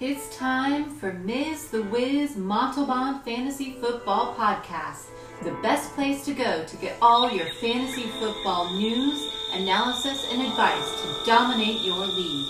[0.00, 1.68] It's time for Ms.
[1.68, 5.08] The Wiz Montalban Fantasy Football Podcast,
[5.42, 11.02] the best place to go to get all your fantasy football news, analysis, and advice
[11.02, 12.46] to dominate your league.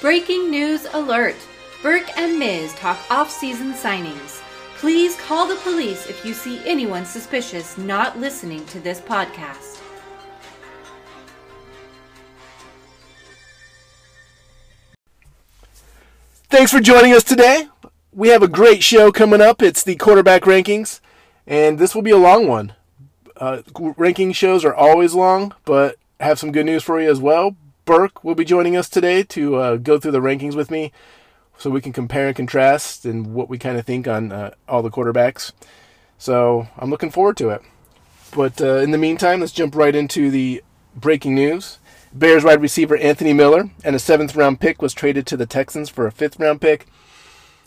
[0.00, 1.34] Breaking news alert!
[1.82, 4.40] Burke and Miz talk off-season signings.
[4.76, 9.75] Please call the police if you see anyone suspicious not listening to this podcast.
[16.56, 17.68] Thanks for joining us today.
[18.12, 19.60] We have a great show coming up.
[19.60, 21.00] It's the quarterback rankings,
[21.46, 22.72] and this will be a long one.
[23.36, 23.60] Uh,
[23.98, 27.56] ranking shows are always long, but have some good news for you as well.
[27.84, 30.92] Burke will be joining us today to uh, go through the rankings with me
[31.58, 34.80] so we can compare and contrast and what we kind of think on uh, all
[34.80, 35.52] the quarterbacks.
[36.16, 37.60] So I'm looking forward to it.
[38.34, 41.80] But uh, in the meantime, let's jump right into the breaking news.
[42.12, 45.88] Bears wide receiver Anthony Miller and a seventh round pick was traded to the Texans
[45.88, 46.86] for a fifth round pick.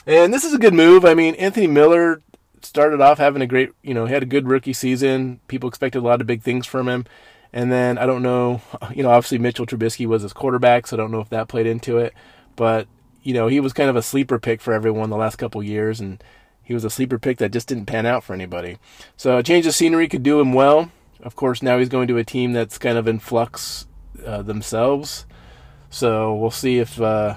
[0.06, 1.06] And this is a good move.
[1.06, 2.22] I mean, Anthony Miller
[2.62, 5.40] started off having a great, you know, he had a good rookie season.
[5.48, 7.06] People expected a lot of big things from him.
[7.52, 8.62] And then I don't know,
[8.95, 11.67] you know, obviously Mitchell Trubisky was his quarterback, so I don't know if that played
[11.67, 12.14] into it.
[12.56, 12.88] But,
[13.23, 16.00] you know, he was kind of a sleeper pick for everyone the last couple years,
[16.00, 16.23] and
[16.64, 18.78] he was a sleeper pick that just didn't pan out for anybody.
[19.17, 20.92] So a change of scenery could do him well.
[21.22, 23.86] Of course, now he's going to a team that's kind of in flux
[24.25, 25.25] uh, themselves.
[25.89, 27.36] So we'll see if uh,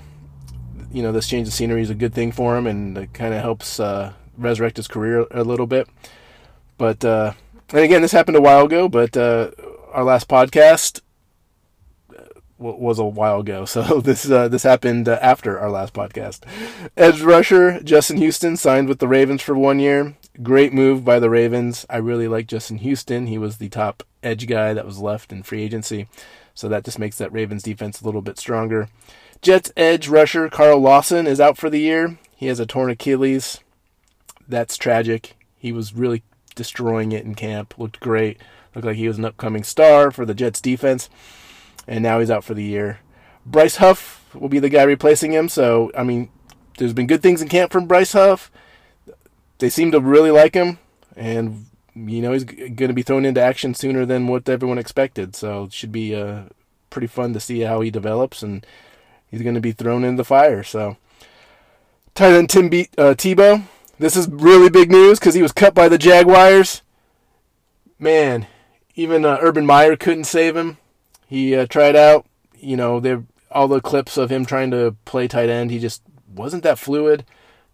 [0.93, 3.35] you know this change of scenery is a good thing for him, and it kind
[3.35, 5.89] of helps uh, resurrect his career a little bit.
[6.79, 7.33] But uh,
[7.71, 9.51] and again, this happened a while ago, but uh,
[9.93, 11.01] our last podcast
[12.59, 16.41] was a while ago, so this uh, this happened after our last podcast.
[16.97, 20.17] Edge rusher Justin Houston signed with the Ravens for one year.
[20.43, 21.85] Great move by the Ravens.
[21.91, 23.27] I really like Justin Houston.
[23.27, 26.09] He was the top edge guy that was left in free agency.
[26.55, 28.89] So that just makes that Ravens defense a little bit stronger.
[29.41, 32.19] Jets edge rusher Carl Lawson is out for the year.
[32.37, 33.61] He has a torn Achilles.
[34.49, 35.37] That's tragic.
[35.57, 36.23] He was really
[36.55, 37.79] destroying it in camp.
[37.79, 38.39] Looked great.
[38.75, 41.09] Looked like he was an upcoming star for the Jets defense.
[41.87, 43.01] And now he's out for the year.
[43.45, 45.49] Bryce Huff will be the guy replacing him.
[45.49, 46.31] So, I mean,
[46.79, 48.51] there's been good things in camp from Bryce Huff.
[49.59, 50.79] They seem to really like him.
[51.17, 55.37] And you know he's going to be thrown into action sooner than what everyone expected.
[55.37, 56.45] So it should be uh,
[56.91, 58.67] pretty fun to see how he develops, and
[59.31, 60.63] he's going to be thrown in the fire.
[60.63, 60.97] So
[62.15, 63.65] tight end Tim Be- uh, Tebow.
[63.99, 66.83] This is really big news because he was cut by the Jaguars.
[67.99, 68.47] Man,
[68.95, 70.79] even uh, Urban Meyer couldn't save him.
[71.29, 72.27] He uh, tried out,
[72.59, 75.71] you know, there all the clips of him trying to play tight end.
[75.71, 76.03] He just
[76.35, 77.25] wasn't that fluid,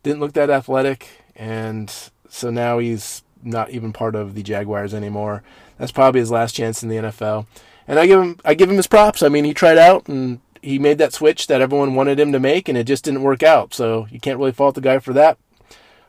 [0.03, 1.93] didn't look that athletic, and
[2.29, 5.43] so now he's not even part of the Jaguars anymore.
[5.79, 7.47] That's probably his last chance in the NFL.
[7.87, 9.23] And I give him I give him his props.
[9.23, 12.41] I mean, he tried out and he made that switch that everyone wanted him to
[12.41, 13.73] make, and it just didn't work out.
[13.73, 15.39] So you can't really fault the guy for that.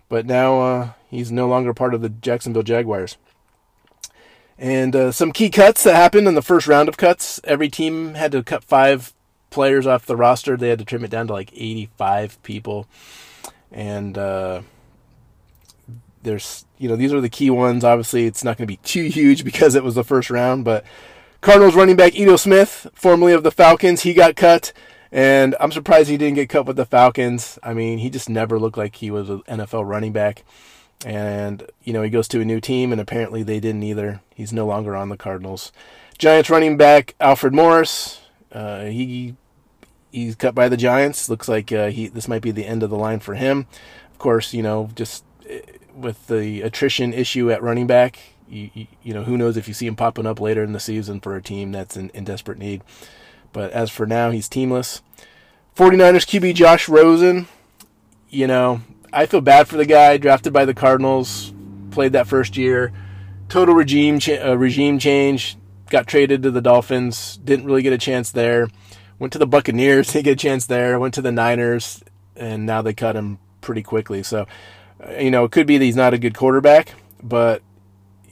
[0.09, 3.18] But now uh, he's no longer part of the Jacksonville Jaguars.
[4.57, 7.39] And uh, some key cuts that happened in the first round of cuts.
[7.45, 9.13] Every team had to cut five
[9.50, 10.57] players off the roster.
[10.57, 12.88] They had to trim it down to like 85 people.
[13.72, 14.63] And uh,
[16.24, 17.84] there's you know these are the key ones.
[17.84, 20.84] Obviously, it's not going to be too huge because it was the first round, but
[21.41, 24.74] Cardinals running back Ito Smith, formerly of the Falcons, he got cut,
[25.12, 27.57] and I'm surprised he didn't get cut with the Falcons.
[27.63, 30.44] I mean, he just never looked like he was an NFL running back.
[31.06, 34.22] And you know he goes to a new team, and apparently they didn't either.
[34.36, 35.72] He's no longer on the Cardinals.
[36.18, 38.19] Giants running back Alfred Morris,
[38.51, 39.36] uh, he
[40.12, 41.30] he's cut by the Giants.
[41.30, 43.66] Looks like uh, he this might be the end of the line for him.
[44.12, 45.24] Of course, you know just
[45.95, 49.73] with the attrition issue at running back, you, you, you, know, who knows if you
[49.73, 52.57] see him popping up later in the season for a team that's in, in desperate
[52.57, 52.81] need.
[53.53, 55.01] But as for now, he's teamless.
[55.75, 57.47] 49ers QB Josh Rosen,
[58.29, 58.81] you know,
[59.13, 61.53] I feel bad for the guy drafted by the Cardinals,
[61.92, 62.92] played that first year,
[63.47, 65.57] total regime cha- uh, regime change,
[65.89, 68.68] got traded to the Dolphins, didn't really get a chance there.
[69.18, 71.00] Went to the Buccaneers, didn't get a chance there.
[71.00, 72.03] Went to the Niners,
[72.35, 74.24] and now they cut him pretty quickly.
[74.24, 74.47] So
[75.19, 77.62] you know, it could be that he's not a good quarterback, but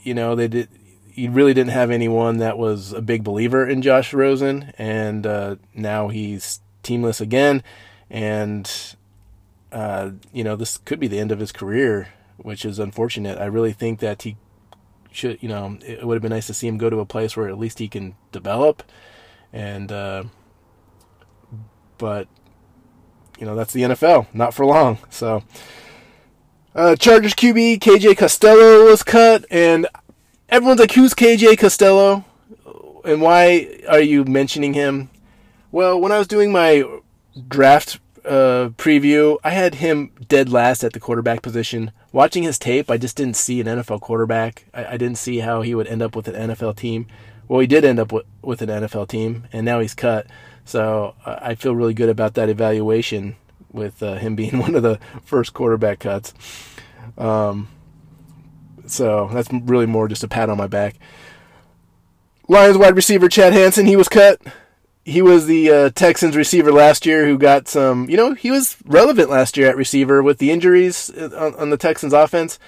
[0.03, 0.69] you know, they did.
[1.11, 5.55] He really didn't have anyone that was a big believer in Josh Rosen, and uh,
[5.73, 7.63] now he's teamless again,
[8.09, 8.95] and
[9.71, 13.37] uh, you know, this could be the end of his career, which is unfortunate.
[13.39, 14.37] I really think that he
[15.11, 17.35] should, you know, it would have been nice to see him go to a place
[17.35, 18.83] where at least he can develop,
[19.51, 20.23] and uh,
[21.97, 22.27] but
[23.39, 25.43] you know, that's the NFL, not for long, so.
[26.77, 29.87] Uh, Chargers QB KJ Costello was cut, and
[30.47, 32.23] everyone's like, "Who's KJ Costello?"
[33.03, 35.09] and why are you mentioning him?
[35.71, 36.83] Well, when I was doing my
[37.47, 41.89] draft uh, preview, I had him dead last at the quarterback position.
[42.11, 44.65] Watching his tape, I just didn't see an NFL quarterback.
[44.71, 47.07] I, I didn't see how he would end up with an NFL team.
[47.47, 50.27] Well, he did end up with, with an NFL team, and now he's cut.
[50.63, 53.35] So uh, I feel really good about that evaluation
[53.77, 56.33] with uh, him being one of the first quarterback cuts.
[57.17, 57.69] Um,
[58.85, 60.95] so that's really more just a pat on my back.
[62.47, 64.41] Lions wide receiver Chad Hansen, he was cut.
[65.03, 68.77] He was the uh, Texans receiver last year who got some, you know, he was
[68.85, 72.59] relevant last year at receiver with the injuries uh, on, on the Texans offense.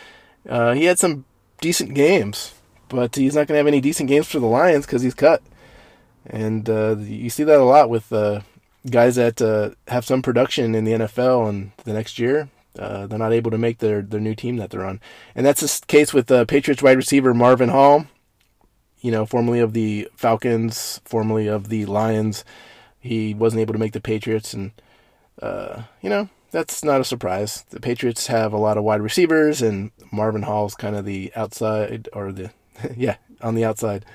[0.47, 1.25] Uh, he had some
[1.59, 2.53] decent games,
[2.88, 5.41] but he's not going to have any decent games for the Lions because he's cut.
[6.25, 8.41] And uh, you see that a lot with uh,
[8.90, 12.50] guys that uh, have some production in the NFL and the next year.
[12.76, 15.02] they're not able to make their, their new team that they're on.
[15.36, 18.06] And that's the case with the Patriots wide receiver Marvin Hall
[19.02, 22.44] you know, formerly of the Falcons, formerly of the Lions.
[23.00, 24.72] He wasn't able to make the Patriots, and
[25.42, 27.64] uh, you know that's not a surprise.
[27.70, 32.10] The Patriots have a lot of wide receivers, and Marvin Hall's kind of the outside
[32.14, 32.52] or the
[32.98, 34.06] yeah on the outside.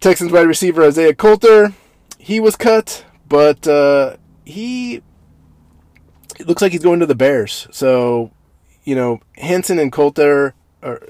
[0.00, 1.74] Texans wide receiver Isaiah Coulter,
[2.18, 5.00] he was cut, but uh, he
[6.44, 7.66] looks like he's going to the Bears.
[7.70, 8.30] So
[8.84, 11.00] you know Hansen and Coulter are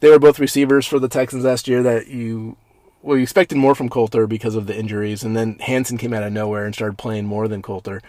[0.00, 2.56] they were both receivers for the Texans last year that you
[3.02, 6.24] well you expected more from Coulter because of the injuries, and then Hansen came out
[6.24, 8.02] of nowhere and started playing more than Coulter.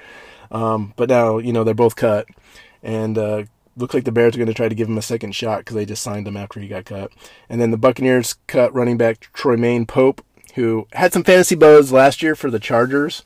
[0.50, 2.26] Um, but now you know they're both cut,
[2.82, 3.44] and uh,
[3.78, 5.76] looks like the Bears are going to try to give him a second shot because
[5.76, 7.12] they just signed him after he got cut.
[7.48, 10.26] And then the Buccaneers cut running back Troymaine Pope,
[10.56, 13.24] who had some fantasy buzz last year for the Chargers,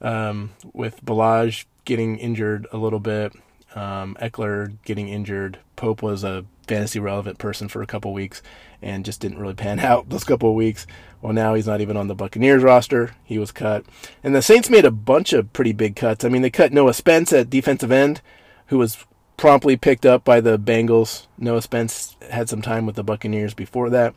[0.00, 3.32] um, with Ballage getting injured a little bit,
[3.74, 5.58] um, Ekeler getting injured.
[5.76, 8.42] Pope was a fantasy relevant person for a couple weeks
[8.82, 10.86] and just didn't really pan out those couple weeks.
[11.20, 13.14] Well, now he's not even on the Buccaneers roster.
[13.24, 13.84] He was cut.
[14.22, 16.24] And the Saints made a bunch of pretty big cuts.
[16.24, 18.22] I mean, they cut Noah Spence at defensive end,
[18.66, 19.04] who was
[19.36, 21.26] promptly picked up by the Bengals.
[21.38, 24.14] Noah Spence had some time with the Buccaneers before that.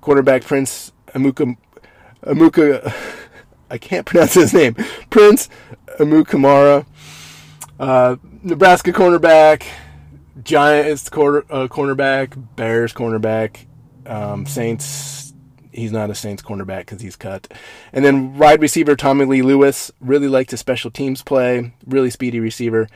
[0.00, 1.56] Quarterback Prince Amuka
[2.24, 2.94] Amuka
[3.70, 4.74] I can't pronounce his name.
[5.10, 5.48] Prince
[5.98, 6.86] Amukamara.
[7.78, 9.64] Uh, Nebraska cornerback
[10.42, 13.66] Giants quarter, uh, cornerback, Bears cornerback,
[14.06, 15.32] um, Saints.
[15.72, 17.52] He's not a Saints cornerback because he's cut.
[17.92, 21.72] And then wide receiver Tommylee Lewis really liked his special teams play.
[21.86, 22.88] Really speedy receiver.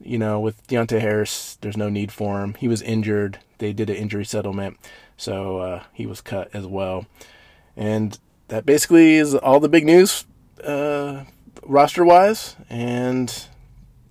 [0.00, 2.54] You know, with Deonte Harris, there's no need for him.
[2.54, 3.38] He was injured.
[3.58, 4.78] They did an injury settlement,
[5.16, 7.06] so uh, he was cut as well.
[7.76, 8.18] And
[8.48, 10.26] that basically is all the big news
[10.62, 11.24] uh,
[11.62, 12.56] roster wise.
[12.68, 13.46] And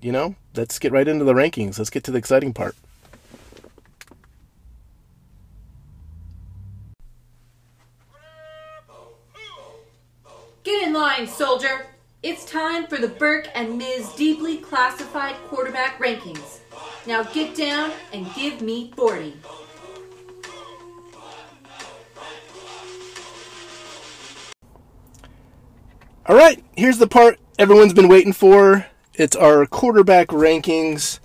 [0.01, 1.77] you know, let's get right into the rankings.
[1.77, 2.75] Let's get to the exciting part.
[10.63, 11.88] Get in line, soldier.
[12.21, 14.13] It's time for the Burke and Ms.
[14.13, 16.59] Deeply Classified Quarterback Rankings.
[17.06, 19.33] Now get down and give me 40.
[26.25, 28.86] All right, here's the part everyone's been waiting for.
[29.14, 31.20] It's our quarterback rankings,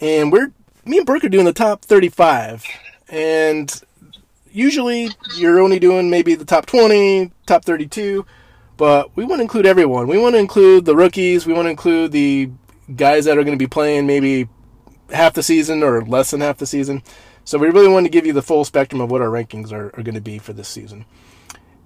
[0.00, 0.50] and we're
[0.84, 2.64] me and Burke are doing the top 35.
[3.08, 3.72] And
[4.50, 8.26] usually you're only doing maybe the top 20, top 32,
[8.76, 10.08] but we want to include everyone.
[10.08, 11.46] We want to include the rookies.
[11.46, 12.50] We want to include the
[12.96, 14.48] guys that are going to be playing maybe
[15.10, 17.04] half the season or less than half the season.
[17.44, 19.96] So we really want to give you the full spectrum of what our rankings are,
[19.96, 21.04] are going to be for this season.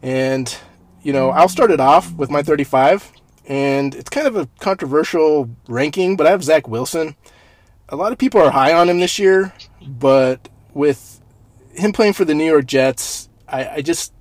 [0.00, 0.56] And,
[1.02, 3.12] you know, I'll start it off with my 35
[3.46, 7.16] and it's kind of a controversial ranking, but I have Zach Wilson.
[7.88, 9.52] A lot of people are high on him this year,
[9.86, 11.20] but with
[11.74, 14.12] him playing for the New York Jets, I, I just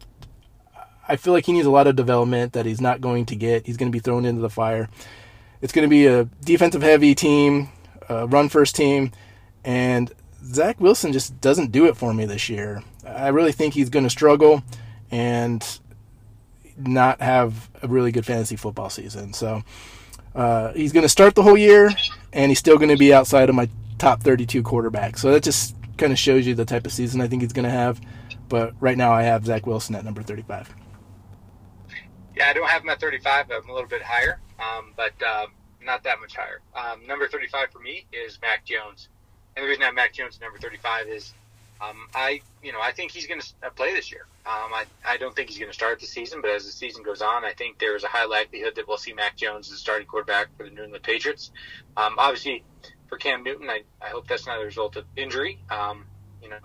[1.07, 3.65] I feel like he needs a lot of development that he's not going to get.
[3.65, 4.89] He's going to be thrown into the fire.
[5.61, 7.69] It's going to be a defensive heavy team,
[8.09, 9.11] a run first team,
[9.63, 10.11] and
[10.43, 12.83] Zach Wilson just doesn't do it for me this year.
[13.05, 14.63] I really think he's going to struggle,
[15.11, 15.63] and
[16.87, 19.33] not have a really good fantasy football season.
[19.33, 19.63] So
[20.35, 21.91] uh, he's going to start the whole year,
[22.33, 25.17] and he's still going to be outside of my top 32 quarterback.
[25.17, 27.65] So that just kind of shows you the type of season I think he's going
[27.65, 28.01] to have.
[28.49, 30.73] But right now, I have Zach Wilson at number 35.
[32.35, 33.51] Yeah, I don't have him at 35.
[33.51, 35.47] I'm a little bit higher, um, but uh,
[35.83, 36.61] not that much higher.
[36.75, 39.09] Um, number 35 for me is Mac Jones.
[39.55, 41.33] And the reason I have Mac Jones at number 35 is
[41.81, 44.25] um, I, you know, I think he's going to uh, play this year.
[44.45, 47.03] Um, I, I don't think he's going to start the season, but as the season
[47.03, 49.77] goes on, I think there's a high likelihood that we'll see Mac Jones as the
[49.77, 51.51] starting quarterback for the New England Patriots.
[51.97, 52.63] Um, obviously,
[53.07, 55.59] for Cam Newton, I, I hope that's not a result of injury.
[55.69, 56.05] Um,
[56.41, 56.57] You know,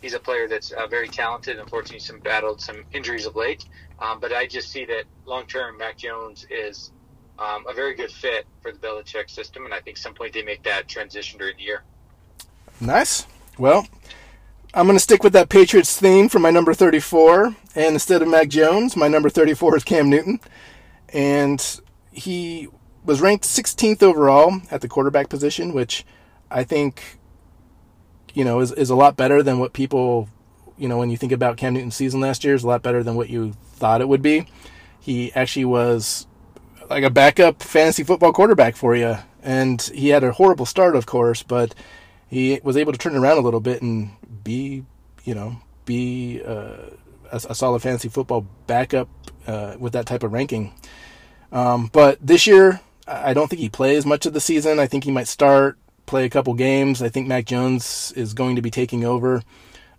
[0.00, 1.58] he's a player that's uh, very talented.
[1.58, 3.64] Unfortunately, some battled some injuries of late.
[4.00, 6.90] Um, but I just see that long term, Mac Jones is
[7.38, 10.42] um, a very good fit for the Belichick system, and I think some point they
[10.42, 11.82] make that transition during the year.
[12.80, 13.26] Nice.
[13.58, 13.86] Well,
[14.74, 17.54] I'm going to stick with that Patriots theme for my number 34.
[17.74, 20.40] And instead of Mac Jones, my number 34 is Cam Newton.
[21.10, 22.68] And he
[23.04, 26.06] was ranked 16th overall at the quarterback position, which
[26.50, 27.18] I think,
[28.32, 30.30] you know, is, is a lot better than what people,
[30.78, 33.02] you know, when you think about Cam Newton's season last year, is a lot better
[33.02, 34.46] than what you thought it would be.
[34.98, 36.26] He actually was
[36.88, 39.18] like a backup fantasy football quarterback for you.
[39.42, 41.74] And he had a horrible start, of course, but
[42.32, 44.10] he was able to turn around a little bit and
[44.42, 44.86] be,
[45.22, 46.88] you know, be uh,
[47.30, 49.06] a, a, solid fantasy football backup
[49.46, 50.72] uh, with that type of ranking.
[51.52, 54.80] Um, but this year, I don't think he plays much of the season.
[54.80, 57.02] I think he might start, play a couple games.
[57.02, 59.42] I think Mac Jones is going to be taking over.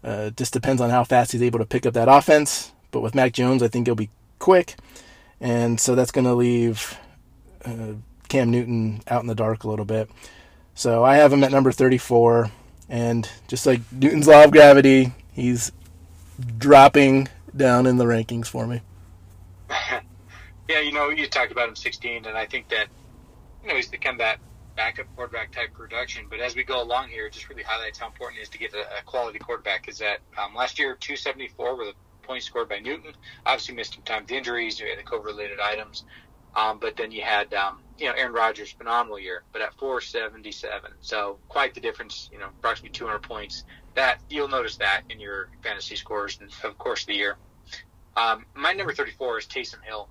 [0.03, 2.71] Uh, just depends on how fast he's able to pick up that offense.
[2.89, 4.09] But with Mac Jones, I think he'll be
[4.39, 4.75] quick.
[5.39, 6.97] And so that's going to leave
[7.63, 7.93] uh,
[8.27, 10.09] Cam Newton out in the dark a little bit.
[10.75, 12.51] So I have him at number 34.
[12.89, 15.71] And just like Newton's law of gravity, he's
[16.57, 18.81] dropping down in the rankings for me.
[20.69, 22.87] yeah, you know, you talked about him 16, and I think that,
[23.63, 24.39] you know, he's become that
[24.75, 26.25] backup quarterback type production.
[26.29, 28.57] But as we go along here, it just really highlights how important it is to
[28.57, 29.87] get a, a quality quarterback.
[29.87, 33.13] Is that um, last year, 274 were the points scored by Newton.
[33.45, 36.03] Obviously, missed some time with injuries, the COVID related items.
[36.55, 40.91] Um, but then you had, um, you know, Aaron Rodgers, phenomenal year, but at 477.
[41.01, 43.63] So quite the difference, you know, approximately 200 points.
[43.95, 47.37] That you'll notice that in your fantasy scores, and of course the year.
[48.15, 50.09] Um, my number 34 is Taysom Hill.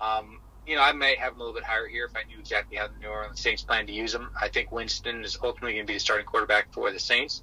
[0.00, 2.38] Um, you know, I may have him a little bit higher here if I knew
[2.38, 4.30] exactly how the New Orleans Saints plan to use him.
[4.40, 7.42] I think Winston is ultimately going to be the starting quarterback for the Saints.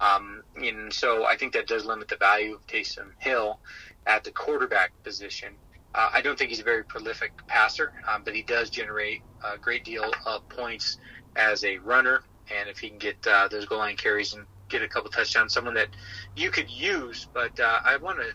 [0.00, 3.60] Um, and so I think that does limit the value of Taysom Hill
[4.06, 5.54] at the quarterback position.
[5.94, 9.56] Uh, I don't think he's a very prolific passer, um, but he does generate a
[9.58, 10.98] great deal of points
[11.36, 12.22] as a runner.
[12.54, 15.54] And if he can get uh, those goal line carries and get a couple touchdowns,
[15.54, 15.88] someone that
[16.36, 18.32] you could use, but uh, I want to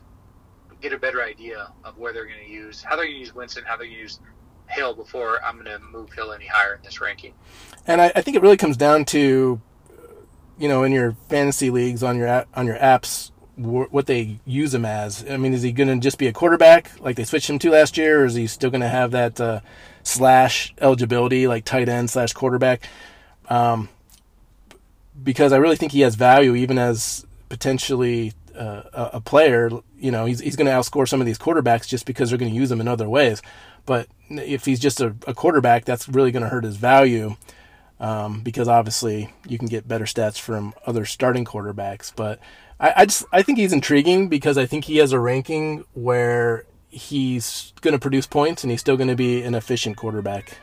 [0.81, 3.35] get a better idea of where they're going to use, how they're going to use
[3.35, 4.19] Winston, how they're going to use
[4.69, 7.33] Hill before I'm going to move Hill any higher in this ranking.
[7.87, 9.59] And I, I think it really comes down to,
[10.57, 14.85] you know, in your fantasy leagues on your on your apps, what they use him
[14.85, 15.25] as.
[15.29, 17.71] I mean, is he going to just be a quarterback like they switched him to
[17.71, 19.59] last year, or is he still going to have that uh,
[20.03, 22.87] slash eligibility like tight end slash quarterback?
[23.49, 23.89] Um,
[25.21, 29.69] because I really think he has value even as potentially uh, a, player.
[29.97, 32.51] You know, he's he's going to outscore some of these quarterbacks just because they're going
[32.51, 33.41] to use him in other ways.
[33.85, 37.35] But if he's just a, a quarterback, that's really going to hurt his value.
[37.99, 42.39] Um, because obviously you can get better stats from other starting quarterbacks, but
[42.79, 46.65] I, I just I think he's intriguing because I think he has a ranking where
[46.89, 50.57] he's going to produce points and he's still going to be an efficient quarterback.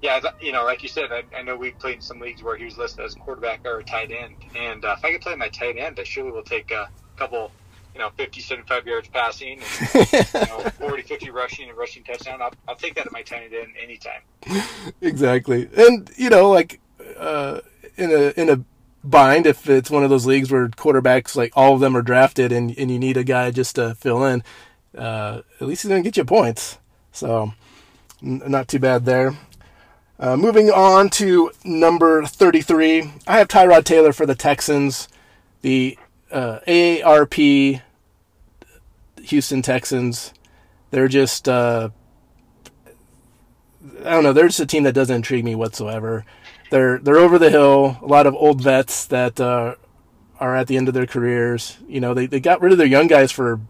[0.00, 2.56] Yeah, you know, like you said, I, I, know we played in some leagues where
[2.56, 4.36] he was listed as a quarterback or a tight end.
[4.54, 7.50] And uh, if I could play my tight end, I surely will take a couple,
[7.94, 9.58] you know, 50, 75 yards passing,
[9.94, 12.40] and, you know, 40, 50 rushing and rushing touchdown.
[12.40, 14.20] I'll, I'll take that at my tight end anytime.
[15.00, 15.68] Exactly.
[15.76, 16.80] And, you know, like
[17.18, 17.60] uh,
[17.96, 18.64] in a in a
[19.10, 22.52] bind if it's one of those leagues where quarterbacks like all of them are drafted
[22.52, 24.42] and and you need a guy just to fill in.
[24.96, 26.78] Uh, at least he's gonna get you points,
[27.12, 27.52] so
[28.22, 29.36] n- not too bad there.
[30.20, 35.06] Uh, moving on to number 33, I have Tyrod Taylor for the Texans,
[35.62, 35.96] the
[36.32, 37.80] uh, AARP
[39.22, 40.34] Houston Texans.
[40.90, 41.90] They're just, uh,
[44.04, 46.24] I don't know, they're just a team that doesn't intrigue me whatsoever
[46.70, 47.98] they're they're over the hill.
[48.02, 49.74] A lot of old vets that uh,
[50.40, 51.78] are at the end of their careers.
[51.88, 53.60] You know, they, they got rid of their young guys for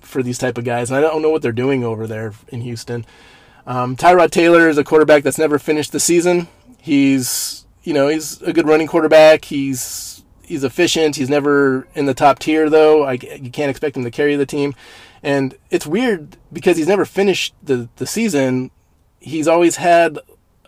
[0.00, 2.60] for these type of guys, and I don't know what they're doing over there in
[2.62, 3.06] Houston.
[3.66, 6.48] Um, Tyrod Taylor is a quarterback that's never finished the season.
[6.78, 9.44] He's you know he's a good running quarterback.
[9.44, 11.16] He's he's efficient.
[11.16, 13.04] He's never in the top tier though.
[13.04, 14.74] I, you can't expect him to carry the team.
[15.22, 18.72] And it's weird because he's never finished the, the season.
[19.20, 20.18] He's always had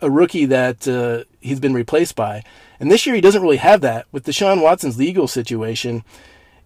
[0.05, 2.43] a rookie that uh, he's been replaced by.
[2.79, 4.05] And this year he doesn't really have that.
[4.11, 6.03] With Deshaun Watson's legal situation,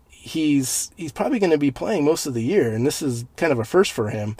[0.07, 3.51] he's he's probably going to be playing most of the year, and this is kind
[3.51, 4.35] of a first for him.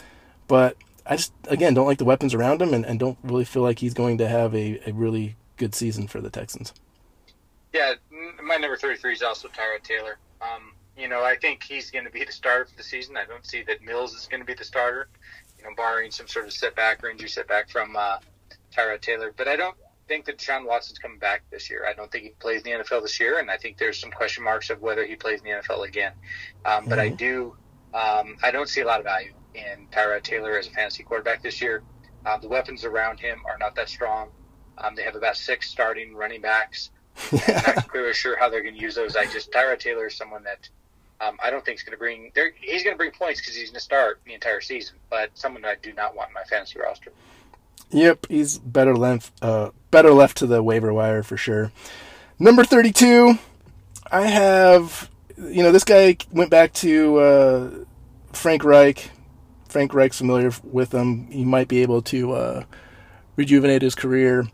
[0.46, 0.76] But
[1.06, 3.78] I just again don't like the weapons around him, and, and don't really feel like
[3.78, 6.72] he's going to have a, a really good season for the Texans.
[7.72, 7.94] Yeah,
[8.42, 10.18] my number thirty three is also Tyrod Taylor.
[10.42, 13.16] Um, you know, I think he's going to be the starter for the season.
[13.16, 15.08] I don't see that Mills is going to be the starter.
[15.58, 18.18] You know, barring some sort of setback or injury setback from uh,
[18.70, 19.32] Tyrod Taylor.
[19.36, 19.76] But I don't
[20.08, 21.86] think that Deshaun Watson's coming back this year.
[21.88, 24.10] I don't think he plays in the NFL this year, and I think there's some
[24.10, 26.12] question marks of whether he plays in the NFL again.
[26.64, 27.12] Um, but mm-hmm.
[27.12, 27.56] I do,
[27.94, 31.42] um, I don't see a lot of value in Tyrod Taylor as a fantasy quarterback
[31.42, 31.82] this year.
[32.26, 34.30] Uh, the weapons around him are not that strong.
[34.78, 36.90] Um, they have about six starting running backs.
[37.32, 39.16] I'm not clearly sure how they're going to use those.
[39.16, 40.68] I just Tyrod Taylor is someone that
[41.20, 42.32] um, I don't think is going to bring.
[42.60, 45.62] He's going to bring points because he's going to start the entire season, but someone
[45.62, 47.12] that I do not want in my fantasy roster.
[47.90, 51.72] Yep, he's better left, uh, better left to the waiver wire for sure.
[52.38, 53.38] Number thirty-two,
[54.10, 55.10] I have.
[55.36, 57.70] You know, this guy went back to uh,
[58.32, 59.10] Frank Reich.
[59.68, 61.30] Frank Reich's familiar with him.
[61.30, 62.64] He might be able to uh,
[63.36, 64.46] rejuvenate his career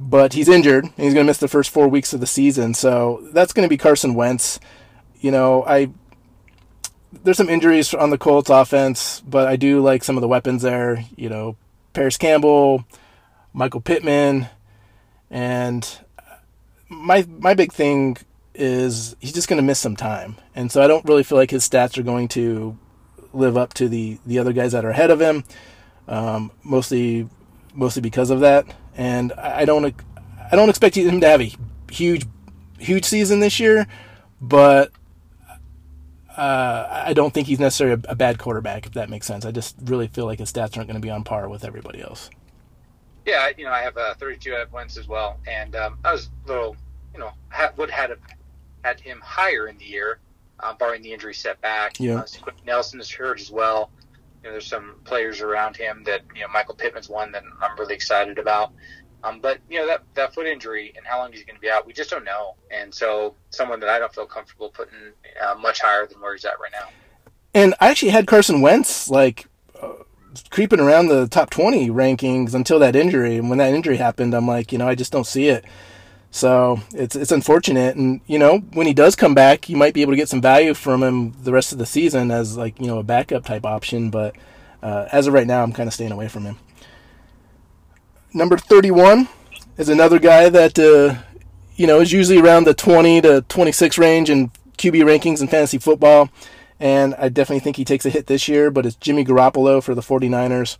[0.00, 2.72] but he's injured and he's going to miss the first four weeks of the season.
[2.72, 4.58] So that's going to be Carson Wentz.
[5.20, 5.90] You know, I
[7.22, 10.62] there's some injuries on the Colts offense, but I do like some of the weapons
[10.62, 11.04] there.
[11.16, 11.56] You know,
[11.92, 12.84] Parris Campbell,
[13.52, 14.48] Michael Pittman,
[15.30, 15.98] and
[16.88, 18.16] my my big thing
[18.54, 21.50] is he's just going to miss some time, and so I don't really feel like
[21.50, 22.78] his stats are going to
[23.32, 25.44] live up to the the other guys that are ahead of him.
[26.08, 27.28] Um, mostly,
[27.72, 28.66] mostly because of that
[29.00, 29.94] and I don't
[30.52, 31.50] I don't expect him to have a
[31.90, 32.26] huge
[32.78, 33.86] huge season this year,
[34.40, 34.90] but
[36.36, 39.44] uh, I don't think he's necessarily a, a, bad quarterback if that makes sense.
[39.44, 42.00] I just really feel like his stats aren't going to be on par with everybody
[42.00, 42.30] else.
[43.26, 46.30] Yeah, you know I have a 32 at Wentz as well, and um, I was
[46.44, 46.76] a little
[47.12, 48.16] you know ha- would had a,
[48.84, 50.20] had him higher in the year,
[50.60, 51.98] uh, barring the injury setback.
[52.00, 53.90] Yeah, uh, Nelson is hurt as well.
[54.42, 57.78] You know, there's some players around him that you know Michael Pittman's one that I'm
[57.78, 58.72] really excited about.
[59.22, 61.70] Um, but you know that that foot injury and how long he's going to be
[61.70, 62.54] out, we just don't know.
[62.70, 65.12] And so someone that I don't feel comfortable putting
[65.42, 66.88] uh, much higher than where he's at right now.
[67.52, 69.46] And I actually had Carson Wentz like
[69.80, 69.88] uh,
[70.50, 73.36] creeping around the top 20 rankings until that injury.
[73.36, 75.64] And when that injury happened, I'm like, you know, I just don't see it.
[76.30, 80.02] So it's it's unfortunate, and you know when he does come back, you might be
[80.02, 82.86] able to get some value from him the rest of the season as like you
[82.86, 84.10] know a backup type option.
[84.10, 84.36] But
[84.80, 86.56] uh, as of right now, I'm kind of staying away from him.
[88.32, 89.28] Number 31
[89.76, 91.20] is another guy that uh,
[91.74, 95.78] you know is usually around the 20 to 26 range in QB rankings in fantasy
[95.78, 96.30] football,
[96.78, 98.70] and I definitely think he takes a hit this year.
[98.70, 100.78] But it's Jimmy Garoppolo for the 49ers.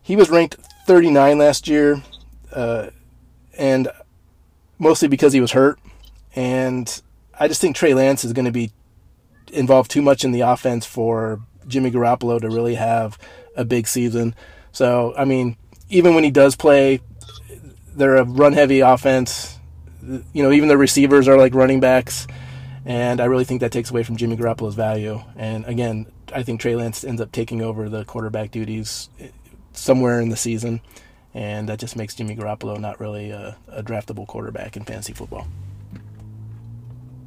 [0.00, 0.56] He was ranked
[0.86, 2.02] 39 last year,
[2.52, 2.88] uh,
[3.58, 3.88] and
[4.78, 5.78] mostly because he was hurt.
[6.34, 7.02] And
[7.38, 8.72] I just think Trey Lance is going to be
[9.52, 13.18] involved too much in the offense for Jimmy Garoppolo to really have
[13.54, 14.34] a big season.
[14.72, 15.58] So, I mean,
[15.92, 17.00] even when he does play,
[17.94, 19.58] they're a run heavy offense.
[20.02, 22.26] You know, even the receivers are like running backs.
[22.84, 25.22] And I really think that takes away from Jimmy Garoppolo's value.
[25.36, 29.08] And again, I think Trey Lance ends up taking over the quarterback duties
[29.72, 30.80] somewhere in the season
[31.34, 35.46] and that just makes Jimmy Garoppolo not really a, a draftable quarterback in fantasy football.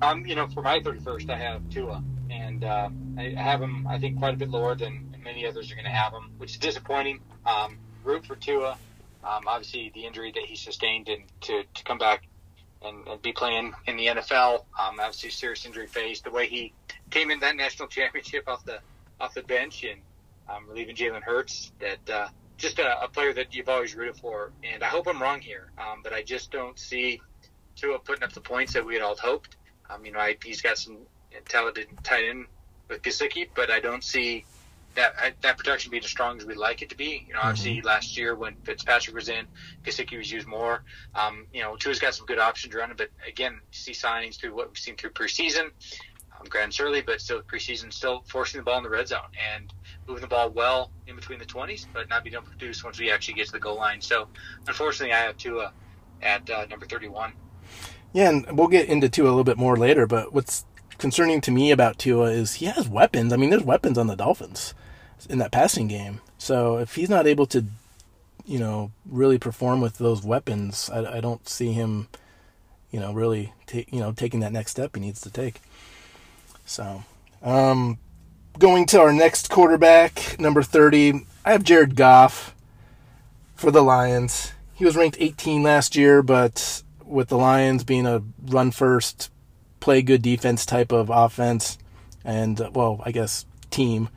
[0.02, 3.98] Um, you know, for my 31st, I have Tua, and uh, I have him, I
[3.98, 6.58] think, quite a bit lower than many others are going to have him, which is
[6.58, 7.20] disappointing.
[7.46, 8.78] Um, root for Tua.
[9.24, 12.28] Um, obviously, the injury that he sustained and to, to come back
[12.84, 16.22] and, and be playing in the NFL, um, obviously serious injury phase.
[16.22, 16.74] The way he
[17.10, 18.80] came in that national championship off the
[19.20, 20.02] off the bench and
[20.50, 24.52] um, relieving Jalen Hurts, that uh, just a, a, player that you've always rooted for.
[24.64, 27.22] And I hope I'm wrong here, um, but I just don't see
[27.78, 29.56] Tua putting up the points that we had all hoped.
[29.90, 30.98] Um, you know, I, he's got some
[31.48, 32.46] talented tight end
[32.90, 34.46] with Gesicki, but I don't see
[34.96, 37.26] that that production being as strong as we'd like it to be.
[37.28, 37.88] You know, obviously mm-hmm.
[37.88, 39.46] last year when Fitzpatrick was in,
[39.84, 40.84] Gesicki was used more.
[41.14, 44.70] Um, you know, Tua's got some good options running, but again, see signings through what
[44.70, 45.72] we've seen through preseason.
[46.38, 49.22] Um, Grand Surly, but still preseason, still forcing the ball in the red zone.
[49.56, 49.72] And
[50.08, 53.00] moving the ball well in between the 20s, but not being able to produce once
[53.00, 54.02] we actually get to the goal line.
[54.02, 54.28] So,
[54.68, 55.72] unfortunately, I have Tua
[56.22, 57.34] at uh, number 31.
[58.14, 60.66] Yeah, and we'll get into Tua a little bit more later, but what's
[60.98, 63.34] concerning to me about Tua is he has weapons.
[63.34, 64.74] I mean, there's weapons on the Dolphins
[65.26, 66.22] in that passing game.
[66.38, 67.66] So, if he's not able to,
[68.46, 72.08] you know, really perform with those weapons, I, I don't see him,
[72.92, 75.62] you know, really, you know, taking that next step he needs to take.
[76.66, 77.04] So,
[77.42, 78.00] um,
[78.58, 82.56] going to our next quarterback, number 30, I have Jared Goff
[83.56, 84.54] for the Lions.
[84.74, 89.30] He was ranked 18 last year, but with the Lions being a run first,
[89.80, 91.78] play good defense type of offense,
[92.24, 94.10] and, well, I guess team,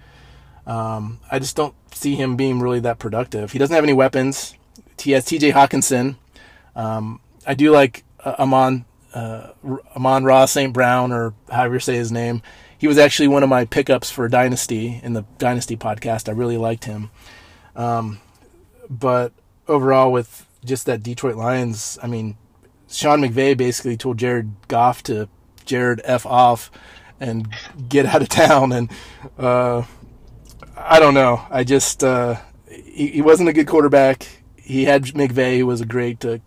[0.69, 3.51] um, I just don't see him being really that productive.
[3.51, 4.55] He doesn't have any weapons.
[5.01, 6.17] He has TJ Hockenson.
[6.77, 9.51] Um, I do like uh, Amon, uh,
[9.97, 10.73] Amon Ross St.
[10.73, 12.43] Brown, or however you say his name
[12.79, 16.29] he was actually one of my pickups for Dynasty in the Dynasty podcast.
[16.29, 17.11] I really liked him.
[17.75, 18.21] Um,
[18.89, 19.33] but
[19.67, 21.99] overall, with just that Detroit Lions.
[22.03, 22.37] I mean,
[22.89, 25.29] Sean McVay basically told Jared Goff to
[25.65, 26.71] Jared f off
[27.21, 27.49] and
[27.89, 28.91] get out of town, and
[29.39, 29.83] uh,
[30.81, 31.45] I don't know.
[31.51, 32.37] I just uh,
[32.69, 34.27] he, he wasn't a good quarterback.
[34.57, 36.39] He had McVay, who was a great uh,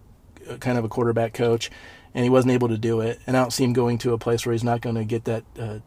[0.59, 1.69] kind of a quarterback coach,
[2.13, 3.19] and he wasn't able to do it.
[3.27, 5.25] And I don't see him going to a place where he's not going to get
[5.25, 5.79] that uh,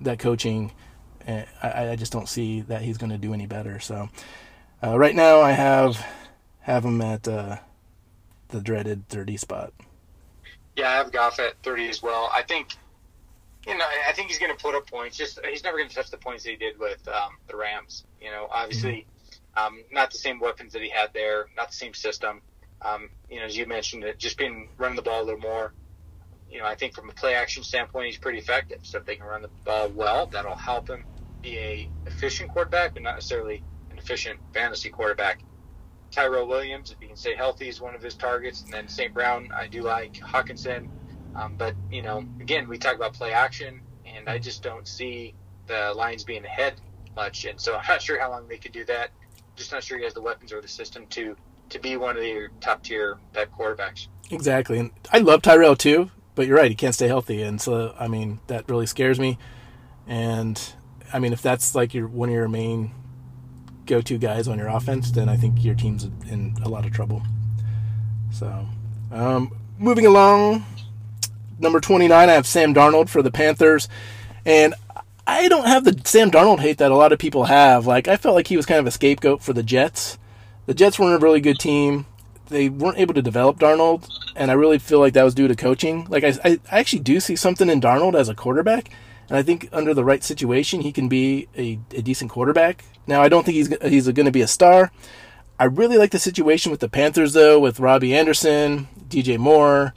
[0.00, 0.72] that coaching.
[1.26, 3.80] I, I just don't see that he's going to do any better.
[3.80, 4.08] So
[4.82, 6.04] uh, right now, I have
[6.60, 7.56] have him at uh,
[8.48, 9.72] the dreaded thirty spot.
[10.76, 12.30] Yeah, I have Goff at thirty as well.
[12.32, 12.76] I think
[13.66, 15.16] you know, I think he's going to put up points.
[15.16, 18.04] Just he's never going to touch the points that he did with um, the Rams.
[18.20, 19.06] You know, obviously,
[19.56, 22.42] um, not the same weapons that he had there, not the same system.
[22.80, 25.72] Um, you know, as you mentioned, it just being running the ball a little more.
[26.50, 28.80] You know, I think from a play action standpoint, he's pretty effective.
[28.82, 31.04] So if they can run the ball well, that'll help him
[31.42, 35.40] be a efficient quarterback, but not necessarily an efficient fantasy quarterback.
[36.10, 38.62] Tyrell Williams, if he can stay healthy, is one of his targets.
[38.62, 39.12] And then St.
[39.12, 40.88] Brown, I do like Hockenson.
[41.38, 45.34] Um, but you know, again, we talk about play action, and I just don't see
[45.66, 46.74] the Lions being ahead
[47.14, 49.10] much, and so I'm not sure how long they could do that.
[49.54, 51.36] Just not sure he has the weapons or the system to
[51.70, 54.08] to be one of the top tier type quarterbacks.
[54.30, 57.94] Exactly, and I love Tyrell too, but you're right, he can't stay healthy, and so
[57.98, 59.38] I mean that really scares me.
[60.06, 60.60] And
[61.12, 62.90] I mean, if that's like your one of your main
[63.86, 67.22] go-to guys on your offense, then I think your team's in a lot of trouble.
[68.30, 68.66] So,
[69.10, 70.66] um, moving along,
[71.58, 73.88] number 29, I have Sam Darnold for the Panthers.
[74.44, 74.74] And
[75.26, 77.86] I don't have the Sam Darnold hate that a lot of people have.
[77.86, 80.16] Like, I felt like he was kind of a scapegoat for the Jets.
[80.64, 82.06] The Jets weren't a really good team.
[82.48, 85.54] They weren't able to develop Darnold, and I really feel like that was due to
[85.54, 86.06] coaching.
[86.08, 88.88] Like, I, I actually do see something in Darnold as a quarterback,
[89.28, 92.84] and I think under the right situation, he can be a, a decent quarterback.
[93.06, 94.92] Now, I don't think he's, he's going to be a star.
[95.58, 99.92] I really like the situation with the Panthers, though, with Robby Anderson, DJ Moore,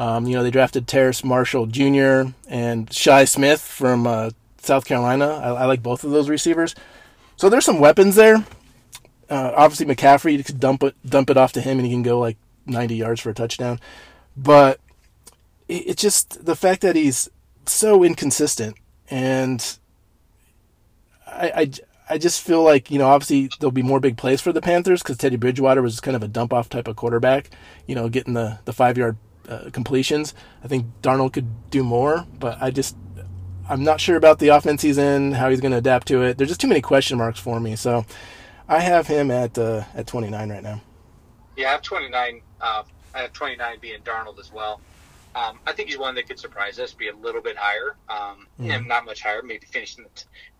[0.00, 2.32] um, you know, they drafted Terrace Marshall Jr.
[2.48, 5.26] and Shi Smith from uh, South Carolina.
[5.26, 6.74] I, I, like both of those receivers.
[7.36, 8.36] So there's some weapons there.
[9.28, 12.02] Uh, obviously, McCaffrey, you could dump it, dump it off to him, and he can
[12.02, 13.78] go like 90 yards for a touchdown.
[14.34, 14.80] But
[15.68, 17.28] it, it's just the fact that he's
[17.66, 18.78] so inconsistent,
[19.10, 19.76] and
[21.26, 21.70] I, I,
[22.14, 25.02] I just feel like you know, obviously there'll be more big plays for the Panthers
[25.02, 27.50] because Teddy Bridgewater was kind of a dump off type of quarterback.
[27.86, 29.18] You know, getting the the five yard
[29.50, 30.34] uh, completions.
[30.64, 32.96] I think Darnold could do more, but I just
[33.68, 36.38] I'm not sure about the offense he's in, how he's going to adapt to it.
[36.38, 37.76] There's just too many question marks for me.
[37.76, 38.04] So
[38.68, 40.80] I have him at uh, at 29 right now.
[41.56, 42.40] Yeah, I have 29.
[42.60, 42.82] Uh,
[43.14, 44.80] I have 29 being Darnold as well.
[45.34, 48.48] Um, I think he's one that could surprise us, be a little bit higher, um,
[48.60, 48.74] mm.
[48.74, 50.04] and not much higher, maybe finishing,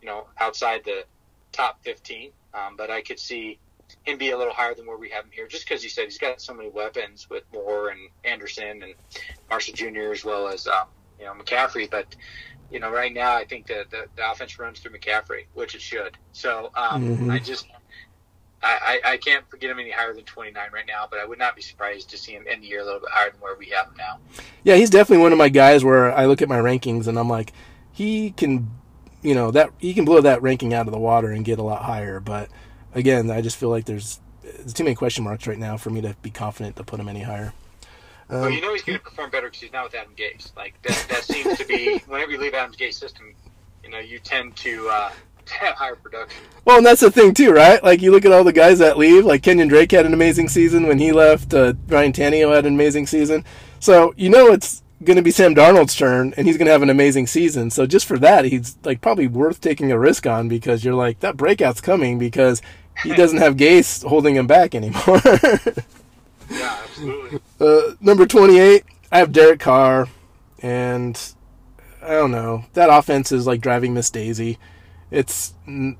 [0.01, 1.03] you know, outside the
[1.51, 2.31] top 15.
[2.53, 3.59] Um, but I could see
[4.03, 6.05] him be a little higher than where we have him here, just because he said
[6.05, 8.95] he's got so many weapons with Moore and Anderson and
[9.49, 10.11] Marshall Jr.
[10.11, 10.87] as well as um,
[11.19, 11.89] you know McCaffrey.
[11.89, 12.15] But
[12.71, 15.81] you know, right now I think that the, the offense runs through McCaffrey, which it
[15.81, 16.17] should.
[16.31, 17.31] So um, mm-hmm.
[17.31, 17.67] I just
[18.63, 21.39] I, I, I can't get him any higher than 29 right now, but I would
[21.39, 23.55] not be surprised to see him end the year a little bit higher than where
[23.55, 24.19] we have him now.
[24.63, 27.29] Yeah, he's definitely one of my guys where I look at my rankings and I'm
[27.29, 27.53] like,
[27.91, 28.69] he can,
[29.21, 31.63] you know, that he can blow that ranking out of the water and get a
[31.63, 32.49] lot higher, but
[32.93, 36.01] again, I just feel like there's, there's too many question marks right now for me
[36.01, 37.53] to be confident to put him any higher.
[38.29, 40.55] Um, well, you know he's going to perform better because he's not with Adam Gase.
[40.55, 43.33] Like that, that seems to be whenever you leave Adam Gase system,
[43.83, 45.11] you know, you tend to uh,
[45.49, 46.41] have higher production.
[46.63, 47.83] Well, and that's the thing too, right?
[47.83, 49.25] Like you look at all the guys that leave.
[49.25, 51.53] Like Kenyon Drake had an amazing season when he left.
[51.53, 53.43] Uh, Ryan Tannehill had an amazing season.
[53.79, 56.83] So you know it's going to be Sam Darnold's turn, and he's going to have
[56.83, 57.69] an amazing season.
[57.71, 61.19] So just for that, he's like probably worth taking a risk on because you're like
[61.19, 62.61] that breakout's coming because
[63.03, 65.21] he doesn't have Gase holding him back anymore.
[66.49, 67.39] yeah, absolutely.
[67.59, 70.07] Uh, number 28, I have Derek Carr,
[70.59, 71.19] and
[72.01, 72.65] I don't know.
[72.73, 74.57] That offense is like driving Miss Daisy.
[75.09, 75.97] It's n-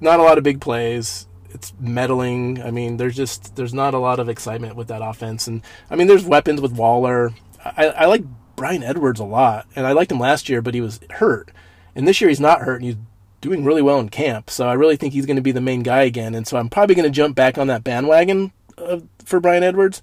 [0.00, 1.26] not a lot of big plays.
[1.50, 2.62] It's meddling.
[2.62, 5.96] I mean, there's just there's not a lot of excitement with that offense, and I
[5.96, 7.32] mean, there's weapons with Waller.
[7.64, 8.24] I, I like
[8.56, 11.50] Bryan Edwards a lot, and I liked him last year, but he was hurt,
[11.94, 12.96] and this year he's not hurt, and he's
[13.42, 14.48] doing really well in camp.
[14.48, 16.34] So I really think he's going to be the main guy again.
[16.34, 20.00] And so I'm probably going to jump back on that bandwagon uh, for Bryan Edwards.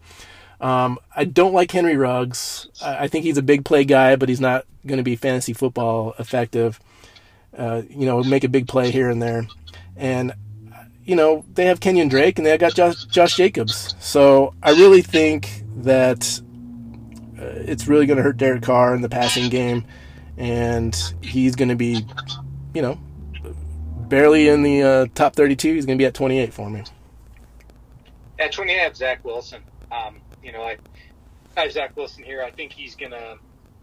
[0.62, 2.68] Um, I don't like Henry Ruggs.
[2.84, 5.54] I, I, think he's a big play guy, but he's not going to be fantasy
[5.54, 6.82] football effective.
[7.58, 9.48] Uh, you know, make a big play here and there.
[9.96, 10.34] And,
[11.06, 13.96] you know, they have Kenyon Drake and they got Josh, Josh Jacobs.
[14.02, 16.42] So I really think that
[17.40, 19.86] uh, it's really going to hurt Derek Carr in the passing game.
[20.38, 22.06] And he's going to be,
[22.74, 23.00] you know,
[24.10, 25.74] barely in the uh, top 32.
[25.74, 26.84] He's going to be at 28 for me.
[28.40, 29.62] At 20, I have Zach Wilson.
[29.92, 30.78] Um, you know, I,
[31.56, 32.44] I have Zach Wilson here.
[32.44, 33.36] I think he's gonna.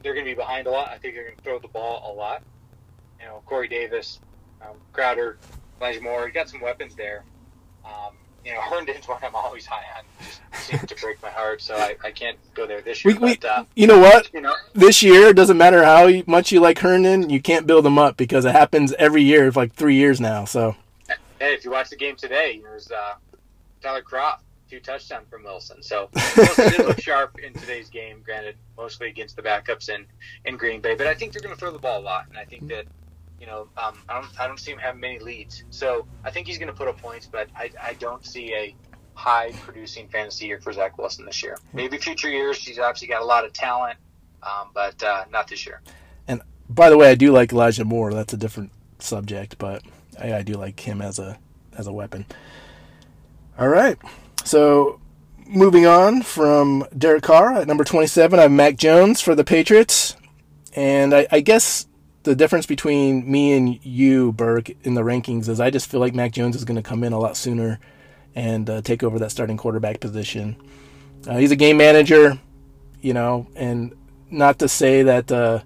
[0.03, 0.89] They're gonna be behind a lot.
[0.89, 2.43] I think they're gonna throw the ball a lot.
[3.21, 4.21] You know, Corey Davis,
[4.63, 5.39] um, Crowder,
[5.81, 6.27] Elijah Moore.
[6.27, 7.25] He got some weapons there.
[7.85, 8.15] Um,
[8.47, 10.05] you know, Herndon's one I'm always high on.
[10.25, 13.15] Just seems to break my heart, so I, I can't go there this year.
[13.15, 14.33] We, we, but, uh, you know what?
[14.33, 17.85] you know, This year, it doesn't matter how much you like Herndon, you can't build
[17.85, 20.45] him up because it happens every year for like three years now.
[20.45, 20.77] So,
[21.09, 21.17] hey,
[21.55, 23.15] if you watch the game today, there's uh,
[23.83, 25.83] Tyler Kroft, two touchdowns from Wilson.
[25.83, 28.23] So Wilson did look sharp in today's game.
[28.25, 30.07] Granted, mostly against the backups in,
[30.45, 32.39] in Green Bay, but I think they're going to throw the ball a lot, and
[32.39, 32.87] I think that
[33.41, 35.65] you know um, I don't I don't see him having many leads.
[35.71, 38.75] So I think he's going to put up points, but I I don't see a
[39.15, 41.57] high producing fantasy year for Zach Wilson this year.
[41.73, 42.59] Maybe future years.
[42.59, 43.99] He's obviously got a lot of talent,
[44.43, 45.81] um, but uh, not this year.
[46.29, 48.13] and by the way, I do like Elijah Moore.
[48.13, 49.83] That's a different subject, but
[50.21, 51.39] I, I do like him as a
[51.77, 52.27] as a weapon.
[53.59, 53.97] All right,
[54.45, 55.01] so
[55.47, 60.17] moving on from Derek Carr at number twenty-seven, I have Mac Jones for the Patriots,
[60.75, 61.87] and I, I guess
[62.27, 66.13] the difference between me and you, Burke, in the rankings is I just feel like
[66.13, 67.79] Mac Jones is going to come in a lot sooner
[68.35, 70.57] and uh, take over that starting quarterback position.
[71.27, 72.39] Uh, he's a game manager,
[73.01, 73.95] you know, and
[74.29, 75.61] not to say that, uh,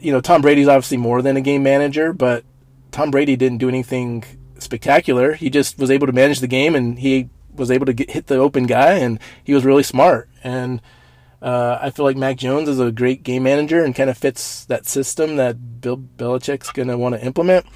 [0.00, 2.44] you know, Tom Brady's obviously more than a game manager, but
[2.90, 4.24] Tom Brady didn't do anything
[4.58, 5.34] spectacular.
[5.34, 8.26] He just was able to manage the game and he was able to get, hit
[8.26, 10.28] the open guy and he was really smart.
[10.42, 10.82] And
[11.40, 14.64] uh, I feel like Mac Jones is a great game manager and kind of fits
[14.66, 17.66] that system that Bill Belichick's going to want to implement.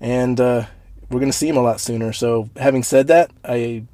[0.00, 0.66] And uh,
[1.10, 2.12] we're going to see him a lot sooner.
[2.12, 3.84] So, having said that, I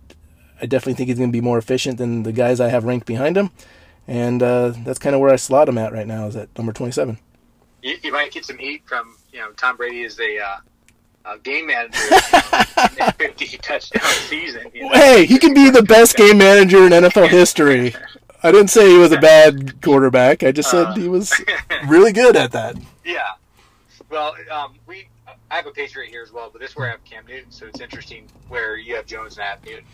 [0.60, 3.06] I definitely think he's going to be more efficient than the guys I have ranked
[3.06, 3.50] behind him.
[4.06, 6.72] And uh, that's kind of where I slot him at right now, is at number
[6.72, 7.18] 27.
[7.82, 10.56] You, you might get some heat from you know Tom Brady is a, uh,
[11.34, 12.16] a game manager, you know,
[12.96, 14.70] in a fifty touchdown season.
[14.74, 14.94] You know?
[14.94, 17.94] Hey, he can be the best game manager in NFL history.
[18.42, 20.42] I didn't say he was a bad quarterback.
[20.42, 21.32] I just said he was
[21.88, 22.76] really good at that.
[23.04, 23.22] Yeah.
[24.10, 25.08] Well, um, we
[25.50, 27.50] I have a Patriot here as well, but this is where I have Cam Newton,
[27.50, 29.84] so it's interesting where you have Jones and I have Newton.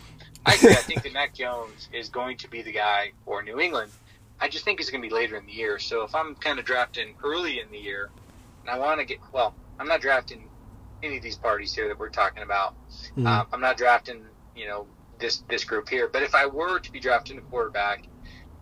[0.45, 0.71] I agree.
[0.71, 3.91] I think that Mac Jones is going to be the guy for New England.
[4.39, 5.79] I just think it's going to be later in the year.
[5.79, 8.09] So if I'm kind of drafting early in the year,
[8.61, 10.47] and I want to get well, I'm not drafting
[11.03, 12.75] any of these parties here that we're talking about.
[13.17, 13.25] Mhm.
[13.27, 14.23] Um, I'm not drafting,
[14.55, 14.87] you know,
[15.19, 16.07] this this group here.
[16.07, 18.05] But if I were to be drafting a quarterback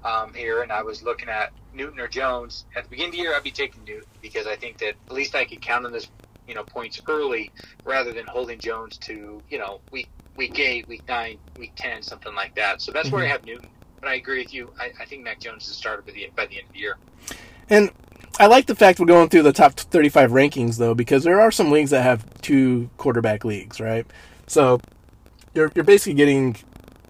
[0.04, 3.22] um, here, and I was looking at Newton or Jones at the beginning of the
[3.22, 5.92] year, I'd be taking Newton because I think that at least I could count on
[5.92, 6.08] this,
[6.48, 7.52] you know, points early
[7.84, 12.34] rather than holding Jones to, you know, week week eight, week nine, week ten, something
[12.36, 12.82] like that.
[12.82, 13.70] So that's where I have Newton.
[14.00, 14.74] But I agree with you.
[14.80, 16.80] I, I think Mac Jones is a starter by the by the end of the
[16.80, 16.98] year.
[17.70, 17.92] And
[18.39, 21.52] I like the fact we're going through the top 35 rankings, though, because there are
[21.52, 24.08] some leagues that have two quarterback leagues, right?
[24.48, 24.82] So
[25.54, 26.58] you're, you're basically getting,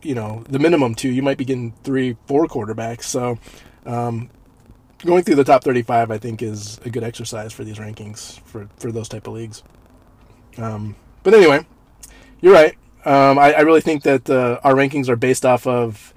[0.04, 1.10] you know, the minimum two.
[1.10, 3.04] You might be getting three, four quarterbacks.
[3.04, 3.38] So
[3.86, 4.30] um,
[5.06, 8.70] going through the top 35, I think, is a good exercise for these rankings for,
[8.78, 9.64] for those type of leagues.
[10.58, 11.66] Um, but anyway,
[12.42, 12.76] you're right.
[13.06, 16.14] Um, I, I really think that uh, our rankings are based off of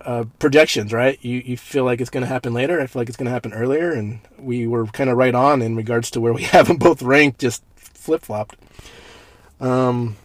[0.00, 1.22] uh, projections, right?
[1.22, 2.80] You you feel like it's going to happen later.
[2.80, 5.60] I feel like it's going to happen earlier, and we were kind of right on
[5.60, 8.56] in regards to where we have them both ranked, just flip flopped.
[9.60, 10.16] Um,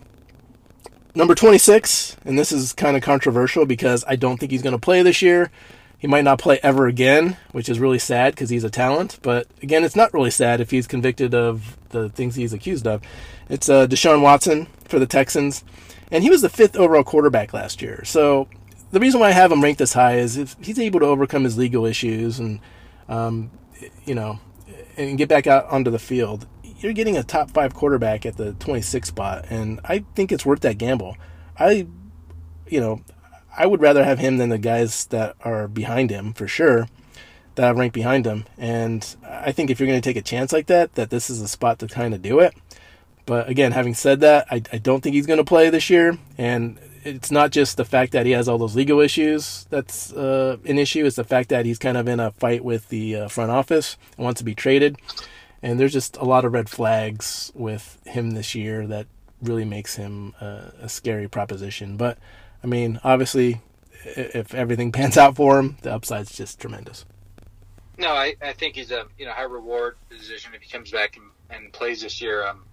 [1.15, 4.75] number twenty six, and this is kind of controversial because I don't think he's going
[4.75, 5.49] to play this year.
[5.97, 9.17] He might not play ever again, which is really sad because he's a talent.
[9.23, 13.01] But again, it's not really sad if he's convicted of the things he's accused of.
[13.49, 15.63] It's uh, Deshaun Watson for the Texans,
[16.11, 18.03] and he was the fifth overall quarterback last year.
[18.05, 18.47] So
[18.91, 21.43] the reason why I have him ranked this high is if he's able to overcome
[21.43, 22.59] his legal issues and,
[23.09, 23.49] um,
[24.05, 24.39] you know,
[24.97, 26.45] and get back out onto the field,
[26.79, 30.61] you're getting a top five quarterback at the 26 spot, and I think it's worth
[30.61, 31.17] that gamble.
[31.57, 31.87] I,
[32.67, 33.01] you know,
[33.57, 36.87] I would rather have him than the guys that are behind him for sure,
[37.55, 38.45] that ranked behind him.
[38.57, 41.41] And I think if you're going to take a chance like that, that this is
[41.41, 42.53] a spot to kind of do it.
[43.25, 46.17] But again, having said that, I, I don't think he's going to play this year,
[46.37, 50.57] and it's not just the fact that he has all those legal issues that's uh,
[50.65, 51.05] an issue.
[51.05, 53.97] It's the fact that he's kind of in a fight with the uh, front office
[54.17, 54.97] and wants to be traded.
[55.61, 59.07] And there's just a lot of red flags with him this year that
[59.41, 61.97] really makes him uh, a scary proposition.
[61.97, 62.17] But
[62.63, 63.61] I mean, obviously,
[64.03, 67.05] if everything pans out for him, the upside's just tremendous.
[67.97, 71.17] No, I, I think he's a you know high reward position if he comes back
[71.17, 72.45] and, and plays this year.
[72.45, 72.65] Um,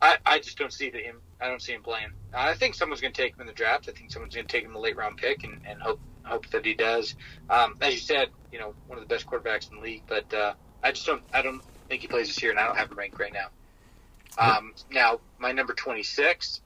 [0.00, 1.20] I, I just don't see the him.
[1.40, 2.10] I don't see him playing.
[2.32, 3.88] I think someone's going to take him in the draft.
[3.88, 6.46] I think someone's going to take him the late round pick and, and hope hope
[6.50, 7.16] that he does.
[7.50, 10.02] Um, as you said, you know, one of the best quarterbacks in the league.
[10.06, 11.22] But uh, I just don't.
[11.32, 13.48] I don't think he plays this year, and I don't have him ranked right now.
[14.36, 16.60] Um, now, my number twenty six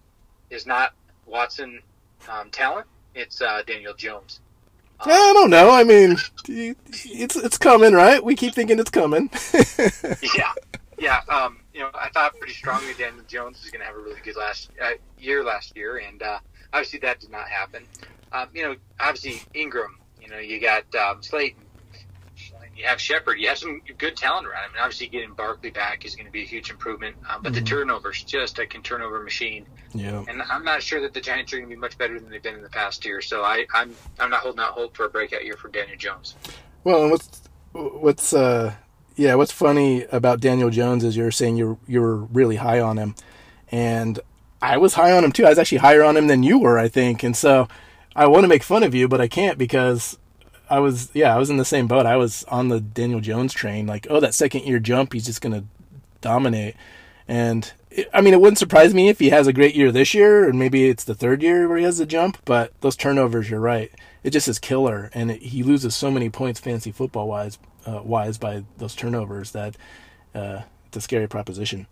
[0.51, 0.95] is not
[1.27, 1.81] Watson
[2.29, 2.87] um, talent.
[3.15, 4.41] it's uh, Daniel Jones.
[5.01, 5.71] Um, I don't know.
[5.71, 6.17] I mean,
[6.49, 8.23] it's it's coming, right?
[8.23, 9.31] We keep thinking it's coming.
[10.35, 10.53] yeah,
[10.99, 11.21] yeah.
[11.29, 14.21] Um, you know, I thought pretty strongly Daniel Jones was going to have a really
[14.25, 16.41] good last uh, year last year, and uh,
[16.73, 17.85] obviously that did not happen.
[18.33, 19.99] Um, you know, obviously Ingram.
[20.21, 21.63] You know, you got um, Slayton.
[22.79, 23.41] You have Shepard.
[23.41, 24.67] You have some good talent around.
[24.67, 24.73] him.
[24.75, 27.17] mean, obviously getting Barkley back is going to be a huge improvement.
[27.29, 27.65] Um, but mm-hmm.
[27.65, 29.67] the turnovers, just a can turnover machine.
[29.95, 30.25] Yeah.
[30.29, 32.41] And I'm not sure that the Giants are going to be much better than they've
[32.43, 33.21] been in the past year.
[33.21, 36.37] So I, I'm I'm not holding out hope for a breakout year for Daniel Jones.
[36.85, 38.75] Well, what's what's uh
[39.17, 43.17] yeah, what's funny about Daniel Jones is you're saying you're you're really high on him,
[43.73, 44.21] and
[44.63, 45.47] I was high on him too.
[45.47, 47.67] I was actually higher on him than you were, I think, and so
[48.15, 50.17] I want to make fun of you, but I can't because
[50.71, 52.07] I was yeah, I was in the same boat.
[52.07, 55.41] I was on the Daniel Jones train, like, oh, that second year jump, he's just
[55.41, 55.65] gonna
[56.21, 56.75] dominate.
[57.27, 60.15] And it, I mean, it wouldn't surprise me if he has a great year this
[60.15, 62.39] year, and maybe it's the third year where he has a jump.
[62.45, 63.91] But those turnovers, you're right,
[64.25, 68.01] it just is killer, and it, he loses so many points fantasy football wise, uh,
[68.03, 69.77] wise by those turnovers that
[70.35, 71.87] uh, it's a scary proposition.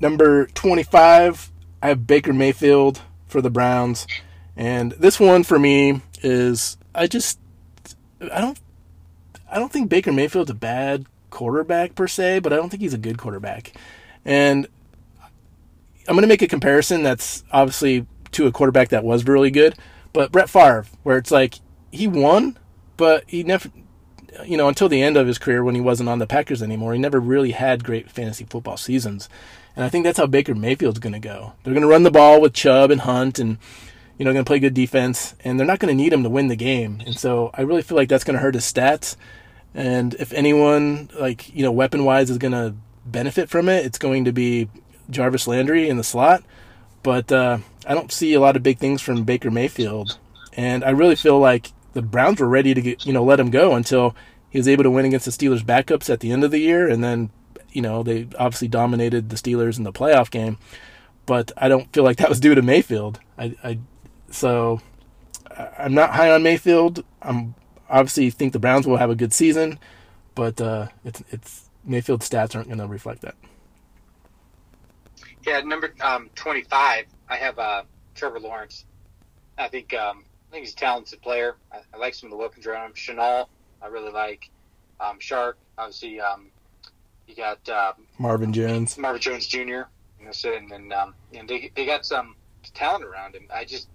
[0.00, 1.50] Number twenty-five,
[1.82, 4.06] I have Baker Mayfield for the Browns,
[4.56, 7.38] and this one for me is I just
[8.20, 8.58] I don't
[9.50, 12.94] I don't think Baker Mayfield's a bad quarterback per se, but I don't think he's
[12.94, 13.72] a good quarterback.
[14.24, 14.66] And
[16.06, 19.74] I'm going to make a comparison that's obviously to a quarterback that was really good,
[20.12, 21.56] but Brett Favre, where it's like
[21.90, 22.58] he won,
[22.96, 23.70] but he never,
[24.44, 26.92] you know, until the end of his career when he wasn't on the Packers anymore,
[26.92, 29.28] he never really had great fantasy football seasons.
[29.76, 31.52] And I think that's how Baker Mayfield's going to go.
[31.62, 33.58] They're going to run the ball with Chubb and Hunt and
[34.18, 36.28] you know, going to play good defense, and they're not going to need him to
[36.28, 37.00] win the game.
[37.06, 39.16] And so I really feel like that's going to hurt his stats.
[39.74, 42.74] And if anyone, like, you know, weapon wise is going to
[43.06, 44.68] benefit from it, it's going to be
[45.08, 46.42] Jarvis Landry in the slot.
[47.02, 50.18] But uh, I don't see a lot of big things from Baker Mayfield.
[50.54, 53.50] And I really feel like the Browns were ready to get, you know, let him
[53.50, 54.16] go until
[54.50, 56.88] he was able to win against the Steelers backups at the end of the year.
[56.88, 57.30] And then,
[57.70, 60.58] you know, they obviously dominated the Steelers in the playoff game.
[61.24, 63.20] But I don't feel like that was due to Mayfield.
[63.38, 63.78] I, I
[64.30, 64.80] so
[65.78, 67.04] I'm not high on Mayfield.
[67.22, 67.54] I'm
[67.88, 69.78] obviously think the Browns will have a good season,
[70.34, 73.34] but uh, it's it's Mayfield's stats aren't going to reflect that.
[75.46, 78.84] Yeah, number um, 25, I have uh, Trevor Lawrence.
[79.56, 81.56] I think um, I think he's a talented player.
[81.72, 82.92] I, I, like some of the weapons around him.
[82.94, 83.46] Shenault,
[83.80, 84.50] I really like.
[85.00, 86.50] Um, Chark, obviously, um,
[87.26, 89.60] you got um, Marvin Jones, Marvin Jones Jr.
[90.20, 92.34] You know, and then um, know, they they got some
[92.74, 93.46] talent around him.
[93.54, 93.88] I just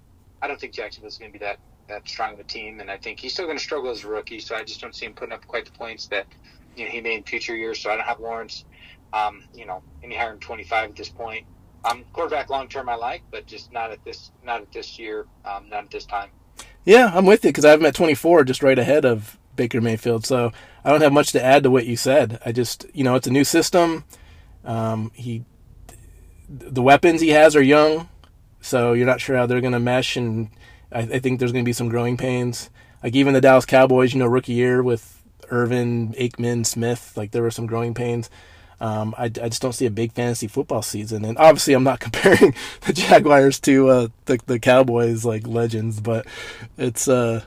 [0.44, 2.98] I don't think Jacksonville's going to be that that strong of a team, and I
[2.98, 4.40] think he's still going to struggle as a rookie.
[4.40, 6.28] So I just don't see him putting up quite the points that
[6.76, 7.80] you know he made in future years.
[7.80, 8.66] So I don't have Lawrence,
[9.14, 11.46] um, you know, any higher than 25 at this point.
[11.86, 15.26] Um, quarterback long term I like, but just not at this not at this year,
[15.46, 16.30] um, not at this time.
[16.84, 19.80] Yeah, I'm with you because I have him at 24, just right ahead of Baker
[19.80, 20.26] Mayfield.
[20.26, 20.52] So
[20.84, 22.40] I don't have much to add to what you said.
[22.46, 24.04] I just you know it's a new system.
[24.66, 25.46] Um, he
[26.50, 28.10] the weapons he has are young.
[28.64, 30.50] So you're not sure how they're going to mesh, and
[30.90, 32.70] I, I think there's going to be some growing pains.
[33.04, 35.22] Like even the Dallas Cowboys, you know, rookie year with
[35.52, 38.30] Irvin, Aikman, Smith, like there were some growing pains.
[38.80, 42.00] Um, I, I just don't see a big fantasy football season, and obviously I'm not
[42.00, 46.26] comparing the Jaguars to uh, the the Cowboys like legends, but
[46.78, 47.44] it's uh,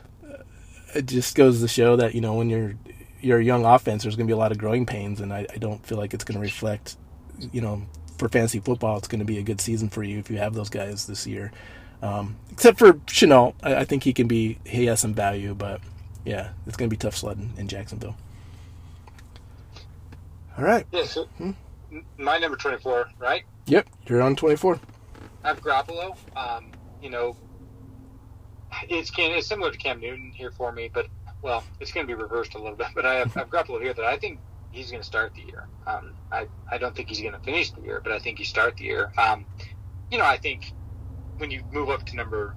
[0.93, 2.75] it just goes to show that you know when you're
[3.21, 5.47] you're a young offense, there's going to be a lot of growing pains, and I,
[5.51, 6.95] I don't feel like it's going to reflect,
[7.51, 7.81] you know,
[8.17, 10.53] for fantasy football, it's going to be a good season for you if you have
[10.53, 11.51] those guys this year.
[12.01, 15.81] Um, except for Shenault, I, I, think he can be he has some value, but
[16.25, 18.15] yeah, it's going to be tough sledding in Jacksonville.
[20.57, 20.85] All right.
[20.91, 21.51] Yeah, so hmm?
[22.17, 23.43] my number twenty four, right?
[23.65, 24.79] Yep, you're on twenty four.
[25.43, 26.15] I have Garoppolo.
[26.35, 27.35] Um, you know,
[28.89, 31.07] it's it's similar to Cam Newton here for me, but
[31.41, 32.87] well, it's going to be reversed a little bit.
[32.93, 34.39] But I have, I have Garoppolo here that I think
[34.77, 35.67] he's going to start the year.
[35.85, 38.45] Um, I, I don't think he's going to finish the year, but I think he
[38.45, 39.11] start the year.
[39.17, 39.45] Um,
[40.11, 40.73] you know, I think
[41.37, 42.55] when you move up to number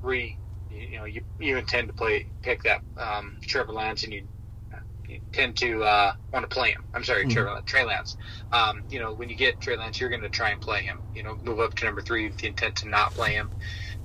[0.00, 0.36] three,
[0.70, 4.26] you, you know, you, you intend to play pick that um, Trevor Lance, and you,
[5.08, 6.84] you tend to uh, want to play him.
[6.94, 7.32] I'm sorry, mm-hmm.
[7.32, 8.16] Trevor, Trey Lance.
[8.52, 11.00] Um, you know, when you get Trey Lance, you're going to try and play him.
[11.14, 13.50] You know, move up to number three with the intent to not play him.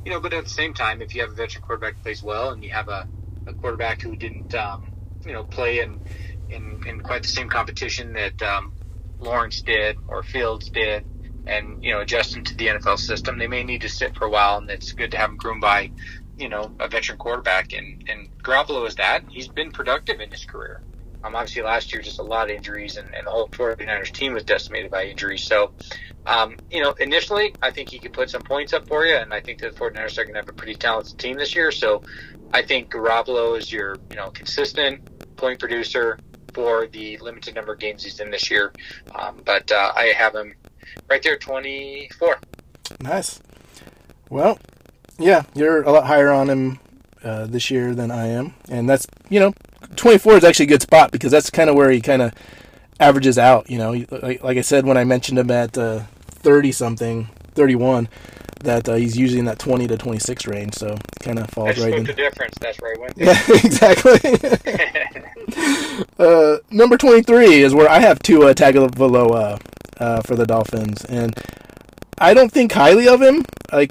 [0.03, 2.21] You know, but at the same time, if you have a veteran quarterback who plays
[2.23, 3.07] well, and you have a,
[3.47, 4.83] a quarterback who didn't, um,
[5.25, 5.99] you know, play and
[6.49, 8.73] in, in quite the same competition that um,
[9.19, 11.03] Lawrence did or Fields did,
[11.47, 13.37] and you know adjusting to the NFL system.
[13.37, 15.61] They may need to sit for a while, and it's good to have them groomed
[15.61, 15.91] by
[16.37, 17.73] you know a veteran quarterback.
[17.73, 19.23] And and Garoppolo is that.
[19.29, 20.81] He's been productive in his career.
[21.23, 24.33] Um, obviously, last year just a lot of injuries, and, and the whole 49ers team
[24.33, 25.43] was decimated by injuries.
[25.43, 25.71] So,
[26.27, 29.33] um, you know, initially, I think he could put some points up for you, and
[29.33, 31.71] I think the 49ers are going to have a pretty talented team this year.
[31.71, 32.03] So,
[32.53, 35.01] I think Garoppolo is your, you know, consistent
[35.35, 36.19] point producer
[36.55, 38.71] for the limited number of games he's in this year.
[39.13, 40.55] Um, but uh, I have him
[41.09, 42.39] right there, 24.
[43.01, 43.41] Nice.
[44.29, 44.57] Well,
[45.19, 46.79] yeah, you're a lot higher on him
[47.23, 49.53] uh, this year than I am, and that's you know,
[49.95, 52.33] 24 is actually a good spot because that's kind of where he kind of
[52.99, 53.69] averages out.
[53.69, 58.07] You know, like, like, I said when I mentioned him at 30 uh, something, 31,
[58.61, 61.93] that uh, he's usually in that 20 to 26 range, so kind of falls right
[61.93, 62.03] in.
[62.03, 62.55] the difference.
[62.59, 63.13] That's where right.
[63.15, 64.19] Yeah, exactly.
[66.19, 69.59] uh, number 23 is where I have Tua Tagovailoa
[69.99, 71.33] uh, for the Dolphins, and
[72.19, 73.45] I don't think highly of him.
[73.71, 73.89] Like,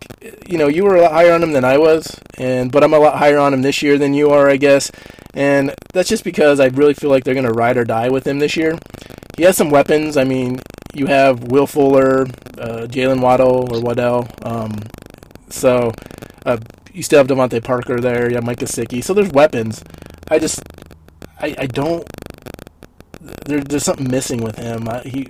[0.48, 2.94] you know, you were a lot higher on him than I was, and but I'm
[2.94, 4.90] a lot higher on him this year than you are, I guess.
[5.34, 8.26] And that's just because I really feel like they're going to ride or die with
[8.26, 8.78] him this year.
[9.36, 10.16] He has some weapons.
[10.16, 10.60] I mean,
[10.94, 12.22] you have Will Fuller,
[12.58, 14.28] uh, Jaylen Waddle or Waddell.
[14.42, 14.72] Um,
[15.48, 15.92] so
[16.46, 16.58] uh,
[16.92, 18.28] you still have DeVante Parker there.
[18.28, 19.02] You have Mike Gesicki.
[19.02, 19.82] So there's weapons.
[20.28, 20.60] I just,
[21.40, 22.04] I, I don't.
[23.46, 24.86] There, there's something missing with him.
[25.04, 25.28] He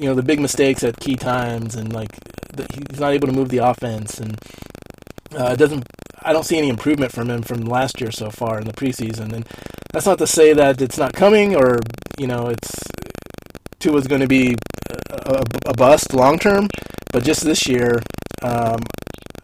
[0.00, 2.10] you know the big mistakes at key times, and like
[2.54, 4.36] the, he's not able to move the offense, and
[5.36, 5.84] uh, doesn't.
[6.24, 9.32] I don't see any improvement from him from last year so far in the preseason,
[9.32, 9.46] and
[9.92, 11.78] that's not to say that it's not coming or
[12.18, 12.82] you know it's
[13.82, 14.54] Tua's going to be
[15.10, 16.68] a, a, bust long term,
[17.12, 18.00] but just this year,
[18.40, 18.78] um,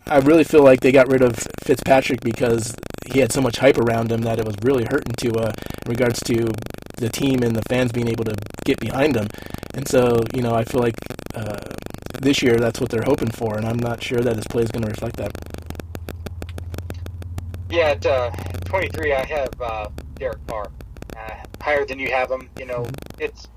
[0.07, 2.73] I really feel like they got rid of Fitzpatrick because
[3.11, 6.21] he had so much hype around him that it was really hurting Tua in regards
[6.21, 6.53] to
[6.99, 9.27] the team and the fans being able to get behind him.
[9.75, 10.95] And so, you know, I feel like
[11.35, 11.57] uh,
[12.21, 14.71] this year that's what they're hoping for, and I'm not sure that his play is
[14.71, 15.33] going to reflect that.
[17.71, 18.31] Yeah, at uh,
[18.67, 20.71] 23, I have uh, Derek Carr
[21.17, 22.49] uh, higher than you have him.
[22.57, 23.21] You know, mm-hmm.
[23.23, 23.49] it's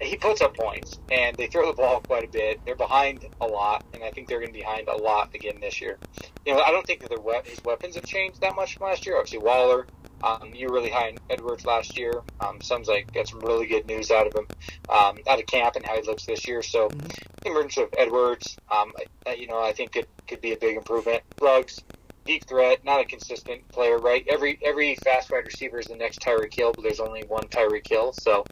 [0.00, 2.60] he, puts up points, and they throw the ball quite a bit.
[2.64, 5.58] They're behind a lot, and I think they're going to be behind a lot again
[5.60, 5.98] this year.
[6.44, 9.06] You know, I don't think that their his weapons have changed that much from last
[9.06, 9.16] year.
[9.16, 9.86] Obviously, Waller,
[10.22, 12.22] um, you were really high on Edwards last year.
[12.40, 14.46] Um, sounds like got some really good news out of him,
[14.88, 16.62] um, out of camp and how he looks this year.
[16.62, 17.06] So, mm-hmm.
[17.42, 18.92] the emergence of Edwards, um,
[19.36, 21.22] you know, I think it could be a big improvement.
[21.40, 21.82] Ruggs,
[22.26, 24.26] deep threat, not a consistent player, right?
[24.28, 27.86] Every every fast wide receiver is the next Tyreek Hill, but there's only one Tyreek
[27.86, 28.12] Hill.
[28.12, 28.44] So,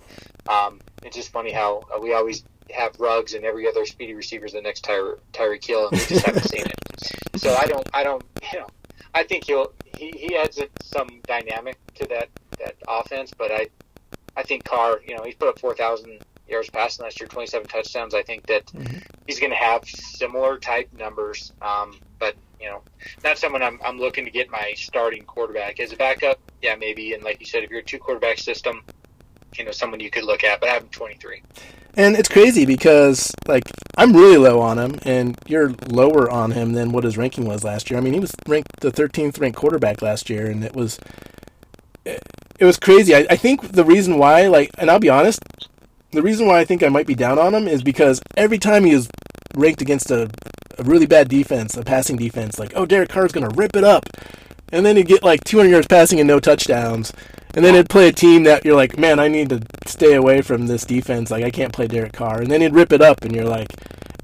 [0.49, 4.47] um, it's just funny how uh, we always have Ruggs and every other speedy receiver
[4.47, 7.39] is the next Tyre, Tyreek Hill, and we just haven't seen it.
[7.39, 8.67] So I don't, I don't, you know,
[9.15, 12.29] I think he'll he, he adds some dynamic to that
[12.59, 13.69] that offense, but I
[14.37, 17.47] I think Carr, you know, he's put up four thousand yards passing last year, twenty
[17.47, 18.15] seven touchdowns.
[18.15, 18.99] I think that mm-hmm.
[19.27, 22.83] he's going to have similar type numbers, um, but you know,
[23.23, 26.39] not someone I'm I'm looking to get my starting quarterback as a backup.
[26.63, 28.83] Yeah, maybe, and like you said, if you're a two quarterback system,
[29.59, 31.43] you know, someone you could look at, but I have him twenty three.
[31.97, 33.65] And it's crazy because like
[33.97, 37.63] I'm really low on him, and you're lower on him than what his ranking was
[37.63, 37.99] last year.
[37.99, 40.99] I mean, he was ranked the 13th ranked quarterback last year, and it was
[42.05, 43.15] it was crazy.
[43.15, 45.41] I, I think the reason why, like, and I'll be honest,
[46.11, 48.85] the reason why I think I might be down on him is because every time
[48.85, 49.09] he is
[49.57, 50.31] ranked against a,
[50.79, 54.05] a really bad defense, a passing defense, like, oh, Derek Carr's gonna rip it up,
[54.73, 57.13] and then he'd get like 200 yards passing and no touchdowns
[57.55, 60.43] and then he'd play a team that you're like, man, I need to stay away
[60.43, 61.31] from this defense.
[61.31, 62.41] Like, I can't play Derek Carr.
[62.41, 63.69] And then he'd rip it up, and you're like,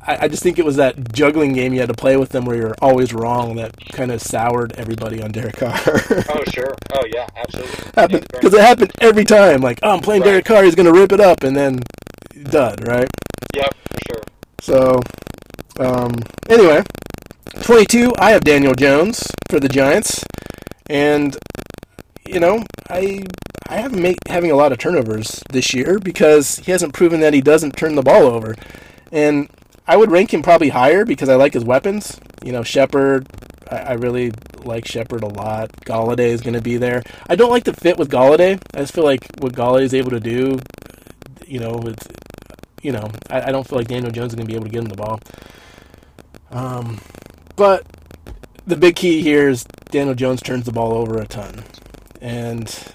[0.03, 2.45] I, I just think it was that juggling game you had to play with them
[2.45, 5.81] where you're always wrong that kind of soured everybody on Derek Carr.
[5.85, 6.74] oh, sure.
[6.93, 8.20] Oh, yeah, absolutely.
[8.31, 9.61] Because it happened every time.
[9.61, 10.31] Like, oh, I'm playing right.
[10.31, 11.81] Derek Carr, he's going to rip it up, and then
[12.45, 13.09] dud, right?
[13.55, 14.22] Yep, for sure.
[14.61, 15.01] So,
[15.78, 16.14] um,
[16.49, 16.83] anyway,
[17.62, 20.24] 22, I have Daniel Jones for the Giants.
[20.89, 21.37] And
[22.33, 23.24] you know, I
[23.68, 27.35] I haven't made having a lot of turnovers this year because he hasn't proven that
[27.35, 28.55] he doesn't turn the ball over,
[29.11, 29.49] and
[29.87, 32.20] I would rank him probably higher because I like his weapons.
[32.45, 33.26] You know, Shepard,
[33.70, 35.72] I, I really like Shepard a lot.
[35.85, 37.03] Golladay is going to be there.
[37.28, 38.61] I don't like the fit with Golladay.
[38.74, 40.61] I just feel like what Golladay is able to do,
[41.47, 41.83] you know,
[42.83, 44.70] you know, I, I don't feel like Daniel Jones is going to be able to
[44.70, 45.20] get him the ball.
[46.51, 47.01] Um,
[47.57, 47.85] but
[48.66, 51.64] the big key here is Daniel Jones turns the ball over a ton
[52.21, 52.95] and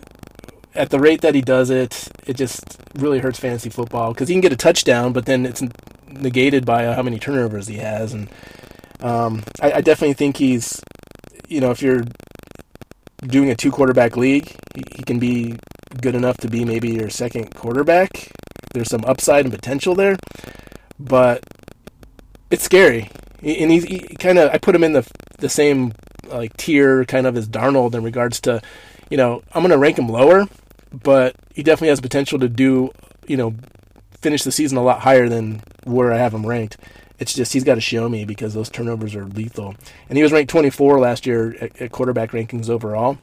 [0.75, 2.63] at the rate that he does it, it just
[2.95, 5.63] really hurts fantasy football because he can get a touchdown, but then it's
[6.07, 8.13] negated by how many turnovers he has.
[8.13, 8.29] And
[8.99, 10.81] um, I, I, definitely think he's,
[11.47, 12.03] you know, if you're
[13.21, 15.55] doing a two quarterback league, he, he, can be
[16.01, 18.31] good enough to be maybe your second quarterback.
[18.73, 20.17] There's some upside and potential there,
[20.99, 21.43] but
[22.51, 23.09] it's scary.
[23.41, 25.07] And he's he kind of I put him in the
[25.39, 25.93] the same
[26.27, 28.61] like tier kind of as Darnold in regards to
[29.09, 30.45] you know, I'm going to rank him lower,
[30.91, 32.91] but he definitely has potential to do,
[33.27, 33.55] you know,
[34.11, 36.77] finish the season a lot higher than where I have him ranked.
[37.19, 39.75] It's just he's got to show me because those turnovers are lethal.
[40.09, 43.17] And he was ranked 24 last year at, at quarterback rankings overall.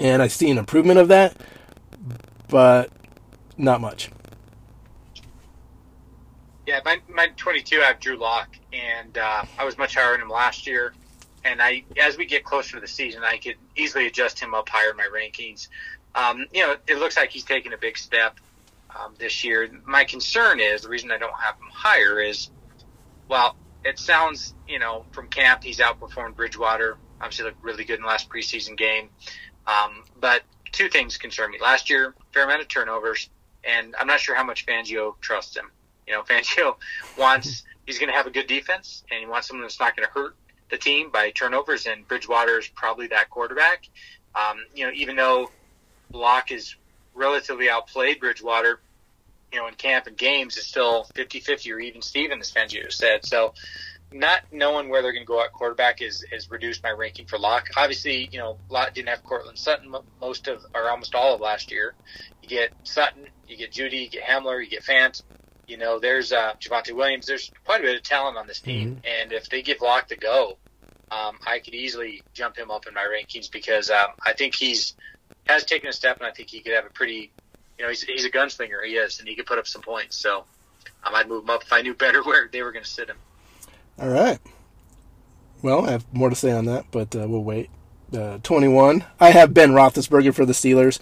[0.00, 1.36] And I see an improvement of that,
[2.48, 2.90] but
[3.56, 4.10] not much.
[6.66, 10.20] Yeah, my, my 22, I have Drew Lock, and uh, I was much higher on
[10.20, 10.94] him last year.
[11.44, 14.68] And I, as we get closer to the season, I could easily adjust him up
[14.68, 15.68] higher in my rankings.
[16.14, 18.38] Um, you know, it looks like he's taking a big step
[18.98, 19.68] um, this year.
[19.84, 22.50] My concern is the reason I don't have him higher is,
[23.28, 26.96] well, it sounds, you know, from camp he's outperformed Bridgewater.
[27.20, 29.10] Obviously, looked really good in the last preseason game.
[29.66, 30.42] Um, but
[30.72, 31.58] two things concern me.
[31.60, 33.28] Last year, fair amount of turnovers,
[33.62, 35.70] and I'm not sure how much Fangio trusts him.
[36.06, 36.76] You know, Fangio
[37.18, 40.06] wants he's going to have a good defense, and he wants someone that's not going
[40.06, 40.36] to hurt
[40.70, 41.86] the team by turnovers.
[41.86, 43.88] And Bridgewater is probably that quarterback.
[44.34, 45.50] Um, you know, even though
[46.12, 46.74] Lock is
[47.14, 48.80] relatively outplayed Bridgewater,
[49.52, 53.24] you know, in camp and games, is still 50-50 or even Steven, as Fangio said.
[53.24, 53.54] So
[54.12, 57.38] not knowing where they're going to go at quarterback is has reduced my ranking for
[57.38, 57.68] Lock.
[57.76, 61.70] Obviously, you know, Lock didn't have Courtland Sutton most of or almost all of last
[61.70, 61.94] year.
[62.42, 65.22] You get Sutton, you get Jeudy, you get Hamler, you get Fant.
[65.66, 67.26] You know, there's uh, Javonte Williams.
[67.26, 69.22] There's quite a bit of talent on this team, mm-hmm.
[69.22, 70.58] and if they give Lock the go,
[71.10, 74.94] um, I could easily jump him up in my rankings because um, I think he's
[75.46, 77.30] has taken a step, and I think he could have a pretty,
[77.78, 78.84] you know, he's he's a gunslinger.
[78.84, 80.16] He is, and he could put up some points.
[80.16, 80.44] So
[81.04, 83.08] um, I'd move him up if I knew better where they were going to sit
[83.08, 83.16] him.
[83.98, 84.38] All right.
[85.62, 87.70] Well, I have more to say on that, but uh, we'll wait.
[88.12, 89.04] Uh, 21.
[89.18, 91.00] I have Ben Roethlisberger for the Steelers.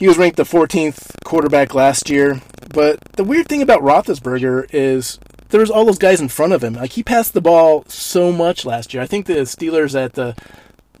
[0.00, 2.40] He was ranked the 14th quarterback last year,
[2.72, 5.20] but the weird thing about Roethlisberger is
[5.50, 6.72] there's all those guys in front of him.
[6.72, 9.02] Like he passed the ball so much last year.
[9.02, 10.34] I think the Steelers at the,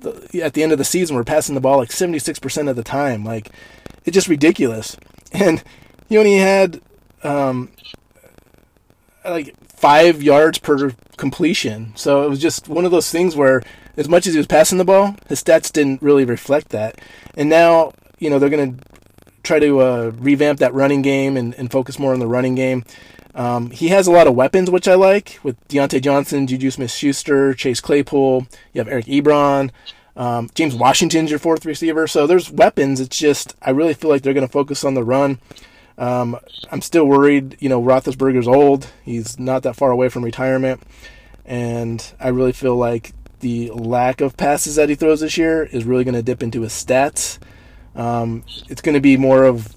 [0.00, 2.84] the at the end of the season were passing the ball like 76% of the
[2.84, 3.24] time.
[3.24, 3.50] Like
[4.04, 4.96] it's just ridiculous.
[5.32, 5.62] And
[6.08, 6.80] he only had
[7.22, 7.70] um,
[9.24, 11.92] like five yards per completion.
[11.94, 13.62] So it was just one of those things where,
[13.96, 17.00] as much as he was passing the ball, his stats didn't really reflect that.
[17.36, 18.84] And now, you know, they're going to
[19.42, 22.84] try to uh, revamp that running game and, and, focus more on the running game.
[23.34, 26.90] Um, he has a lot of weapons, which I like, with Diontae Johnson, Juju Smith
[26.90, 28.46] Schuster, Chase Claypool.
[28.72, 29.70] You have Eric Ebron.
[30.16, 32.06] Um, James Washington's your fourth receiver.
[32.06, 33.00] So there's weapons.
[33.00, 35.38] It's just, I really feel like they're going to focus on the run.
[35.96, 36.38] Um,
[36.70, 37.56] I'm still worried.
[37.60, 38.90] You know, Roethlisberger's old.
[39.04, 40.82] He's not that far away from retirement,
[41.44, 45.84] and I really feel like the lack of passes that he throws this year is
[45.84, 47.38] really going to dip into his stats.
[47.94, 49.74] Um, it's going to be more of,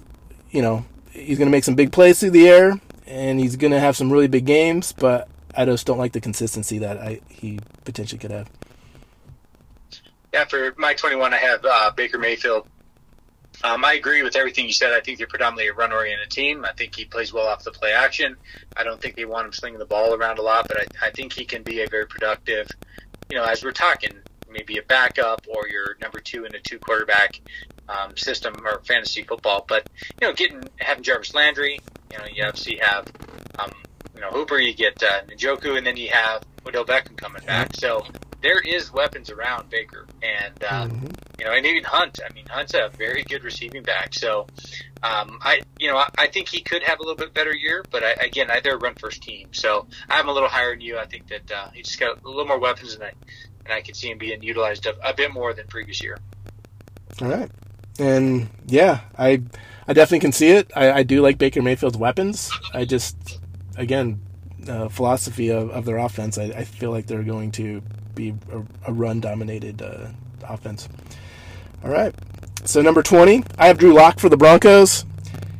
[0.50, 3.72] you know, he's going to make some big plays through the air, and he's going
[3.72, 7.20] to have some really big games, but I just don't like the consistency that I,
[7.28, 8.50] he potentially could have.
[10.32, 12.66] Yeah, for my 21, I have uh, Baker Mayfield
[13.62, 14.92] um, I agree with everything you said.
[14.92, 16.64] I think they're predominantly a run-oriented team.
[16.64, 18.36] I think he plays well off the play action.
[18.76, 21.10] I don't think they want him slinging the ball around a lot, but I, I
[21.10, 22.68] think he can be a very productive.
[23.30, 24.10] You know, as we're talking,
[24.50, 27.40] maybe a backup or your number two in a two quarterback
[27.88, 29.64] um, system or fantasy football.
[29.66, 29.88] But
[30.20, 31.80] you know, getting having Jarvis Landry,
[32.12, 33.06] you know, you obviously have
[33.58, 33.72] um,
[34.14, 37.74] you know Hooper, you get uh, Njoku, and then you have Odell Beckham coming back.
[37.76, 38.04] So
[38.44, 41.06] there is weapons around Baker, and uh, mm-hmm.
[41.38, 42.20] you know, and even Hunt.
[42.24, 44.12] I mean, Hunt's a very good receiving back.
[44.12, 44.46] So,
[45.02, 47.82] um, I you know, I, I, think he could have a little bit better year,
[47.90, 50.82] but I, again, I, they're a run first team, so I'm a little higher than
[50.82, 50.98] you.
[50.98, 53.12] I think that uh, he's just got a little more weapons, and I
[53.64, 56.18] and I could see him being utilized a, a bit more than previous year.
[57.22, 57.50] All right,
[57.98, 59.42] and yeah, I
[59.86, 60.70] I definitely can see it.
[60.74, 62.50] I, I do like Baker Mayfield's weapons.
[62.72, 63.40] I just
[63.76, 64.20] again.
[64.66, 67.82] Uh, philosophy of, of their offense, I, I feel like they're going to
[68.14, 70.06] be a, a run dominated uh,
[70.48, 70.88] offense.
[71.84, 72.14] All right.
[72.64, 75.04] So number 20, I have Drew Lock for the Broncos.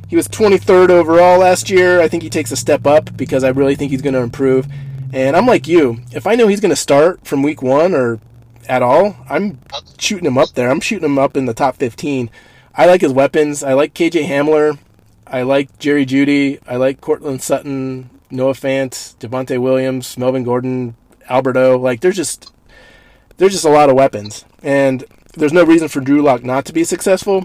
[0.08, 2.00] He was 23rd overall last year.
[2.00, 4.66] I think he takes a step up because I really think he's going to improve.
[5.12, 5.98] And I'm like you.
[6.12, 8.20] If I know he's going to start from week one or
[8.68, 9.58] at all, I'm
[9.98, 10.70] shooting him up there.
[10.70, 12.30] I'm shooting him up in the top 15.
[12.74, 13.62] I like his weapons.
[13.62, 14.78] I like KJ Hamler.
[15.26, 16.60] I like Jerry Jeudy.
[16.66, 20.96] I like Courtland Sutton, Noah Fant, Javonte Williams, Melvin Gordon,
[21.28, 21.78] Alberto.
[21.78, 22.52] Like there's just
[23.36, 25.04] there's just a lot of weapons, and
[25.34, 27.44] there's no reason for Drew Lock not to be successful,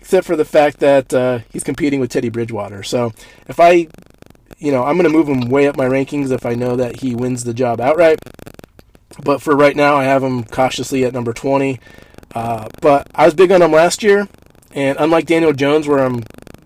[0.00, 2.82] except for the fact that uh, he's competing with Teddy Bridgewater.
[2.82, 3.12] So
[3.48, 3.88] if I,
[4.58, 7.00] you know, I'm going to move him way up my rankings if I know that
[7.00, 8.18] he wins the job outright.
[9.22, 11.78] But for right now, I have him cautiously at number 20.
[12.34, 14.28] Uh, but I was big on him last year,
[14.72, 16.22] and unlike Daniel Jones, where I'm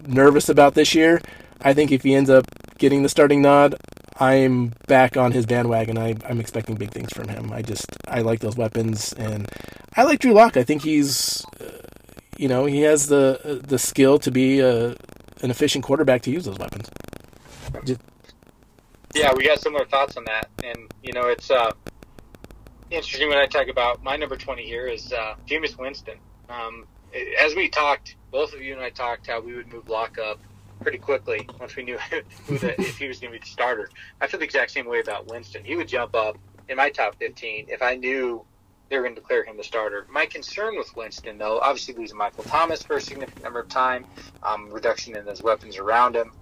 [0.07, 1.23] nervous about this year,
[1.63, 2.45] I think if he ends up
[2.77, 3.75] getting the starting nod,
[4.21, 5.99] I'm back on his bandwagon.
[5.99, 7.51] I, I'm expecting big things from him.
[7.53, 9.49] I just I like those weapons, and
[9.97, 10.57] I like Drew Lock.
[10.57, 11.65] I think he's, uh,
[12.37, 14.89] you know, he has the the skill to be a,
[15.43, 16.91] an efficient quarterback to use those weapons.
[17.85, 18.01] Just,
[19.15, 21.73] yeah, we got similar thoughts on that, and you know, it's uh,
[22.95, 26.19] interesting when I talk about my number twenty here is uh, Jameis Winston.
[26.49, 26.87] Um,
[27.41, 30.41] as we talked, both of you and I talked how we would move Lock up
[30.81, 31.99] pretty quickly once we knew
[32.47, 33.91] who the, if he was going to be the starter.
[34.21, 35.65] I feel the exact same way about Winston.
[35.65, 36.37] He would jump up
[36.69, 38.45] in my top 15 if I knew
[38.89, 40.07] they were going to declare him the starter.
[40.11, 44.05] My concern with Winston, though, obviously losing Michael Thomas for a significant number of time,
[44.43, 46.33] um, reduction in his weapons around him.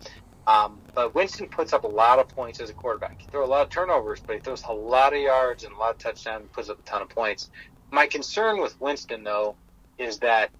[0.46, 3.20] Um, but Winston puts up a lot of points as a quarterback.
[3.20, 5.78] He throws a lot of turnovers, but he throws a lot of yards and a
[5.78, 7.50] lot of touchdowns and puts up a ton of points.
[7.90, 9.54] My concern with Winston, though,
[9.98, 10.50] is that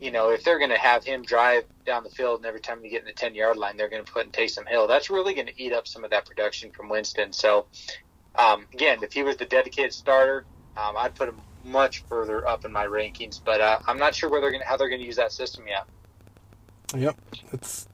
[0.00, 2.84] you know, if they're going to have him drive down the field and every time
[2.84, 5.10] you get in the 10 yard line, they're going to put in Taysom Hill, that's
[5.10, 7.32] really going to eat up some of that production from Winston.
[7.32, 7.66] So,
[8.36, 10.44] um, again, if he was the dedicated starter,
[10.76, 14.30] um, I'd put him much further up in my rankings, but uh, I'm not sure
[14.30, 15.86] where they're gonna, how they're going to use that system yet.
[16.96, 17.16] Yep.
[17.52, 17.88] It's,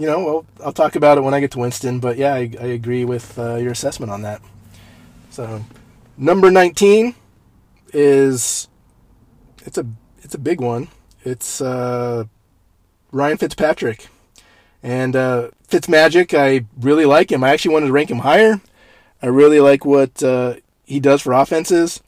[0.00, 2.50] you know, well, I'll talk about it when I get to Winston, but yeah, I,
[2.58, 4.40] I agree with uh, your assessment on that.
[5.28, 5.62] So,
[6.16, 7.14] number 19
[7.92, 8.66] is,
[9.66, 9.86] it's a
[10.22, 10.88] it's a big one.
[11.22, 12.24] It's uh,
[13.12, 14.08] Ryan Fitzpatrick.
[14.82, 17.44] And uh, Fitzmagic, I really like him.
[17.44, 18.62] I actually wanted to rank him higher.
[19.20, 20.54] I really like what uh,
[20.86, 22.00] he does for offenses.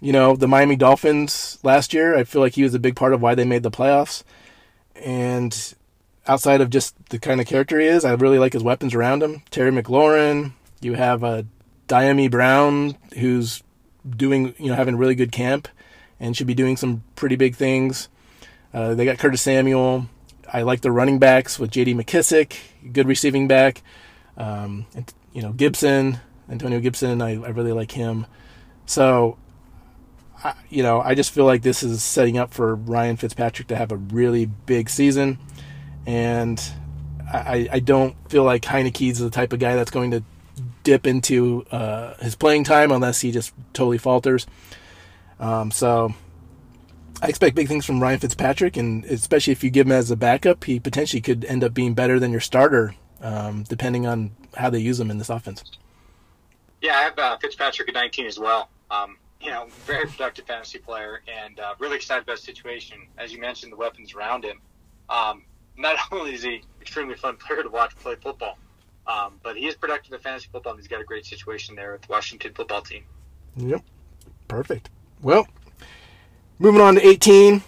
[0.00, 3.12] You know, the Miami Dolphins last year, I feel like he was a big part
[3.12, 4.22] of why they made the playoffs.
[4.94, 5.74] And
[6.26, 9.22] outside of just the kind of character he is, I really like his weapons around
[9.22, 9.42] him.
[9.50, 11.42] Terry McLaurin, you have a uh,
[11.88, 13.62] Dyami Brown, who's
[14.08, 15.68] doing, you know, having a really good camp
[16.18, 18.08] and should be doing some pretty big things.
[18.72, 20.08] Uh, they got Curtis Samuel.
[20.50, 21.94] I like the running backs with J.D.
[21.94, 22.56] McKissic,
[22.92, 23.82] good receiving back.
[24.36, 27.20] Um, and, you know Gibson, Antonio Gibson.
[27.20, 28.26] I, I really like him.
[28.86, 29.36] So,
[30.42, 33.76] I, you know, I just feel like this is setting up for Ryan Fitzpatrick to
[33.76, 35.38] have a really big season,
[36.06, 36.62] and
[37.32, 40.22] I, I don't feel like Heinicke's the type of guy that's going to
[40.82, 44.46] dip into uh, his playing time unless he just totally falters.
[45.40, 46.14] Um, so
[47.22, 50.16] I expect big things from Ryan Fitzpatrick, and especially if you give him as a
[50.16, 54.70] backup, he potentially could end up being better than your starter, um, depending on how
[54.70, 55.64] they use him in this offense.
[56.82, 58.68] Yeah, I have uh, Fitzpatrick at 19 as well.
[58.90, 62.98] Um, you know, very productive fantasy player, and uh, really excited about the situation.
[63.18, 64.60] As you mentioned, the weapons around him.
[65.08, 65.44] Um,
[65.76, 68.58] not only is he extremely fun player to watch play football,
[69.06, 71.92] um, but he is productive at fantasy football, and he's got a great situation there
[71.92, 73.04] with the Washington football team.
[73.56, 73.82] Yep,
[74.48, 74.90] perfect.
[75.22, 75.46] Well,
[76.58, 77.62] moving on to 18,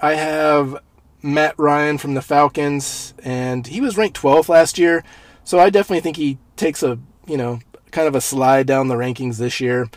[0.00, 0.82] I have
[1.22, 5.04] Matt Ryan from the Falcons, and he was ranked 12th last year,
[5.44, 8.94] so I definitely think he takes a, you know, kind of a slide down the
[8.94, 9.88] rankings this year.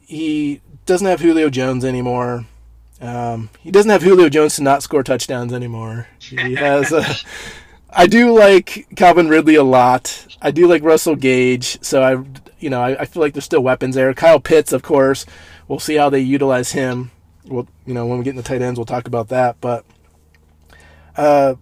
[0.00, 2.46] He doesn't have Julio Jones anymore.
[3.02, 6.06] Um, he doesn't have Julio Jones to not score touchdowns anymore.
[6.20, 7.04] He has a.
[7.90, 10.26] I do like Calvin Ridley a lot.
[10.40, 12.12] I do like Russell Gage, so I,
[12.58, 14.14] you know, I, I feel like there's still weapons there.
[14.14, 15.26] Kyle Pitts, of course,
[15.68, 17.10] we'll see how they utilize him.
[17.44, 19.60] Well, you know, when we get into tight ends, we'll talk about that.
[19.60, 19.84] But
[21.16, 21.56] uh,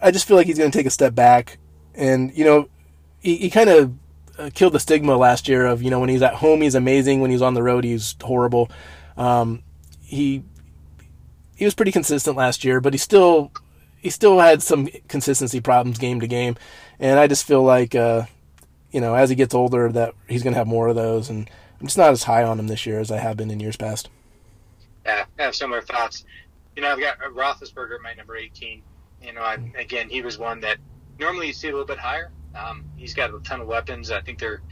[0.00, 1.58] I just feel like he's going to take a step back,
[1.94, 2.68] and you know,
[3.20, 3.94] he, he kind of
[4.38, 7.20] uh, killed the stigma last year of you know when he's at home he's amazing,
[7.20, 8.70] when he's on the road he's horrible.
[9.16, 9.62] Um,
[10.00, 10.44] he
[11.56, 13.52] he was pretty consistent last year, but he still
[13.98, 16.56] he still had some consistency problems game to game,
[16.98, 18.24] and I just feel like uh,
[18.90, 21.48] you know as he gets older that he's going to have more of those and
[21.84, 23.76] I'm just not as high on him this year as I have been in years
[23.76, 24.08] past.
[25.04, 26.24] Yeah, I have similar thoughts.
[26.76, 28.82] You know, I've got Roethlisberger at my number 18.
[29.22, 30.78] You know, I, again, he was one that
[31.18, 32.30] normally you see a little bit higher.
[32.54, 34.10] Um, he's got a ton of weapons.
[34.10, 34.62] I think they're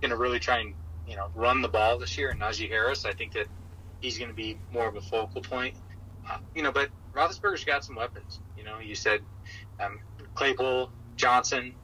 [0.00, 0.74] going to really try and
[1.06, 2.30] you know run the ball this year.
[2.30, 3.48] And Najee Harris, I think that
[4.00, 5.74] he's going to be more of a focal point.
[6.54, 8.40] You know, but Roethlisberger's got some weapons.
[8.56, 9.20] You know, you said
[9.80, 10.00] um,
[10.34, 11.74] Claypool, Johnson,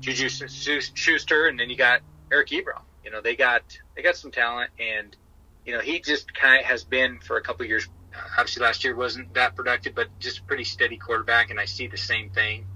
[0.00, 2.00] Juju Schuster, and then you got
[2.32, 2.82] Eric Ebron.
[3.04, 3.62] You know, they got
[3.96, 5.16] they got some talent, and
[5.64, 7.88] you know he just kind of has been for a couple years.
[8.36, 11.86] Obviously, last year wasn't that productive, but just a pretty steady quarterback, and I see
[11.86, 12.66] the same thing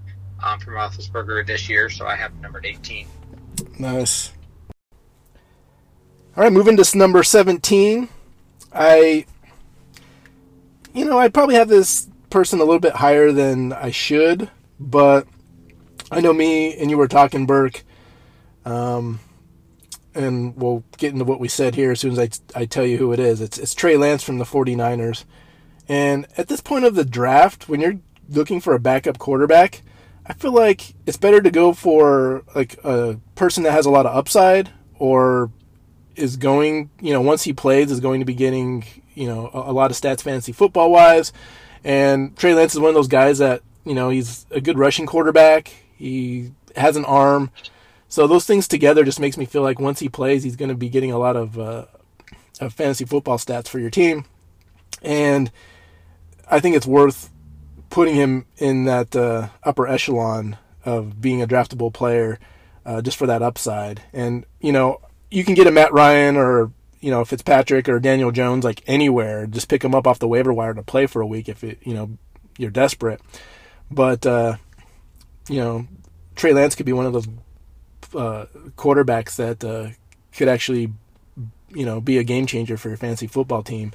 [0.43, 1.89] um, from Roethlisberger this year.
[1.89, 3.07] So I have number 18.
[3.79, 4.31] Nice.
[6.37, 8.09] All right, moving to number 17.
[8.73, 9.25] I,
[10.95, 15.27] you know, I probably have this person a little bit higher than I should, but
[16.09, 17.83] I know me and you were talking, Burke.
[18.63, 19.19] Um,
[20.13, 22.19] and we'll get into what we said here as soon as
[22.55, 23.41] I, I tell you who it is.
[23.41, 25.25] It's, it's Trey Lance from the 49ers.
[25.87, 29.83] And at this point of the draft, when you're looking for a backup quarterback,
[30.25, 34.05] I feel like it's better to go for like a person that has a lot
[34.05, 35.51] of upside or
[36.15, 38.85] is going, you know, once he plays is going to be getting,
[39.15, 41.33] you know, a, a lot of stats fantasy football wise.
[41.83, 45.05] And Trey Lance is one of those guys that, you know, he's a good rushing
[45.05, 45.71] quarterback.
[45.95, 47.51] He has an arm.
[48.07, 50.75] So those things together just makes me feel like once he plays, he's going to
[50.75, 51.85] be getting a lot of, uh,
[52.59, 54.25] of fantasy football stats for your team.
[55.01, 55.51] And
[56.49, 57.29] I think it's worth
[57.89, 62.39] putting him in that uh, upper echelon of being a draftable player
[62.85, 64.01] uh, just for that upside.
[64.13, 66.71] And, you know, you can get a Matt Ryan or,
[67.05, 69.45] you know, Fitzpatrick or Daniel Jones like anywhere.
[69.45, 71.77] Just pick him up off the waiver wire to play for a week if, it,
[71.83, 72.17] you know,
[72.57, 73.21] you're desperate.
[73.91, 74.55] But, uh,
[75.47, 75.85] you know,
[76.35, 77.27] Trey Lance could be one of those
[78.15, 79.89] uh, quarterbacks that uh,
[80.35, 80.93] could actually,
[81.69, 83.91] you know, be a game changer for your fantasy football team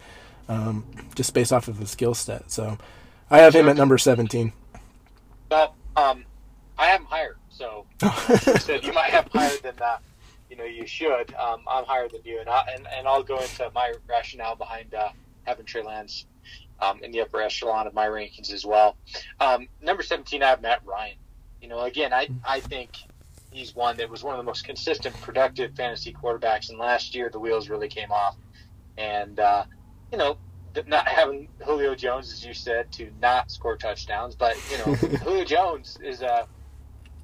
[0.48, 0.84] um,
[1.16, 2.48] just based off of his skill set.
[2.48, 2.78] So
[3.28, 4.52] I have him at number 17.
[5.50, 6.24] Well, um,
[6.78, 7.36] I have him higher.
[7.48, 10.09] So you said you might have higher than you
[10.60, 11.34] know you should.
[11.34, 14.94] Um, I'm higher than you, and, I, and and I'll go into my rationale behind
[14.94, 15.10] uh,
[15.44, 16.26] having Trey Lance
[16.80, 18.96] um, in the upper echelon of my rankings as well.
[19.40, 21.16] Um, number 17, I have Matt Ryan.
[21.60, 22.90] You know, again, I I think
[23.50, 27.28] he's one that was one of the most consistent, productive fantasy quarterbacks, and last year
[27.30, 28.36] the wheels really came off,
[28.96, 29.64] and uh,
[30.12, 30.38] you know
[30.86, 34.34] not having Julio Jones, as you said, to not score touchdowns.
[34.34, 36.46] But you know, Julio Jones is a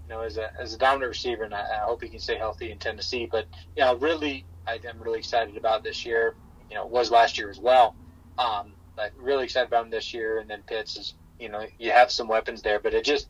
[0.06, 2.36] you know as a as a dominant receiver, and I, I, hope he can stay
[2.36, 3.28] healthy in Tennessee.
[3.30, 3.46] But
[3.76, 6.34] know, really, I, am really excited about this year.
[6.70, 7.94] You know, was last year as well.
[8.38, 10.38] Um, but really excited about him this year.
[10.38, 13.28] And then Pitts is you know you have some weapons there, but it just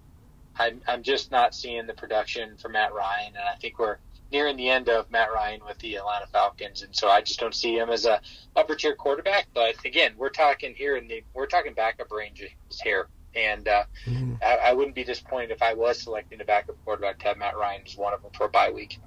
[0.59, 3.99] I'm I'm just not seeing the production for Matt Ryan, and I think we're
[4.33, 7.55] nearing the end of Matt Ryan with the Atlanta Falcons, and so I just don't
[7.55, 8.21] see him as a
[8.55, 9.47] upper tier quarterback.
[9.55, 12.51] But again, we're talking here in the we're talking backup ranges
[12.83, 14.35] here, and uh, mm-hmm.
[14.43, 17.57] I, I, wouldn't be disappointed if I was selecting a backup quarterback to have Matt
[17.57, 18.99] Ryan as one of them for a bye week.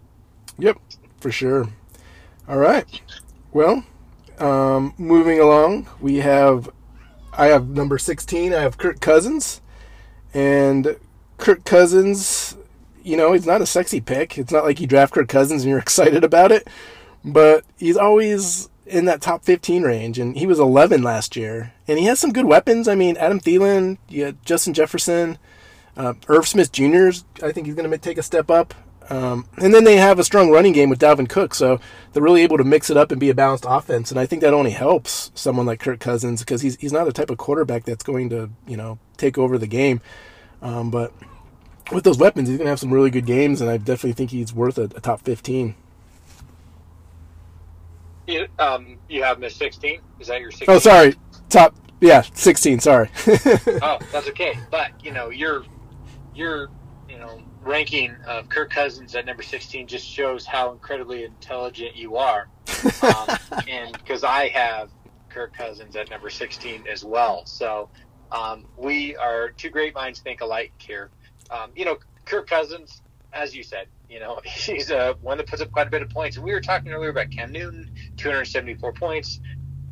[0.57, 0.77] Yep,
[1.19, 1.67] for sure.
[2.47, 3.01] All right,
[3.51, 3.83] well,
[4.39, 6.69] um, moving along, we have
[7.33, 8.53] I have number sixteen.
[8.53, 9.61] I have Kirk Cousins,
[10.33, 10.97] and
[11.37, 12.55] Kirk Cousins
[13.03, 14.37] you know, he's not a sexy pick.
[14.37, 16.67] It's not like you draft Kirk Cousins and you're excited about it,
[17.23, 21.73] but he's always in that top 15 range, and he was 11 last year.
[21.87, 22.87] And he has some good weapons.
[22.87, 23.97] I mean, Adam Thielen,
[24.43, 25.37] Justin Jefferson,
[25.95, 27.09] uh, Irv Smith Jr.
[27.43, 28.73] I think he's going to take a step up.
[29.09, 31.79] Um, and then they have a strong running game with Dalvin Cook, so
[32.13, 34.11] they're really able to mix it up and be a balanced offense.
[34.11, 37.11] And I think that only helps someone like Kirk Cousins because he's he's not a
[37.11, 40.01] type of quarterback that's going to you know take over the game.
[40.61, 41.11] Um, but
[41.91, 44.29] with those weapons, he's going to have some really good games, and I definitely think
[44.29, 45.73] he's worth a, a top 15.
[48.29, 50.01] You, um, you have Miss 16?
[50.19, 50.75] Is that your 16?
[50.75, 51.15] Oh, sorry.
[51.49, 53.09] Top, yeah, 16, sorry.
[53.27, 54.53] oh, that's okay.
[54.69, 55.63] But, you know, your,
[56.35, 56.69] your,
[57.09, 62.17] you know, ranking of Kirk Cousins at number 16 just shows how incredibly intelligent you
[62.17, 62.49] are.
[63.01, 64.91] Um, and because I have
[65.29, 67.47] Kirk Cousins at number 16 as well.
[67.47, 67.89] So
[68.31, 71.09] um, we are two great minds think alike here.
[71.49, 73.01] Um, you know, Kirk Cousins,
[73.33, 76.09] as you said, you know, he's a one that puts up quite a bit of
[76.09, 76.37] points.
[76.37, 79.39] And we were talking earlier about Cam Newton, 274 points.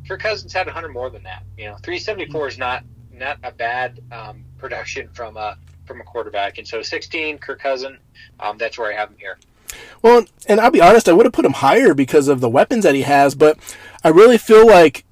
[0.06, 1.42] Kirk Cousins had 100 more than that.
[1.56, 6.58] You know, 374 is not not a bad um, production from a from a quarterback.
[6.58, 7.98] And so 16, Kirk Cousins,
[8.38, 9.38] um, that's where I have him here.
[10.02, 12.84] Well, and I'll be honest, I would have put him higher because of the weapons
[12.84, 13.58] that he has, but
[14.04, 15.04] I really feel like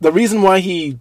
[0.00, 0.98] the reason why he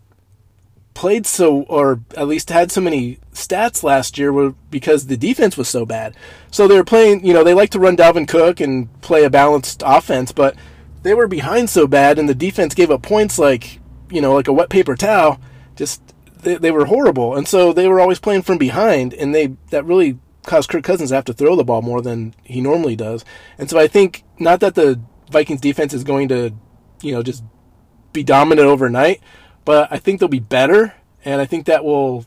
[0.98, 5.56] played so, or at least had so many stats last year were because the defense
[5.56, 6.16] was so bad.
[6.50, 9.30] So they were playing, you know, they like to run Dalvin Cook and play a
[9.30, 10.56] balanced offense, but
[11.04, 13.80] they were behind so bad and the defense gave up points like,
[14.10, 15.40] you know, like a wet paper towel.
[15.76, 16.02] Just,
[16.42, 17.36] they, they were horrible.
[17.36, 20.18] And so they were always playing from behind and they, that really
[20.48, 23.24] caused Kirk Cousins to have to throw the ball more than he normally does.
[23.60, 26.56] And so I think, not that the Vikings defense is going to,
[27.04, 27.44] you know, just
[28.14, 29.22] be dominant overnight,
[29.68, 30.94] but I think they'll be better,
[31.26, 32.26] and I think that will,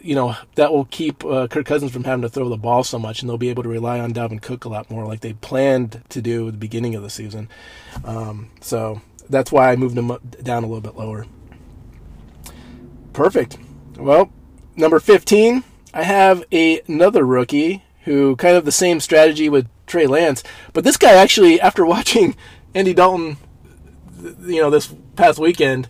[0.00, 3.00] you know, that will keep uh, Kirk Cousins from having to throw the ball so
[3.00, 5.32] much, and they'll be able to rely on Dalvin Cook a lot more, like they
[5.32, 7.48] planned to do at the beginning of the season.
[8.04, 11.26] Um, so that's why I moved him down a little bit lower.
[13.12, 13.58] Perfect.
[13.96, 14.30] Well,
[14.76, 20.06] number 15, I have a, another rookie who kind of the same strategy with Trey
[20.06, 22.36] Lance, but this guy actually, after watching
[22.72, 23.36] Andy Dalton,
[24.42, 25.88] you know, this past weekend,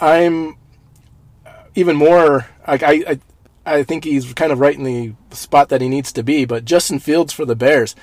[0.00, 0.56] I'm
[1.74, 3.20] even more like I, I
[3.66, 6.44] I think he's kind of right in the spot that he needs to be.
[6.44, 7.96] But Justin Fields for the Bears,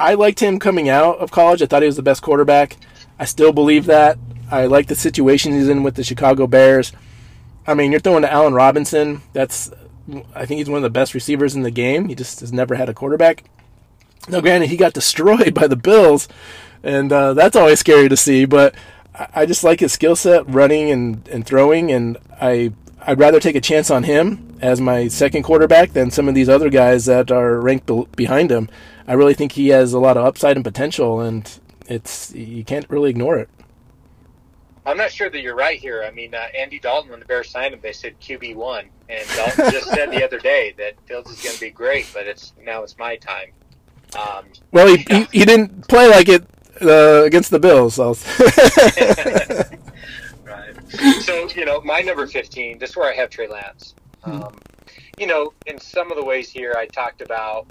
[0.00, 1.62] I liked him coming out of college.
[1.62, 2.76] I thought he was the best quarterback.
[3.18, 4.18] I still believe that.
[4.50, 6.92] I like the situation he's in with the Chicago Bears.
[7.66, 9.22] I mean, you're throwing to Allen Robinson.
[9.32, 9.70] That's
[10.34, 12.08] I think he's one of the best receivers in the game.
[12.08, 13.44] He just has never had a quarterback.
[14.28, 16.28] Now, granted, he got destroyed by the Bills,
[16.82, 18.44] and uh, that's always scary to see.
[18.44, 18.74] But
[19.34, 22.72] I just like his skill set, running and, and throwing, and I
[23.06, 26.48] I'd rather take a chance on him as my second quarterback than some of these
[26.48, 28.68] other guys that are ranked be- behind him.
[29.06, 31.48] I really think he has a lot of upside and potential, and
[31.86, 33.48] it's you can't really ignore it.
[34.84, 36.04] I'm not sure that you're right here.
[36.04, 39.26] I mean, uh, Andy Dalton, when the Bears signed him, they said QB one, and
[39.36, 42.52] Dalton just said the other day that Fields is going to be great, but it's
[42.62, 43.50] now it's my time.
[44.16, 46.44] Um, well, he, he, he didn't play like it
[46.82, 47.94] uh, against the Bills.
[47.94, 48.14] So.
[50.44, 51.22] right.
[51.22, 52.78] So you know, my number 15.
[52.78, 53.94] This is where I have Trey Lance.
[54.22, 54.42] Hmm.
[54.42, 54.58] Um,
[55.18, 57.66] you know, in some of the ways here, I talked about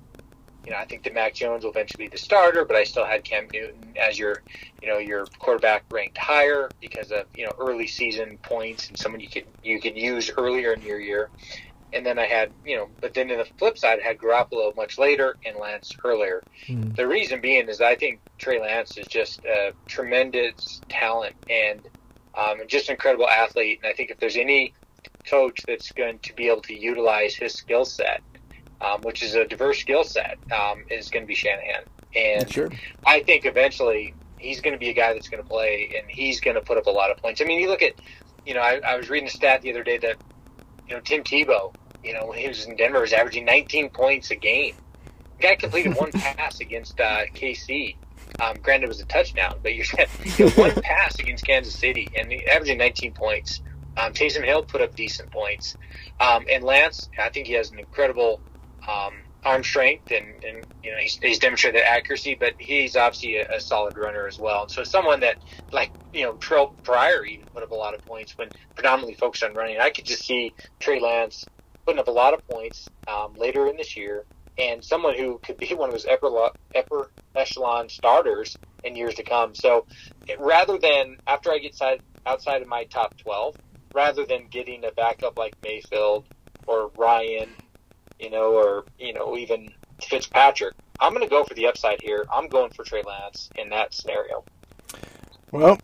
[0.65, 3.05] you know, I think that Mac Jones will eventually be the starter, but I still
[3.05, 4.41] had Cam Newton as your,
[4.81, 9.21] you know, your quarterback ranked higher because of you know early season points and someone
[9.21, 11.29] you could you could use earlier in your year.
[11.95, 14.75] And then I had, you know, but then in the flip side, I had Garoppolo
[14.75, 16.43] much later and Lance earlier.
[16.67, 16.93] Mm-hmm.
[16.93, 21.81] The reason being is I think Trey Lance is just a tremendous talent and
[22.35, 23.79] um, just an incredible athlete.
[23.81, 24.73] And I think if there's any
[25.25, 28.21] coach that's going to be able to utilize his skill set
[28.81, 31.83] um, which is a diverse skill set, um, is going to be Shanahan.
[32.15, 32.69] And sure.
[33.05, 36.39] I think eventually he's going to be a guy that's going to play and he's
[36.39, 37.41] going to put up a lot of points.
[37.41, 37.93] I mean, you look at,
[38.45, 40.17] you know, I, I was reading a stat the other day that,
[40.87, 41.73] you know, Tim Tebow,
[42.05, 44.75] you know, when he was in Denver, he was averaging 19 points a game.
[45.37, 47.95] The guy completed one pass against uh, KC.
[48.39, 49.85] Um, granted, it was a touchdown, but you're
[50.37, 53.61] you know, one pass against Kansas City and averaging 19 points.
[53.97, 55.75] Um, Taysom Hill put up decent points.
[56.19, 58.41] Um, and Lance, I think he has an incredible
[58.87, 63.55] um, arm strength and, and you know he's, he's demonstrated accuracy, but he's obviously a,
[63.55, 64.67] a, solid runner as well.
[64.67, 65.37] So someone that
[65.71, 69.43] like you know Terrelle Pryor even put up a lot of points when predominantly focused
[69.43, 69.79] on running.
[69.79, 71.45] I could just see Trey Lance
[71.85, 74.25] putting up a lot of points um, later in this year,
[74.57, 76.29] and someone who could be one of those upper,
[76.77, 79.55] upper echelon starters in years to come.
[79.55, 79.85] So
[80.27, 83.55] it, rather than after I get side, outside of my top twelve,
[83.93, 86.25] rather than getting a backup like Mayfield
[86.67, 87.49] or Ryan
[88.19, 89.67] you know, or you know, even
[90.01, 90.73] Fitzpatrick.
[90.99, 92.25] I'm going to go for the upside here.
[92.33, 94.43] I'm going for Trey Lance in that scenario.
[95.51, 95.77] Well,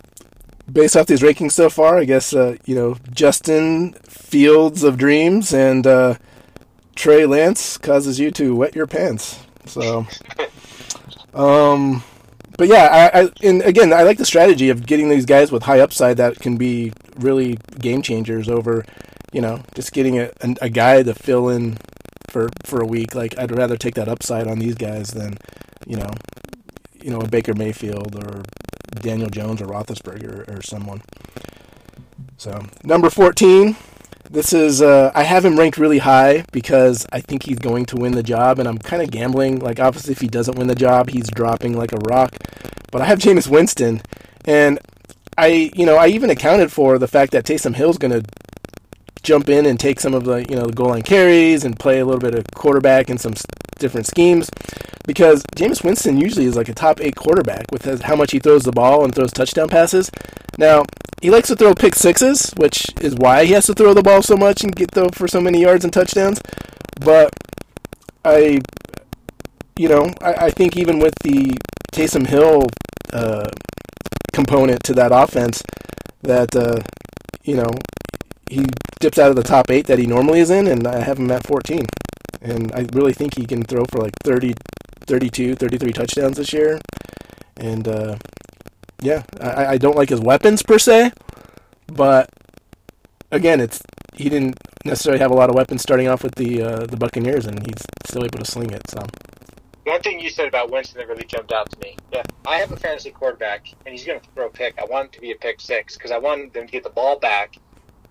[0.72, 5.52] based off these rankings so far, I guess uh, you know Justin Fields of Dreams
[5.52, 6.14] and uh,
[6.96, 9.38] Trey Lance causes you to wet your pants.
[9.66, 10.06] So,
[11.34, 12.02] um,
[12.58, 15.62] but yeah, I, I and again, I like the strategy of getting these guys with
[15.62, 18.84] high upside that can be really game changers over,
[19.32, 21.78] you know, just getting a, a, guy to fill in
[22.28, 23.14] for for a week.
[23.14, 25.36] Like I'd rather take that upside on these guys than
[25.86, 26.10] you know,
[27.02, 28.42] you know, a Baker Mayfield or
[29.00, 31.02] Daniel Jones or Roethlisberger or, someone.
[32.36, 33.76] So number fourteen.
[34.30, 37.96] This is uh, I have him ranked really high because I think he's going to
[37.96, 39.58] win the job, and I'm kind of gambling.
[39.58, 42.34] Like obviously, if he doesn't win the job, he's dropping like a rock.
[42.90, 44.00] But I have Jameis Winston,
[44.46, 44.78] and
[45.36, 48.22] I, you know, I even accounted for the fact that Taysom Hill's going to
[49.22, 52.00] jump in and take some of the you know the goal line carries and play
[52.00, 53.34] a little bit of quarterback in some
[53.78, 54.50] different schemes
[55.06, 58.62] because Jameis Winston usually is like a top eight quarterback with how much he throws
[58.62, 60.10] the ball and throws touchdown passes.
[60.58, 60.84] Now
[61.20, 64.22] he likes to throw pick sixes, which is why he has to throw the ball
[64.22, 66.40] so much and get though for so many yards and touchdowns.
[67.00, 67.32] But
[68.24, 68.60] I,
[69.78, 71.56] you know, I, I think even with the
[71.92, 72.66] Taysom Hill
[73.12, 73.50] uh,
[74.32, 75.62] component to that offense,
[76.22, 76.80] that uh,
[77.44, 77.70] you know
[78.52, 78.66] he
[79.00, 81.30] dips out of the top eight that he normally is in, and I have him
[81.30, 81.86] at 14.
[82.42, 84.54] And I really think he can throw for like 30,
[85.06, 86.80] 32, 33 touchdowns this year.
[87.56, 88.16] And uh,
[89.00, 91.12] yeah, I, I don't like his weapons per se,
[91.86, 92.28] but
[93.30, 93.80] again, it's
[94.14, 97.46] he didn't necessarily have a lot of weapons starting off with the uh, the Buccaneers,
[97.46, 98.82] and he's still able to sling it.
[98.90, 99.04] So.
[99.84, 101.96] One thing you said about Winston that really jumped out to me.
[102.12, 104.78] Yeah, I have a fantasy quarterback, and he's going to throw a pick.
[104.80, 106.90] I want it to be a pick six because I want them to get the
[106.90, 107.56] ball back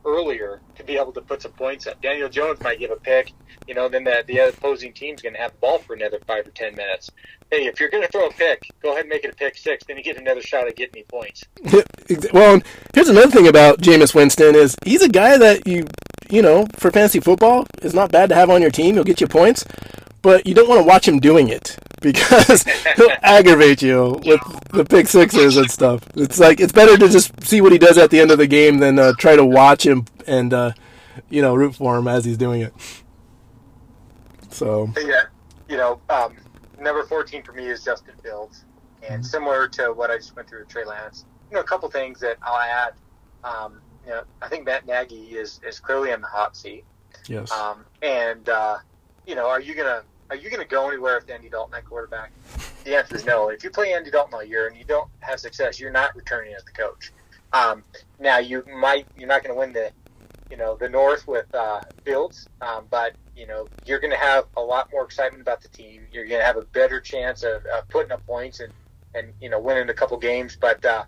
[0.05, 2.01] earlier to be able to put some points up.
[2.01, 3.33] Daniel Jones might give a pick,
[3.67, 6.47] you know, then the, the opposing team's going to have the ball for another five
[6.47, 7.09] or ten minutes.
[7.51, 9.57] Hey, if you're going to throw a pick, go ahead and make it a pick
[9.57, 9.83] six.
[9.85, 11.43] Then you get another shot at getting points.
[12.33, 12.61] well,
[12.93, 15.85] here's another thing about Jameis Winston is he's a guy that you,
[16.29, 18.95] you know, for fantasy football is not bad to have on your team.
[18.95, 19.65] He'll get you points,
[20.21, 22.63] but you don't want to watch him doing it because
[22.97, 24.41] he'll aggravate you with
[24.71, 26.03] the pick sixes and stuff.
[26.15, 28.47] It's like it's better to just see what he does at the end of the
[28.47, 30.71] game than uh, try to watch him and uh,
[31.29, 32.73] you know root for him as he's doing it.
[34.49, 35.23] So yeah,
[35.69, 36.35] you know, um,
[36.79, 38.65] number fourteen for me is Justin Fields,
[39.03, 39.23] and mm-hmm.
[39.23, 41.25] similar to what I just went through with Trey Lance.
[41.49, 42.93] You know, a couple things that I'll add.
[43.43, 46.83] Um, you know, I think Matt Nagy is is clearly in the hot seat.
[47.27, 47.51] Yes.
[47.51, 48.77] Um, and uh,
[49.27, 52.31] you know, are you gonna are you gonna go anywhere with Andy Dalton at quarterback?
[52.85, 53.49] The answer is no.
[53.49, 56.53] If you play Andy Dalton all year and you don't have success, you're not returning
[56.53, 57.11] as the coach.
[57.51, 57.83] Um,
[58.17, 59.91] now you might you're not going to win the
[60.49, 64.45] you know the North with uh, Fields, um, but you know you're going to have
[64.55, 66.07] a lot more excitement about the team.
[66.13, 68.71] You're going to have a better chance of, of putting up points and
[69.13, 70.57] and you know winning a couple games.
[70.59, 71.03] But uh,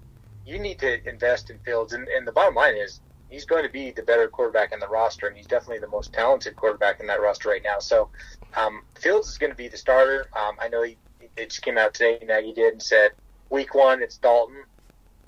[0.46, 3.00] you need to invest in Fields, and, and the bottom line is
[3.34, 6.14] he's going to be the better quarterback in the roster, and he's definitely the most
[6.14, 7.80] talented quarterback in that roster right now.
[7.80, 8.10] So
[8.56, 10.28] um, Fields is going to be the starter.
[10.36, 10.98] Um, I know he
[11.36, 12.20] it just came out today.
[12.26, 13.12] Nagy did and said
[13.50, 14.64] week one it's Dalton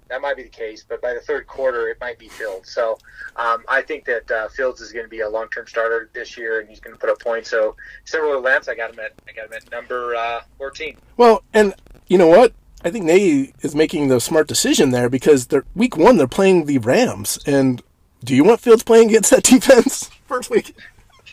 [0.08, 2.72] that might be the case, but by the third quarter, it might be Fields.
[2.72, 2.98] So
[3.36, 6.60] um, I think that uh, Fields is going to be a long-term starter this year,
[6.60, 7.50] and he's going to put up points.
[7.50, 10.98] So similar to Lance, I got him at I got him at number uh, fourteen.
[11.18, 11.74] Well, and
[12.08, 12.54] you know what?
[12.84, 16.66] I think Nagy is making the smart decision there because they're week one they're playing
[16.66, 17.82] the Rams, and
[18.26, 20.76] do you want Fields playing against that defense first week?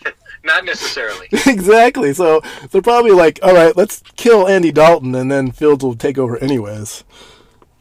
[0.45, 1.29] Not necessarily.
[1.47, 2.13] exactly.
[2.13, 6.19] So they're probably like, all right, let's kill Andy Dalton, and then Fields will take
[6.19, 7.05] over anyways.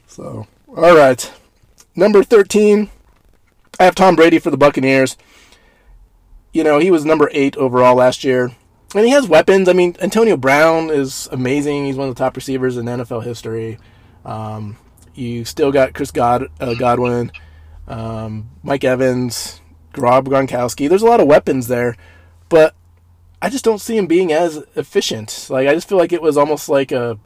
[0.08, 1.32] So all right.
[1.98, 2.90] Number 13,
[3.78, 5.18] I have Tom Brady for the Buccaneers.
[6.54, 8.52] You know, he was number 8 overall last year.
[8.96, 9.68] And he has weapons.
[9.68, 11.86] I mean, Antonio Brown is amazing.
[11.86, 13.80] He's one of the top receivers in NFL history.
[14.24, 14.78] Um,
[15.14, 17.32] you still got Chris God, uh, Godwin,
[17.92, 19.62] um, Mike Evans,
[19.98, 20.88] Rob Gronkowski.
[20.88, 21.98] There's a lot of weapons there,
[22.48, 22.74] but
[23.42, 25.48] I just don't see him being as efficient.
[25.50, 27.20] Like I just feel like it was almost like a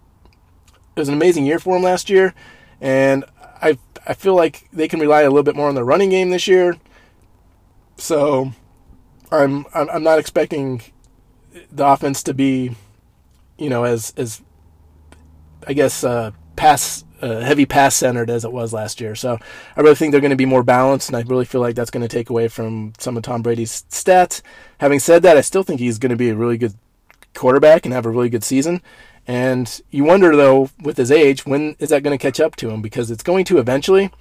[0.95, 2.33] it was an amazing year for him last year,
[2.81, 3.23] and
[3.61, 6.31] I I feel like they can rely a little bit more on the running game
[6.31, 6.77] this year.
[7.97, 8.51] So
[9.31, 10.81] I'm I'm, I'm not expecting
[11.71, 12.75] the offense to be,
[13.59, 14.41] you know, as as
[15.67, 19.15] I guess uh, pass heavy pass centered as it was last year.
[19.15, 19.37] So
[19.75, 21.91] I really think they're going to be more balanced, and I really feel like that's
[21.91, 24.41] going to take away from some of Tom Brady's stats.
[24.79, 26.75] Having said that, I still think he's going to be a really good
[27.33, 28.81] quarterback and have a really good season.
[29.27, 32.69] And you wonder though, with his age, when is that going to catch up to
[32.69, 32.81] him?
[32.81, 34.11] Because it's going to eventually.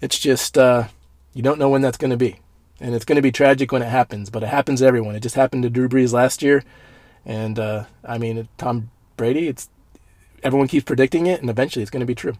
[0.00, 0.88] It's just uh,
[1.34, 2.40] you don't know when that's going to be,
[2.80, 4.30] and it's going to be tragic when it happens.
[4.30, 5.14] But it happens to everyone.
[5.14, 6.64] It just happened to Drew Brees last year,
[7.24, 9.46] and uh, I mean Tom Brady.
[9.46, 9.68] It's
[10.42, 12.34] everyone keeps predicting it, and eventually it's going to be true.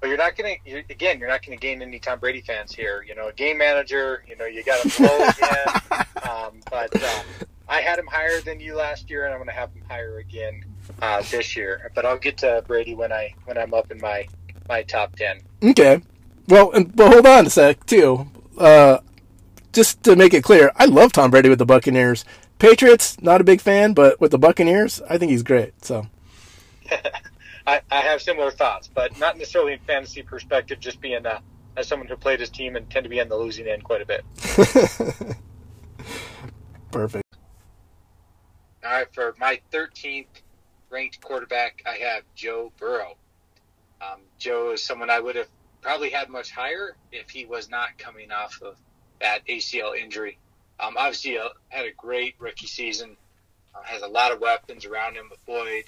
[0.00, 1.18] But you're not going to again.
[1.18, 3.04] You're not going to gain any Tom Brady fans here.
[3.08, 4.24] You know, a game manager.
[4.28, 6.04] You know, you got to blow again.
[6.30, 7.22] um, but uh,
[7.68, 10.18] I had him higher than you last year, and I'm going to have him higher
[10.18, 10.64] again
[11.00, 11.90] uh, this year.
[11.94, 14.28] But I'll get to Brady when I when I'm up in my
[14.68, 15.40] my top ten.
[15.62, 16.02] Okay.
[16.48, 18.28] Well, and but hold on a sec too.
[18.58, 18.98] Uh,
[19.72, 22.24] just to make it clear, I love Tom Brady with the Buccaneers.
[22.58, 25.84] Patriots, not a big fan, but with the Buccaneers, I think he's great.
[25.84, 26.06] So.
[27.66, 30.80] I, I have similar thoughts, but not necessarily in fantasy perspective.
[30.80, 31.40] Just being uh,
[31.76, 34.02] as someone who played his team and tend to be on the losing end quite
[34.02, 34.24] a bit.
[36.90, 37.24] Perfect.
[38.84, 40.26] All right, for my 13th
[40.90, 43.16] ranked quarterback, I have Joe Burrow.
[44.00, 45.48] Um, Joe is someone I would have
[45.82, 48.76] probably had much higher if he was not coming off of
[49.20, 50.38] that ACL injury.
[50.78, 53.16] Um, obviously, uh, had a great rookie season.
[53.74, 55.84] Uh, has a lot of weapons around him with Boyd,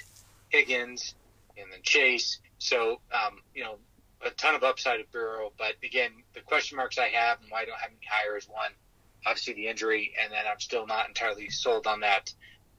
[0.49, 1.15] Higgins,
[1.57, 2.41] and then Chase.
[2.59, 3.79] So, um, you know,
[4.25, 5.53] a ton of upside of Burrow.
[5.57, 8.49] But again, the question marks I have and why I don't have any higher is
[8.49, 8.71] one,
[9.27, 12.33] obviously the injury, and then I'm still not entirely sold on that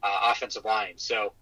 [0.04, 0.94] uh, offensive line.
[0.98, 1.34] So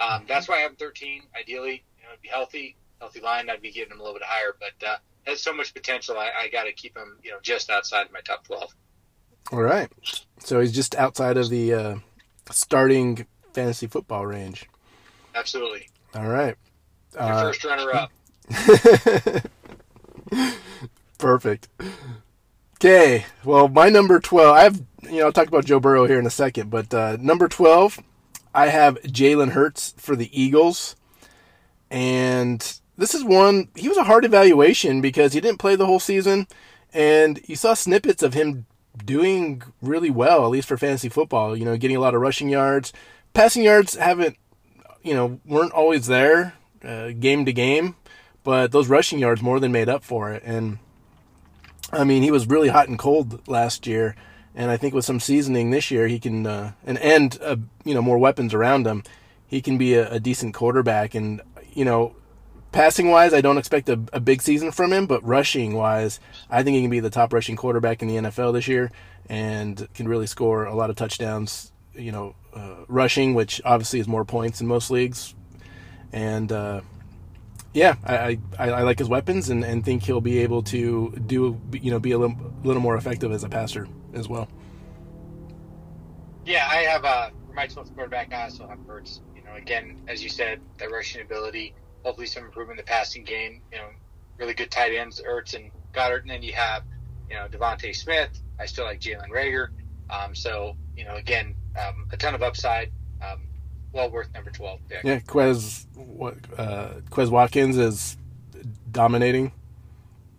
[0.00, 1.22] um, that's why I have him 13.
[1.38, 3.48] Ideally, you know, be healthy, healthy line.
[3.48, 6.18] I'd be giving him a little bit higher, but uh, has so much potential.
[6.18, 8.74] I, I got to keep him, you know, just outside of my top 12.
[9.52, 9.90] All right.
[10.38, 11.96] So he's just outside of the uh,
[12.50, 14.68] starting fantasy football range.
[15.34, 15.88] Absolutely.
[16.14, 16.56] All right.
[17.14, 18.12] Your uh, first runner up.
[21.18, 21.68] Perfect.
[22.78, 23.26] Okay.
[23.44, 26.26] Well, my number 12, I have, you know, I'll talk about Joe Burrow here in
[26.26, 28.00] a second, but uh, number 12,
[28.54, 30.96] I have Jalen Hurts for the Eagles.
[31.90, 32.60] And
[32.96, 36.46] this is one, he was a hard evaluation because he didn't play the whole season.
[36.92, 38.66] And you saw snippets of him
[39.04, 42.48] doing really well, at least for fantasy football, you know, getting a lot of rushing
[42.48, 42.92] yards.
[43.32, 44.36] Passing yards haven't,
[45.04, 47.94] you know, weren't always there uh, game to game,
[48.42, 50.42] but those rushing yards more than made up for it.
[50.44, 50.78] And
[51.92, 54.16] I mean, he was really hot and cold last year,
[54.54, 57.94] and I think with some seasoning this year, he can uh, and and uh, you
[57.94, 59.04] know more weapons around him,
[59.46, 61.14] he can be a, a decent quarterback.
[61.14, 61.42] And
[61.72, 62.16] you know,
[62.72, 66.62] passing wise, I don't expect a, a, big season from him, but rushing wise, I
[66.62, 68.90] think he can be the top rushing quarterback in the NFL this year,
[69.28, 71.70] and can really score a lot of touchdowns.
[71.94, 75.34] You know, uh, rushing, which obviously is more points in most leagues,
[76.12, 76.80] and uh,
[77.72, 81.60] yeah, I, I, I, like his weapons and, and think he'll be able to do
[81.72, 84.48] you know be a little, little more effective as a passer as well.
[86.46, 88.32] Yeah, I have a my 12th quarterback.
[88.32, 89.20] I also have Hurts.
[89.34, 91.74] You know, again, as you said, that rushing ability.
[92.04, 93.62] Hopefully, some improvement in the passing game.
[93.72, 93.88] You know,
[94.38, 96.84] really good tight ends, Ertz and Goedert, and then you have
[97.28, 98.40] you know DeVonta Smith.
[98.60, 99.68] I still like Jalen Reagor.
[100.10, 102.90] Um, so you know, again, um, a ton of upside.
[103.22, 103.42] Um,
[103.92, 105.04] well worth number 12 pick.
[105.04, 108.16] Yeah, Quez, what, uh, Quez Watkins is
[108.90, 109.52] dominating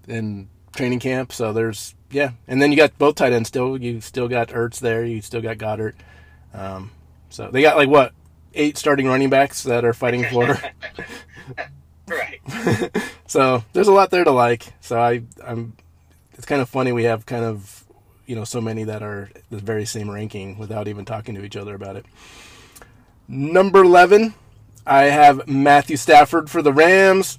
[0.07, 1.31] in training camp.
[1.31, 3.81] So there's yeah, and then you got both tight ends still.
[3.81, 5.03] You still got Ertz there.
[5.03, 5.95] You still got Goedert.
[6.53, 6.91] Um,
[7.29, 8.13] so they got like what
[8.53, 10.57] eight starting running backs that are fighting for.
[12.07, 12.91] right.
[13.27, 14.73] so there's a lot there to like.
[14.81, 15.75] So I I'm.
[16.33, 17.84] It's kind of funny we have kind of
[18.25, 21.55] you know so many that are the very same ranking without even talking to each
[21.55, 22.05] other about it.
[23.27, 24.33] Number eleven,
[24.85, 27.37] I have Matthew Stafford for the Rams.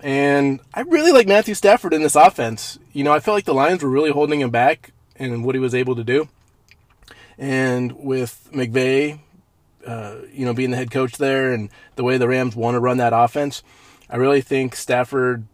[0.00, 2.78] And I really like Matthew Stafford in this offense.
[2.92, 5.58] You know, I felt like the Lions were really holding him back in what he
[5.58, 6.28] was able to do.
[7.36, 9.18] And with McVay,
[9.84, 12.80] uh, you know, being the head coach there and the way the Rams want to
[12.80, 13.64] run that offense,
[14.08, 15.48] I really think Stafford,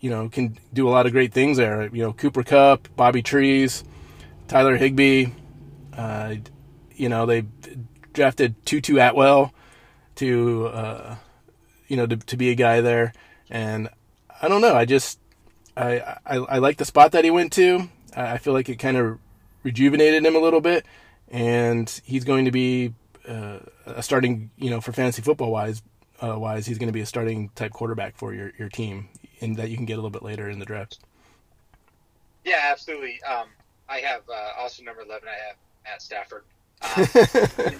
[0.00, 1.88] you know, can do a lot of great things there.
[1.94, 3.84] You know, Cooper Kupp, Bobby Trees,
[4.48, 5.26] Tyler Higbee.
[5.96, 6.36] Uh,
[6.94, 7.44] you know, they
[8.12, 9.52] drafted Tutu Atwell
[10.16, 11.16] to, uh,
[11.88, 13.12] you know, to, to be a guy there.
[13.50, 13.88] And
[14.40, 14.74] I don't know.
[14.74, 15.18] I just
[15.76, 17.88] I, I I like the spot that he went to.
[18.16, 19.18] I feel like it kind of
[19.62, 20.84] rejuvenated him a little bit,
[21.28, 22.94] and he's going to be
[23.28, 24.50] uh, a starting.
[24.56, 25.82] You know, for fantasy football wise,
[26.22, 29.08] uh, wise, he's going to be a starting type quarterback for your your team,
[29.40, 30.98] and that you can get a little bit later in the draft.
[32.44, 33.22] Yeah, absolutely.
[33.22, 33.48] Um,
[33.88, 35.28] I have uh, also number eleven.
[35.28, 36.44] I have Matt Stafford.
[36.82, 37.06] Um,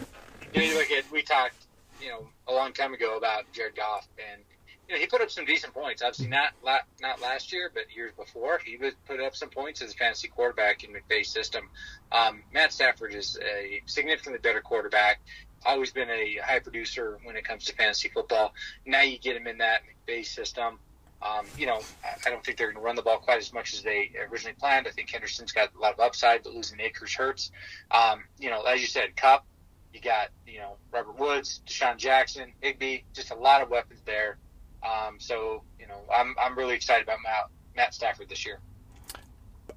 [0.52, 1.66] you, know, you look at we talked,
[2.00, 4.42] you know, a long time ago about Jared Goff and
[4.90, 6.02] you know, he put up some decent points.
[6.02, 6.52] Obviously, not
[7.00, 10.26] not last year, but years before, he was put up some points as a fantasy
[10.26, 11.70] quarterback in McVay's system.
[12.10, 15.20] Um, Matt Stafford is a significantly better quarterback.
[15.64, 18.52] Always been a high producer when it comes to fantasy football.
[18.84, 20.80] Now you get him in that McVay system.
[21.22, 21.80] Um, you know,
[22.24, 24.56] I don't think they're going to run the ball quite as much as they originally
[24.58, 24.86] planned.
[24.86, 27.50] I think Henderson's got a lot of upside, but losing Akers hurts.
[27.90, 29.44] Um, you know, as you said, Kupp,
[29.92, 34.38] you got, you know, Robert Woods, DeSean Jackson, Higbee, just a lot of weapons there.
[34.82, 38.60] Um, so you know, I'm I'm really excited about Matt, Matt Stafford this year.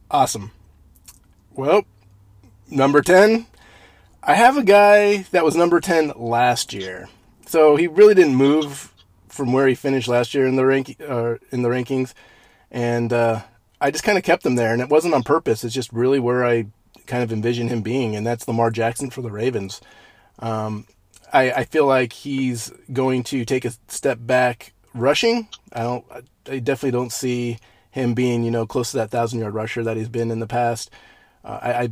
[0.10, 0.52] Awesome.
[1.54, 1.84] Well,
[2.70, 3.48] number ten,
[4.22, 7.10] I have a guy that was number ten last year,
[7.46, 8.93] so he really didn't move
[9.34, 12.14] from where he finished last year in the rank uh, in the rankings,
[12.72, 13.42] and uh,
[13.82, 15.64] I just kind of kept him there, and it wasn't on purpose.
[15.64, 16.68] It's just really where I
[17.06, 19.82] kind of envision him being, and that's Lamar Jackson for the Ravens.
[20.40, 20.88] Um,
[21.32, 26.06] I, I feel like he's going to take a step back rushing, I don't.
[26.48, 27.58] I definitely don't see
[27.92, 30.48] him being you know close to that thousand yard rusher that he's been in the
[30.48, 30.90] past.
[31.44, 31.90] Uh, I, I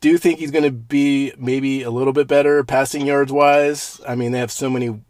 [0.00, 4.00] do think he's going to be maybe a little bit better passing yards wise.
[4.06, 5.00] I mean, they have so many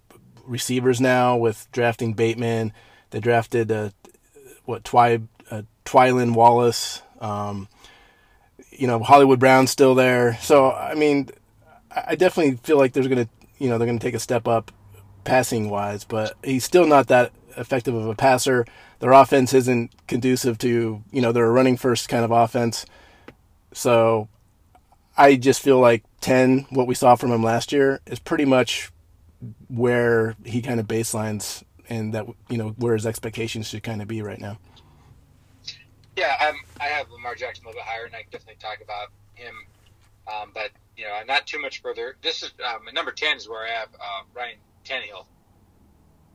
[0.47, 2.73] receivers now with drafting Bateman.
[3.11, 3.91] They drafted uh,
[4.65, 5.21] what Twy
[5.51, 7.03] uh, Tylan Wallace.
[7.21, 7.69] Um,
[8.71, 10.39] you know, Hollywood Brown's still there.
[10.41, 11.31] So I mean,
[11.91, 13.29] I definitely feel like there's to
[13.59, 14.73] you know they're going to take a step up
[15.25, 18.65] passing wise, but he's still not that effective of a passer.
[19.01, 22.87] Their offense isn't conducive to, you know, they're a running first kind of offense.
[23.73, 24.29] So
[25.17, 28.91] I just feel like 10, what we saw from him last year, is pretty much
[29.69, 34.09] where he kind of baselines and that, you know, where his expectations should kind of
[34.09, 34.59] be right now.
[36.17, 38.79] Yeah, I'm, I have Lamar Jackson a little bit higher, and I can definitely talk
[38.83, 39.55] about him.
[40.27, 42.17] Um, but, you know, not too much further.
[42.23, 45.27] This is um, number 10 is where I have uh, Ryan Tannehill.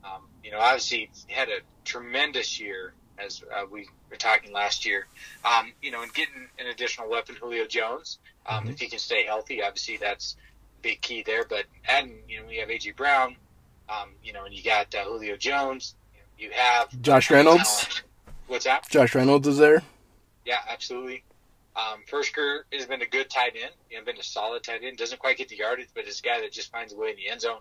[0.04, 4.86] Um, you know, obviously he had a tremendous year as uh, we were talking last
[4.86, 5.08] year.
[5.46, 8.72] Um, you know, and getting an additional weapon, Julio Jones, um, mm-hmm.
[8.72, 10.36] if he can stay healthy, obviously that's
[10.82, 11.46] big key there.
[11.48, 13.36] But adding, you know, we have AJ Brown,
[13.90, 15.96] um, you know, and you got uh, Julio Jones.
[16.38, 18.02] You have Josh Reynolds.
[18.48, 18.90] What's that?
[18.90, 19.84] Josh Reynolds is there.
[20.46, 21.24] Yeah, absolutely.
[21.76, 23.72] Um, Firkser has been a good tight end.
[23.90, 24.98] You know, been a solid tight end.
[24.98, 27.16] Doesn't quite get the yardage, but is a guy that just finds a way in
[27.16, 27.60] the end zone.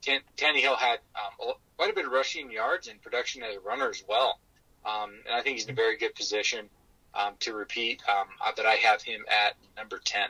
[0.00, 3.88] Tan- Tannehill had um, quite a bit of rushing yards and production as a runner
[3.88, 4.38] as well.
[4.84, 6.68] Um, and I think he's in a very good position
[7.14, 8.02] um, to repeat.
[8.08, 10.28] Um, uh, but I have him at number 10.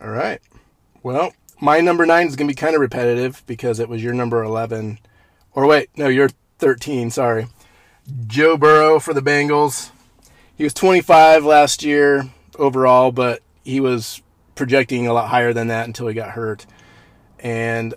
[0.00, 0.40] All right.
[1.02, 4.14] Well, my number nine is going to be kind of repetitive because it was your
[4.14, 4.98] number 11.
[5.52, 7.10] Or wait, no, you're 13.
[7.10, 7.46] Sorry.
[8.26, 9.90] Joe Burrow for the Bengals.
[10.54, 14.22] He was 25 last year overall, but he was
[14.54, 16.66] projecting a lot higher than that until he got hurt.
[17.38, 17.94] And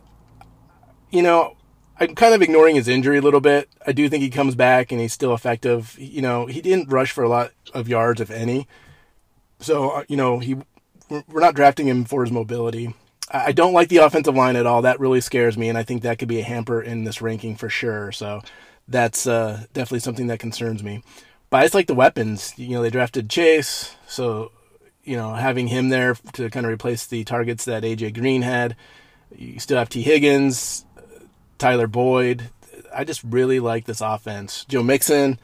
[1.11, 1.57] you know,
[1.99, 3.69] I'm kind of ignoring his injury a little bit.
[3.85, 5.95] I do think he comes back and he's still effective.
[5.99, 8.67] You know, he didn't rush for a lot of yards, if any.
[9.59, 10.55] So, uh, you know, he
[11.09, 12.95] we're not drafting him for his mobility.
[13.33, 14.81] I don't like the offensive line at all.
[14.81, 17.55] That really scares me, and I think that could be a hamper in this ranking
[17.55, 18.11] for sure.
[18.11, 18.41] So
[18.87, 21.03] that's uh, definitely something that concerns me.
[21.49, 22.53] But I just like the weapons.
[22.57, 24.51] You know, they drafted Chase, so
[25.03, 28.75] you know having him there to kind of replace the targets that AJ Green had.
[29.35, 30.85] You still have Tee Higgins,
[31.57, 32.49] Tyler Boyd.
[32.93, 34.65] I just really like this offense.
[34.65, 35.39] Joe Mixon.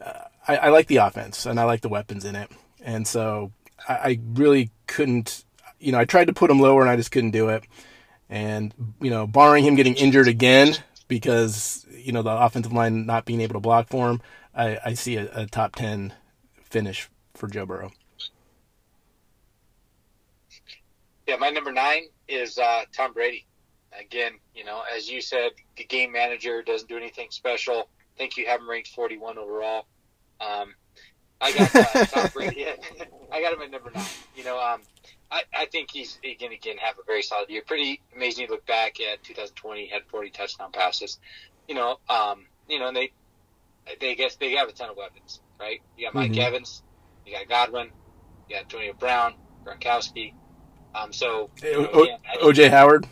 [0.00, 0.12] Uh,
[0.48, 2.50] I, I, like the offense and I like the weapons in it,
[2.82, 3.52] and so
[3.86, 5.44] I, I really couldn't
[5.80, 7.64] you know, I tried to put him lower and I just couldn't do it.
[8.28, 10.76] And, you know, barring him getting injured again
[11.08, 14.20] because, you know, the offensive line not being able to block for him,
[14.54, 16.14] I, I see a, a top 10
[16.62, 17.90] finish for Joe Burrow.
[21.26, 23.46] Yeah, my number nine is uh, Tom Brady.
[23.98, 27.88] Again, you know, as you said, the game manager doesn't do anything special.
[28.14, 29.86] I think you have him ranked 41 overall.
[30.40, 30.74] Um,
[31.40, 32.66] I got uh, Tom Brady.
[33.32, 34.04] I got him at number nine.
[34.36, 34.82] You know, um,
[35.30, 37.62] I, I think he's he can again have a very solid year.
[37.66, 39.84] Pretty amazing to look back at 2020.
[39.84, 41.18] He had 40 touchdown passes.
[41.68, 43.12] You know, um, you know, and they
[44.00, 45.80] they guess they have a ton of weapons, right?
[45.96, 46.40] You got Mike mm-hmm.
[46.40, 46.82] Evans,
[47.24, 47.90] you got Godwin,
[48.48, 49.34] you got Antonio Brown,
[49.64, 50.34] Gronkowski.
[50.94, 53.06] Um, so you know, o- again, OJ Howard,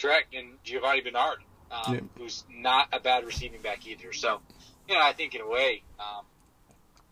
[0.00, 1.38] correct, and Giovani Bernard,
[1.70, 2.00] um, yeah.
[2.16, 4.12] who's not a bad receiving back either.
[4.14, 4.40] So,
[4.88, 6.24] you know, I think in a way, um,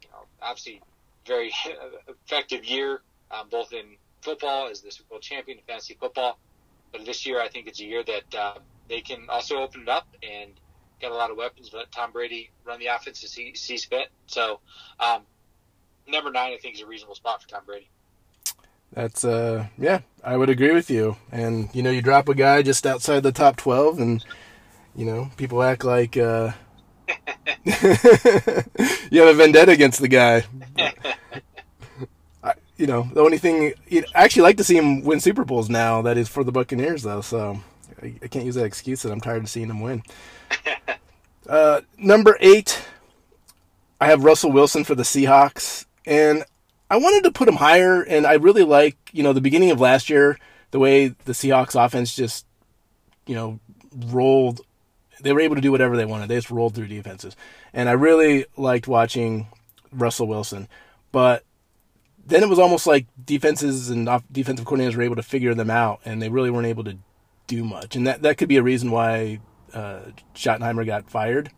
[0.03, 0.81] you know, obviously
[1.27, 1.53] very
[2.09, 6.39] effective year um, both in football as the Super Bowl champion in fantasy football.
[6.93, 8.55] But this year, I think it's a year that uh,
[8.89, 10.53] they can also open it up and
[11.01, 11.71] get a lot of weapons.
[11.73, 14.09] Let Tom Brady run the offense as he sees fit.
[14.27, 14.61] So,
[14.99, 15.23] um,
[16.07, 17.89] number nine, I think, is a reasonable spot for Tom Brady.
[18.93, 21.17] That's uh, yeah, I would agree with you.
[21.31, 24.25] And you know, you drop a guy just outside the top twelve, and
[24.97, 26.53] you know, people act like uh,
[29.11, 30.45] you have a vendetta against the guy.
[32.79, 36.01] You know, the only thing I actually like to see him win Super Bowls now.
[36.01, 37.21] That is for the Buccaneers, though.
[37.21, 37.61] So
[38.01, 40.03] I, I can't use that excuse that I'm tired of seeing him win.
[41.49, 42.81] uh, number eight,
[44.01, 46.45] I have Russell Wilson for the Seahawks, and
[46.89, 48.01] I wanted to put him higher.
[48.03, 50.39] And I really like, you know, the beginning of last year,
[50.71, 52.47] the way the Seahawks offense just,
[53.27, 53.59] you know,
[54.07, 54.61] rolled.
[55.21, 56.29] They were able to do whatever they wanted.
[56.29, 57.35] They just rolled through defenses,
[57.73, 59.49] and I really liked watching
[59.91, 60.69] Russell Wilson.
[61.11, 61.43] But
[62.29, 66.01] then it was almost like defenses and defensive coordinators were able to figure them out,
[66.05, 66.99] and they really weren't able to
[67.47, 67.97] do much.
[67.97, 69.41] And that that could be a reason why
[69.73, 70.01] uh,
[70.35, 71.51] Schottenheimer got fired.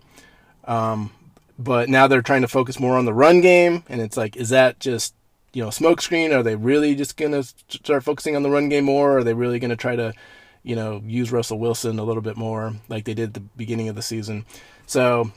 [0.64, 1.12] Um,
[1.58, 4.50] but now they're trying to focus more on the run game, and it's like, is
[4.50, 5.14] that just
[5.52, 6.32] you know smokescreen?
[6.32, 9.14] Are they really just gonna start focusing on the run game more?
[9.14, 10.14] Or are they really gonna try to
[10.62, 13.88] you know use Russell Wilson a little bit more like they did at the beginning
[13.88, 14.46] of the season?
[14.86, 15.32] So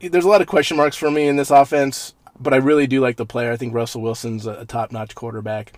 [0.00, 3.00] there's a lot of question marks for me in this offense but I really do
[3.00, 3.52] like the player.
[3.52, 5.72] I think Russell Wilson's a, top notch quarterback.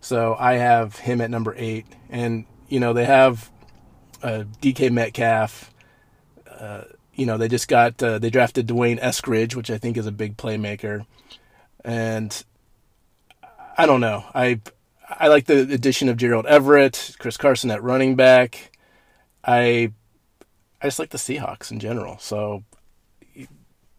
[0.00, 1.86] So I have him at number eight.
[2.10, 3.50] And, you know, they have
[4.22, 5.72] uh, DK Metcalf.
[6.48, 6.82] Uh,
[7.14, 10.12] you know, they just got, uh, they drafted D'Wayne Eskridge, which I think is a
[10.12, 11.06] big playmaker.
[11.84, 12.44] And
[13.76, 14.24] I don't know.
[14.34, 14.60] I,
[15.08, 18.72] I like the addition of Gerald Everett, Chris Carson at running back.
[19.44, 19.92] I,
[20.80, 22.18] I just like the Seahawks in general.
[22.18, 22.64] So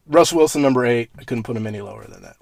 [0.08, 1.10] Russ Wilson number eight.
[1.18, 2.38] I couldn't put him any lower than that.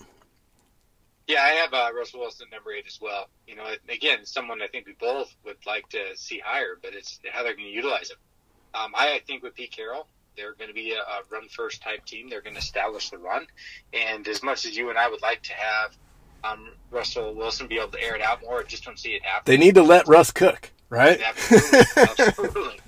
[1.31, 3.29] Yeah, I have uh, Russell Wilson number eight as well.
[3.47, 7.19] You know, again, someone I think we both would like to see higher, but it's
[7.31, 8.17] how they're going to utilize him.
[8.73, 11.81] Um, I, I, think with Pete Carroll, they're going to be a, a run first
[11.81, 12.29] type team.
[12.29, 13.47] They're going to establish the run,
[13.93, 15.97] and as much as you and I would like to have
[16.43, 19.23] um, Russell Wilson be able to air it out more, I just don't see it
[19.23, 19.43] happen.
[19.45, 21.21] They need to let Russ cook, right?
[21.21, 22.79] Absolutely, absolutely.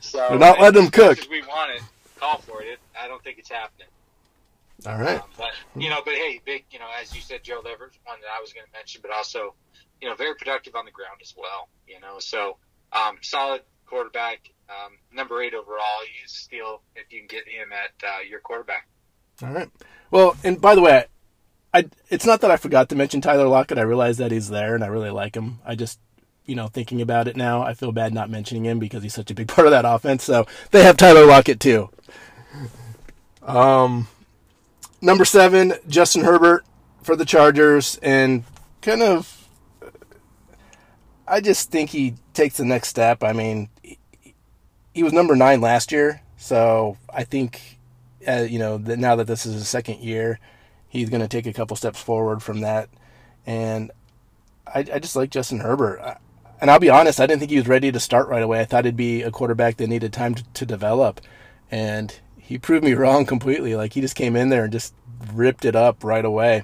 [0.00, 1.18] So, They're not letting him cook.
[1.30, 1.82] we want it,
[2.18, 2.80] call for it.
[3.00, 3.88] I don't think it's happening.
[4.84, 5.20] All right.
[5.20, 8.20] Um, but you know, but hey, big, you know, as you said, Gerald Everett, one
[8.20, 9.54] that I was going to mention, but also,
[10.00, 11.68] you know, very productive on the ground as well.
[11.88, 12.58] You know, so
[12.92, 16.02] um, solid quarterback, um, number eight overall.
[16.04, 18.86] You steal if you can get him at uh, your quarterback.
[19.42, 19.70] All right.
[20.10, 21.04] Well, and by the way,
[21.72, 23.78] I it's not that I forgot to mention Tyler Lockett.
[23.78, 25.60] I realize that he's there, and I really like him.
[25.64, 26.00] I just
[26.46, 29.30] you know, thinking about it now, I feel bad not mentioning him because he's such
[29.30, 30.24] a big part of that offense.
[30.24, 31.90] So they have Tyler Lockett too.
[33.42, 34.08] Um,
[35.06, 36.64] number seven, Justin Herbert
[37.02, 38.42] for the Chargers, and
[38.82, 39.48] kind of,
[41.26, 43.22] I just think he takes the next step.
[43.22, 43.68] I mean,
[44.92, 47.78] he was number nine last year, so I think,
[48.26, 50.40] uh, you know, that now that this is his second year,
[50.88, 52.88] he's going to take a couple steps forward from that,
[53.46, 53.92] and
[54.66, 56.18] I, I just like Justin Herbert.
[56.60, 58.60] And I'll be honest, I didn't think he was ready to start right away.
[58.60, 61.20] I thought he'd be a quarterback that needed time to, to develop,
[61.70, 63.74] and he proved me wrong completely.
[63.74, 64.94] Like he just came in there and just
[65.32, 66.62] ripped it up right away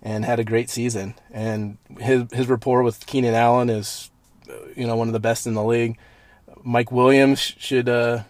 [0.00, 1.14] and had a great season.
[1.32, 4.10] And his his rapport with Keenan Allen is,
[4.76, 5.98] you know, one of the best in the league.
[6.62, 8.22] Mike Williams should uh,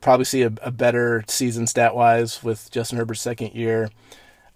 [0.00, 3.90] probably see a, a, better season stat wise with Justin Herbert's second year.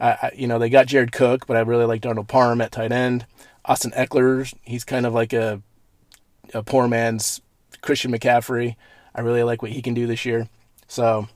[0.01, 2.93] I, you know, they got Jared Cook, but I really like Donald Parham at tight
[2.93, 3.27] end.
[3.65, 5.63] Austin Ekeler, he's kind of like a
[6.53, 7.41] a poor man's
[7.81, 8.77] Christian McCaffrey.
[9.15, 10.49] I really like what he can do this year.
[10.87, 11.29] So,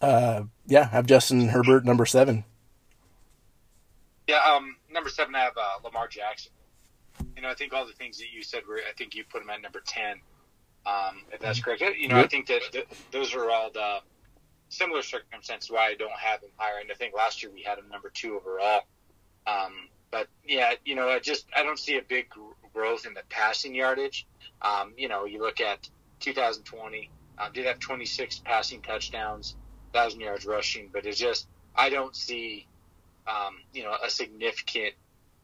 [0.00, 2.44] uh, yeah, I have Justin Herbert number seven.
[4.26, 6.52] Yeah, um, number seven, I have uh, Lamar Jackson.
[7.36, 9.42] You know, I think all the things that you said were, I think you put
[9.42, 10.20] him at number 10,
[10.86, 11.82] um, if that's correct.
[11.82, 12.26] You know, yep.
[12.26, 13.98] I think that th- those are all the
[14.68, 16.80] similar circumstances why I don't have him higher.
[16.80, 18.82] And I think last year we had him number two overall.
[19.46, 22.28] Um, but yeah, you know, I just, I don't see a big
[22.72, 24.26] growth in the passing yardage.
[24.62, 25.88] Um, you know, you look at
[26.20, 27.10] 2020,
[27.40, 29.56] um, did have 26 passing touchdowns,
[29.92, 32.66] 1,000 yards rushing, but it's just, I don't see
[33.26, 34.94] um, you know, a significant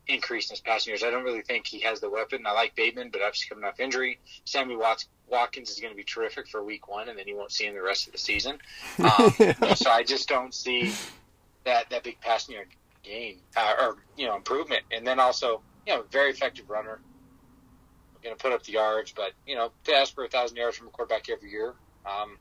[0.09, 1.03] increase in his passing yards.
[1.03, 2.47] I don't really think he has the weapon.
[2.47, 6.05] I like Bateman, but obviously coming off injury, Sammy Watts, Watkins is going to be
[6.05, 8.59] terrific for Week One, and then you won't see him the rest of the season.
[8.99, 9.35] Um,
[9.75, 10.93] so I just don't see
[11.65, 12.69] that that big passing yard
[13.03, 14.83] gain uh, or you know improvement.
[14.93, 17.01] And then also, you know, very effective runner.
[18.23, 20.77] Going to put up the yards, but you know, to ask for a thousand yards
[20.77, 21.75] from a quarterback every year,
[22.07, 22.39] um,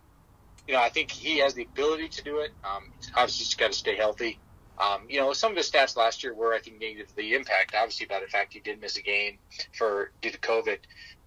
[0.67, 2.51] you know, I think he has the ability to do it.
[2.63, 4.39] Um, obviously, just got to stay healthy.
[4.77, 8.07] Um, you know, some of his stats last year were, I think, negatively impact, obviously,
[8.07, 9.37] by the fact he did miss a game
[9.73, 10.79] for due to COVID.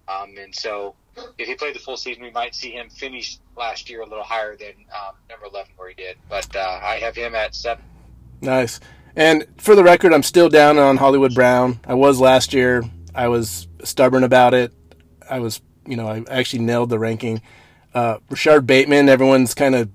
[0.07, 0.95] Um, and so,
[1.37, 4.23] if he played the full season, we might see him finish last year a little
[4.23, 6.17] higher than um, number 11 where he did.
[6.29, 7.83] But uh, I have him at seven.
[8.41, 8.79] Nice.
[9.15, 11.79] And for the record, I'm still down on Hollywood Brown.
[11.85, 12.83] I was last year.
[13.13, 14.71] I was stubborn about it.
[15.29, 17.41] I was, you know, I actually nailed the ranking.
[17.93, 19.89] Uh, Rashod Bateman, everyone's kind of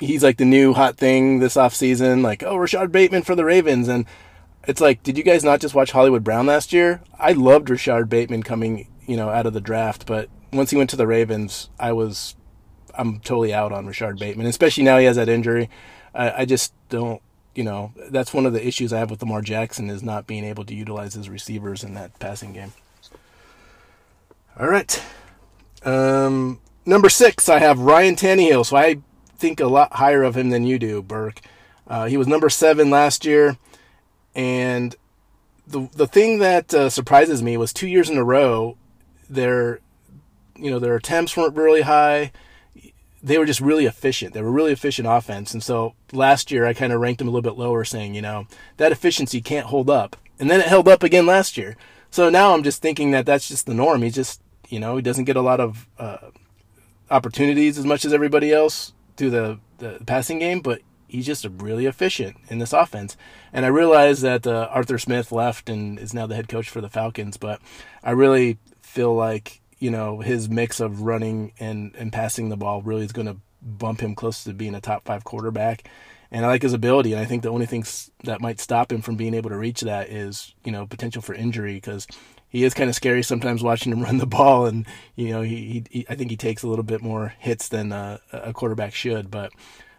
[0.00, 2.22] he's like the new hot thing this off season.
[2.22, 4.06] Like, oh, Rashod Bateman for the Ravens, and
[4.66, 7.02] it's like, did you guys not just watch Hollywood Brown last year?
[7.18, 10.90] I loved Rashod Bateman coming, you know, out of the draft, but once he went
[10.90, 12.34] to the Ravens, I was,
[12.94, 15.70] I'm totally out on Rashod Bateman, especially now he has that injury.
[16.14, 17.22] I, I just don't,
[17.54, 20.44] you know, that's one of the issues I have with Lamar Jackson is not being
[20.44, 22.72] able to utilize his receivers in that passing game.
[24.58, 25.02] All right.
[25.84, 28.66] Um, number six, I have Ryan Tannehill.
[28.66, 28.98] So I
[29.38, 31.40] think a lot higher of him than you do, Burke.
[31.86, 33.56] Uh, he was number seven last year,
[34.34, 34.94] and
[35.66, 38.76] the the thing that uh, surprises me was two years in a row,
[39.28, 39.80] their
[40.56, 42.30] you know their attempts weren't really high.
[43.22, 44.34] They were just really efficient.
[44.34, 47.30] They were really efficient offense, and so last year I kind of ranked them a
[47.30, 48.46] little bit lower, saying you know
[48.76, 51.76] that efficiency can't hold up, and then it held up again last year.
[52.10, 54.02] So now I'm just thinking that that's just the norm.
[54.02, 56.30] He just you know he doesn't get a lot of uh,
[57.10, 61.86] opportunities as much as everybody else through the, the passing game, but he's just really
[61.86, 63.16] efficient in this offense.
[63.52, 66.80] And I realize that uh, Arthur Smith left and is now the head coach for
[66.80, 67.60] the Falcons, but
[68.02, 72.82] I really feel like you know his mix of running and and passing the ball
[72.82, 75.88] really is going to bump him close to being a top five quarterback.
[76.32, 77.84] And I like his ability, and I think the only thing
[78.22, 81.34] that might stop him from being able to reach that is you know potential for
[81.34, 82.06] injury because
[82.50, 84.86] he is kind of scary sometimes watching him run the ball, and
[85.16, 88.18] you know he, he I think he takes a little bit more hits than uh,
[88.32, 89.30] a quarterback should.
[89.30, 89.52] But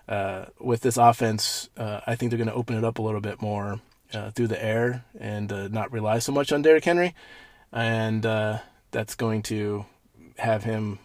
[0.07, 3.21] uh, with this offense, uh, I think they're going to open it up a little
[3.21, 3.79] bit more
[4.13, 7.15] uh, through the air and uh, not rely so much on Derrick Henry,
[7.71, 8.59] and uh,
[8.91, 9.85] that's going to
[10.37, 10.99] have him,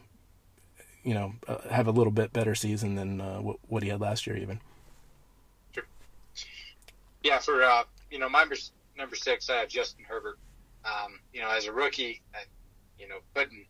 [1.04, 1.34] you know,
[1.70, 4.60] have a little bit better season than what, what he had last year, even.
[5.72, 5.84] Sure.
[7.22, 7.62] Yeah, for
[8.10, 8.44] you know, my
[8.96, 10.38] number six, I have Justin Herbert.
[10.86, 12.22] Um, you know, as a rookie,
[12.98, 13.66] you know, putting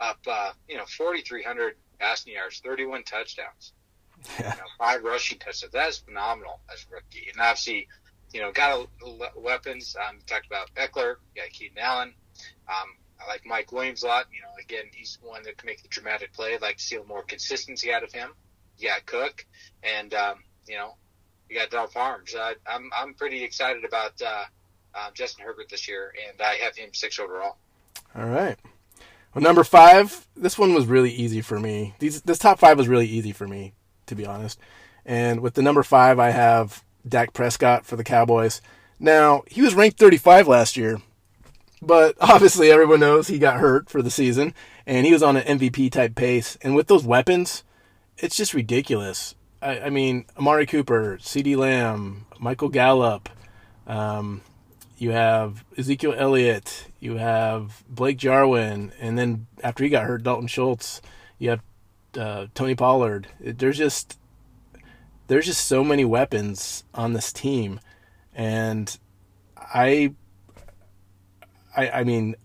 [0.00, 3.72] up, uh, you know, 4,300 passing yards, 31 touchdowns,
[4.38, 4.54] yeah.
[4.54, 5.72] you know, five rushing touchdowns.
[5.72, 7.28] That is phenomenal as a rookie.
[7.30, 7.88] And obviously,
[8.32, 9.96] you know, got a, weapons.
[9.96, 12.14] Um, talked about Ekeler, you got Keenan Allen.
[12.68, 14.26] Um, I like Mike Williams a lot.
[14.32, 16.54] You know, again, he's one that can make the dramatic play.
[16.54, 18.30] I'd like to see a more consistency out of him.
[18.78, 19.44] You got Cook,
[19.82, 20.94] and um, you know,
[21.48, 22.34] you got Del Farms.
[22.34, 24.44] Uh, I'm I'm pretty excited about uh,
[24.94, 27.56] um, Justin Herbert this year, and I have him six overall.
[28.14, 28.58] All right.
[29.34, 31.94] Well, number five, this one was really easy for me.
[32.00, 33.74] These this top five was really easy for me,
[34.06, 34.58] to be honest.
[35.06, 38.60] And with the number five, I have Dak Prescott for the Cowboys.
[38.98, 41.00] Now he was ranked 35 last year,
[41.80, 44.52] but obviously everyone knows he got hurt for the season,
[44.84, 46.58] and he was on an MVP type pace.
[46.62, 47.62] And with those weapons,
[48.18, 49.36] it's just ridiculous.
[49.62, 53.28] I, I mean, Amari Cooper, CeeDee Lamb, Michael Gallup,
[53.86, 54.42] um,
[55.00, 60.46] you have Ezekiel Elliott, you have Blake Jarwin, and then after he got hurt, Dalton
[60.46, 61.00] Schultz.
[61.38, 61.62] You have
[62.18, 63.28] uh, Tony Pollard.
[63.40, 64.18] There's just
[65.26, 67.80] there's just so many weapons on this team,
[68.34, 68.98] and
[69.56, 70.12] I
[71.74, 72.36] I, I mean,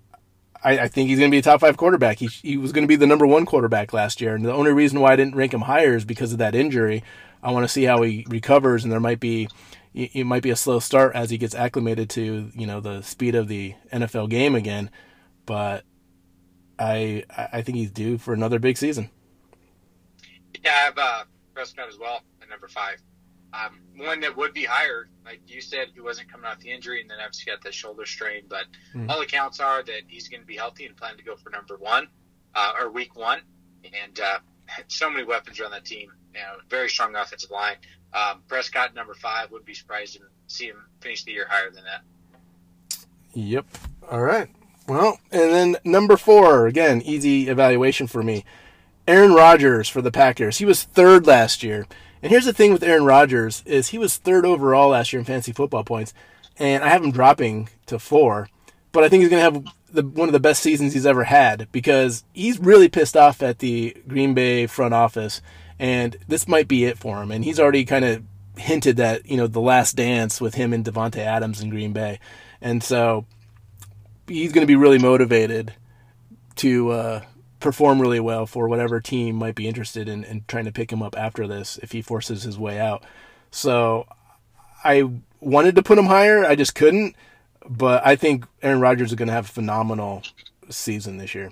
[0.64, 2.19] I, I think he's going to be a top five quarterback.
[2.19, 4.34] He, he was going to be the number one quarterback last year.
[4.36, 7.03] And the only reason why I didn't rank him higher is because of that injury.
[7.44, 9.49] I want to see how he recovers, and there might be
[9.95, 13.34] it might be a slow start as he gets acclimated to you know the speed
[13.35, 14.89] of the NFL game again.
[15.45, 15.84] But
[16.77, 19.09] I I think he's due for another big season.
[20.63, 21.23] Yeah, I have uh,
[21.53, 23.01] Prescott as well at number five.
[23.53, 26.99] Um, one that would be higher, like you said, he wasn't coming off the injury,
[26.99, 28.43] and then obviously got the shoulder strain.
[28.49, 29.09] But mm.
[29.09, 31.77] all accounts are that he's going to be healthy and plan to go for number
[31.77, 32.07] one
[32.53, 33.39] uh, or week one.
[33.85, 34.39] And uh,
[34.88, 36.11] so many weapons around that team.
[36.34, 37.77] You know, very strong offensive line.
[38.15, 41.83] Um, Prescott number five would be surprised to see him finish the year higher than
[41.83, 42.01] that.
[43.33, 43.65] Yep.
[44.09, 44.47] All right.
[44.87, 48.45] Well, and then number four again, easy evaluation for me.
[49.07, 50.57] Aaron Rodgers for the Packers.
[50.57, 51.85] He was third last year.
[52.21, 55.25] And here's the thing with Aaron Rodgers is he was third overall last year in
[55.25, 56.13] fantasy football points,
[56.57, 58.49] and I have him dropping to four.
[58.91, 61.25] But I think he's going to have the, one of the best seasons he's ever
[61.25, 65.41] had because he's really pissed off at the Green Bay front office,
[65.80, 67.31] and this might be it for him.
[67.31, 68.23] And he's already kind of
[68.57, 72.19] hinted that you know the last dance with him and Davante Adams in Green Bay,
[72.61, 73.26] and so
[74.27, 75.73] he's going to be really motivated
[76.56, 77.22] to uh,
[77.60, 81.02] perform really well for whatever team might be interested in, in trying to pick him
[81.02, 83.03] up after this if he forces his way out.
[83.52, 84.07] So
[84.84, 87.15] I wanted to put him higher, I just couldn't.
[87.68, 90.22] But I think Aaron Rodgers is going to have a phenomenal
[90.69, 91.52] season this year.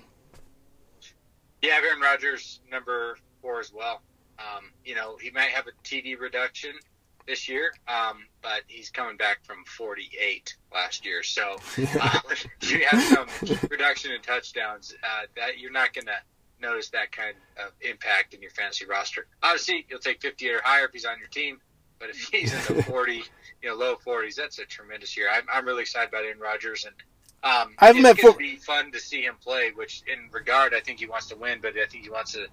[1.60, 4.00] Yeah, Aaron Rodgers number four as well.
[4.38, 6.72] Um, you know, he might have a TD reduction
[7.26, 11.22] this year, um, but he's coming back from 48 last year.
[11.22, 11.56] So
[12.00, 12.20] uh,
[12.62, 14.94] you have some reduction in touchdowns.
[15.02, 16.18] Uh, that you're not going to
[16.60, 19.26] notice that kind of impact in your fantasy roster.
[19.42, 21.58] Obviously, you'll take 50 or higher if he's on your team,
[21.98, 23.22] but if he's in the 40,
[23.62, 25.28] you know, low 40s, that's a tremendous year.
[25.32, 26.94] I'm, I'm really excited about Aaron Rodgers and.
[27.42, 29.70] Um, I've it's going to be fun to see him play.
[29.74, 32.46] Which, in regard, I think he wants to win, but I think he wants to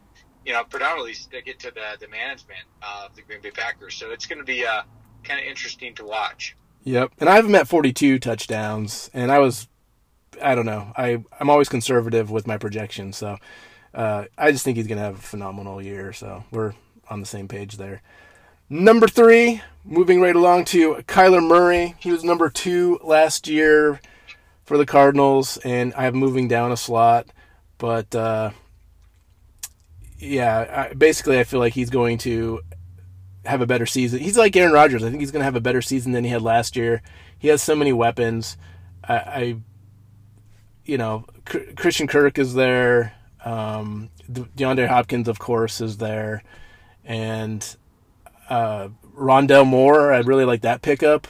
[0.45, 3.95] you know, predominantly stick it to the, the management of the Green Bay Packers.
[3.95, 4.81] So it's going to be uh,
[5.23, 6.55] kind of interesting to watch.
[6.83, 7.11] Yep.
[7.19, 9.67] And I have him at 42 touchdowns, and I was,
[10.41, 13.17] I don't know, I, I'm always conservative with my projections.
[13.17, 13.37] So
[13.93, 16.11] uh, I just think he's going to have a phenomenal year.
[16.13, 16.73] So we're
[17.09, 18.01] on the same page there.
[18.69, 21.95] Number three, moving right along to Kyler Murray.
[21.99, 23.99] He was number two last year
[24.63, 27.27] for the Cardinals, and I have moving down a slot.
[27.77, 28.51] But uh,
[30.21, 32.61] yeah, I, basically, I feel like he's going to
[33.45, 34.19] have a better season.
[34.19, 35.03] He's like Aaron Rodgers.
[35.03, 37.01] I think he's going to have a better season than he had last year.
[37.37, 38.55] He has so many weapons.
[39.03, 39.55] I, I
[40.85, 43.13] you know, C- Christian Kirk is there.
[43.43, 46.43] Um, DeAndre Hopkins, of course, is there,
[47.03, 47.75] and
[48.47, 50.13] uh, Rondale Moore.
[50.13, 51.27] I really like that pickup.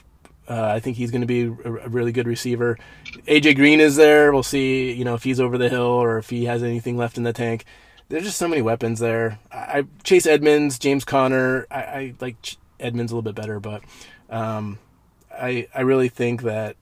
[0.49, 2.77] Uh, I think he's going to be a, a, really good receiver.
[3.25, 4.33] AJ Green is there.
[4.33, 7.17] We'll see, you know, if he's over the hill or if he has anything left
[7.17, 7.63] in the tank
[8.11, 9.39] there's just so many weapons there.
[9.51, 11.65] I, Chase Edmonds, James Conner.
[11.71, 13.81] I, I like Edmonds a little bit better, but
[14.29, 14.79] um,
[15.33, 16.75] I I really think that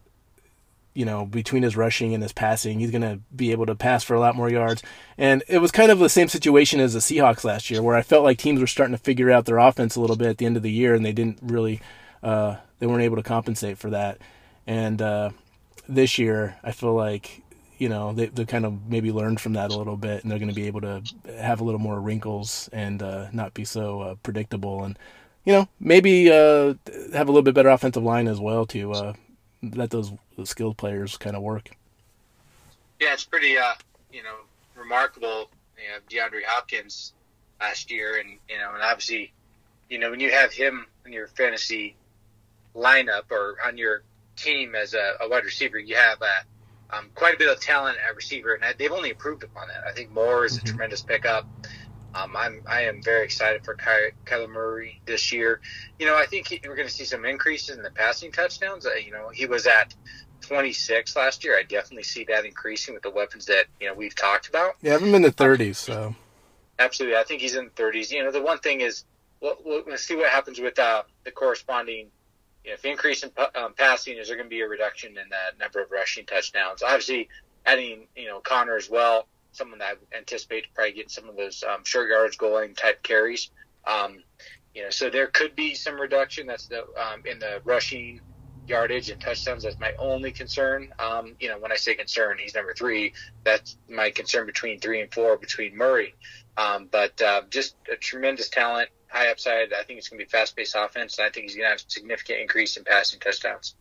[0.95, 4.03] you know between his rushing and his passing, he's going to be able to pass
[4.03, 4.81] for a lot more yards.
[5.19, 8.01] And it was kind of the same situation as the Seahawks last year, where I
[8.01, 10.47] felt like teams were starting to figure out their offense a little bit at the
[10.47, 11.80] end of the year, and they didn't really
[12.23, 14.18] uh, they weren't able to compensate for that.
[14.65, 15.30] And uh,
[15.88, 17.43] this year, I feel like
[17.80, 20.38] you know they they kind of maybe learned from that a little bit, and they're
[20.38, 21.01] going to be able to
[21.38, 24.99] have a little more wrinkles and uh, not be so uh, predictable, and
[25.45, 26.73] you know maybe uh,
[27.14, 29.14] have a little bit better offensive line as well to uh,
[29.64, 30.11] let those,
[30.43, 31.69] skilled players kind of work.
[32.99, 33.73] Yeah, it's pretty uh,
[34.11, 34.35] you know
[34.76, 35.49] remarkable.
[35.77, 37.14] You know, DeAndre Hopkins
[37.61, 39.31] last year, and you know, and obviously,
[39.89, 41.95] you know, when you have him in your fantasy
[42.76, 44.03] lineup or on your
[44.35, 46.43] team as a, a wide receiver, you have a
[46.91, 49.84] um, quite a bit of talent at receiver, and they've only improved upon that.
[49.88, 50.68] I think Moore is a mm-hmm.
[50.68, 51.48] tremendous pickup.
[52.16, 55.61] Um, I'm I am very excited for Ky- Kyler Murray this year.
[55.99, 58.86] You know, I think he, we're going to see some increases in the passing touchdowns.
[58.86, 59.94] Uh, you know, he was at
[60.41, 61.57] 26 last year.
[61.57, 64.74] I definitely see that increasing with the weapons that you know we've talked about.
[64.82, 66.16] Yeah, I'm in the 30s, so
[66.80, 68.11] absolutely, I think he's in the 30s.
[68.11, 69.06] You know, the one thing is,
[69.40, 72.10] we'll, we'll see what happens with uh, the corresponding
[72.64, 75.81] if increase in um, passing, is there going to be a reduction in the number
[75.81, 76.84] of rushing touchdowns?
[76.84, 77.30] Obviously,
[77.65, 81.36] adding you know Conner as well, someone that I anticipate to probably get some of
[81.36, 83.49] those um, short yards going type carries.
[83.86, 84.23] Um,
[84.76, 86.48] you know, so there could be some reduction.
[86.48, 88.22] That's the um, in the rushing
[88.68, 89.64] yardage and touchdowns.
[89.64, 90.94] That's my only concern.
[90.99, 93.14] Um, you know, when I say concern, he's number three.
[93.44, 96.14] That's my concern between three and four between Murray.
[96.56, 99.73] Um, but uh, just a tremendous talent high upside.
[99.73, 101.72] I think it's going to be fast paced offense, and I think he's going to
[101.72, 103.76] have a significant increase in passing touchdowns.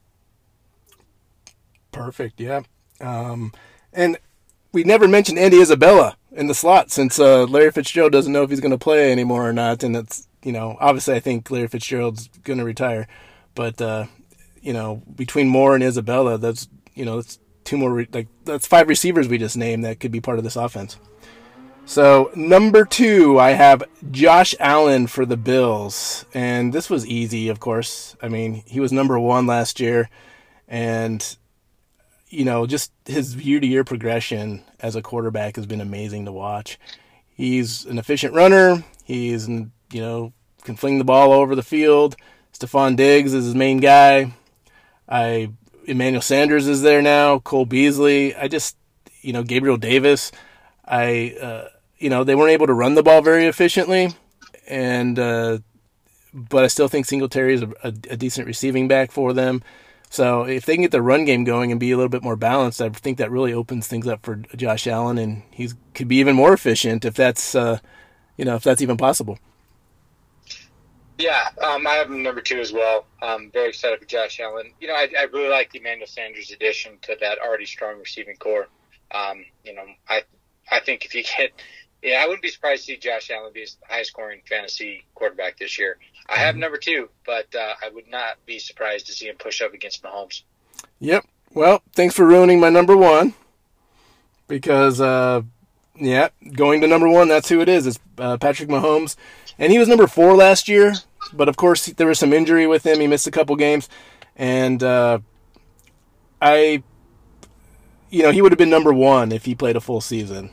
[1.93, 2.41] Perfect.
[2.41, 2.63] Yeah.
[3.01, 3.53] Um,
[3.93, 4.19] and
[4.73, 8.51] we never mentioned Andy Isabella in the slot since uh, Larry Fitzgerald doesn't know if
[8.51, 9.83] he's going to play anymore or not.
[9.83, 13.09] And it's, you know, obviously I think Larry Fitzgerald's going to retire.
[13.55, 14.07] But, uh,
[14.61, 18.67] you know, between Moore and Isabella, that's, you know, that's two more, re- like, that's
[18.67, 20.99] five receivers we just named that could be part of this offense.
[21.89, 26.27] So, number two, I have Josh Allen for the Bills.
[26.35, 28.15] And this was easy, of course.
[28.21, 30.11] I mean, he was number one last year.
[30.69, 31.25] And
[32.29, 36.33] you know, just his year to year progression as a quarterback has been amazing to
[36.33, 36.79] watch.
[37.35, 38.85] He's an efficient runner.
[39.05, 40.35] He's, you know,
[40.65, 42.17] can fling the ball over the field.
[42.53, 44.35] Stefon Diggs is his main guy.
[45.09, 45.53] I
[45.87, 47.39] Emmanuel Sanders is there now.
[47.39, 48.35] Cole Beasley.
[48.37, 48.77] I just,
[49.23, 50.31] you know, Gabriel Davis.
[50.85, 51.69] I, uh,
[51.99, 54.15] you know, they weren't able to run the ball very efficiently,
[54.67, 55.59] and uh,
[56.33, 59.63] but I still think Singletary is a, a, a decent receiving back for them.
[60.11, 62.37] So if they can get the run game going and be a little bit more
[62.37, 66.17] balanced, I think that really opens things up for Josh Allen, and he could be
[66.17, 67.79] even more efficient if that's, uh,
[68.37, 69.39] you know, if that's even possible.
[71.19, 73.05] Yeah, um, I have him number two as well.
[73.21, 74.73] I'm very excited for Josh Allen.
[74.81, 78.37] You know, I, I really like the Emmanuel Sanders addition to that already strong receiving
[78.37, 78.69] core.
[79.11, 80.23] Um, you know, I
[80.71, 81.51] I think if you get,
[82.03, 85.59] yeah, I wouldn't be surprised to see Josh Allen be the highest scoring fantasy quarterback
[85.59, 85.99] this year.
[86.29, 86.61] I have mm-hmm.
[86.61, 90.03] number two, but uh, I would not be surprised to see him push up against
[90.03, 90.43] Mahomes.
[91.01, 91.27] Yep.
[91.53, 93.35] Well, thanks for ruining my number one.
[94.47, 95.43] Because, uh,
[95.97, 97.87] yeah, going to number one, that's who it is.
[97.87, 99.17] It's uh, Patrick Mahomes.
[99.59, 100.95] And he was number four last year,
[101.33, 103.01] but of course there was some injury with him.
[103.01, 103.89] He missed a couple games.
[104.37, 105.19] And uh,
[106.41, 106.83] I,
[108.09, 110.51] you know, he would have been number one if he played a full season.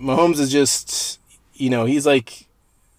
[0.00, 1.20] Mahomes is just,
[1.54, 2.46] you know, he's like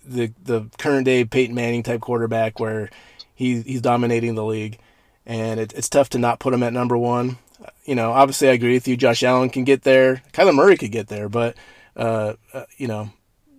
[0.05, 2.89] the the current day Peyton Manning type quarterback where
[3.33, 4.77] he he's dominating the league,
[5.25, 7.37] and it, it's tough to not put him at number one.
[7.85, 8.97] You know, obviously I agree with you.
[8.97, 10.23] Josh Allen can get there.
[10.33, 11.57] Kyler Murray could get there, but
[11.95, 13.11] uh, uh, you know,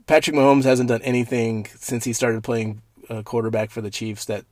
[0.07, 4.45] Patrick Mahomes hasn't done anything since he started playing uh, quarterback for the Chiefs that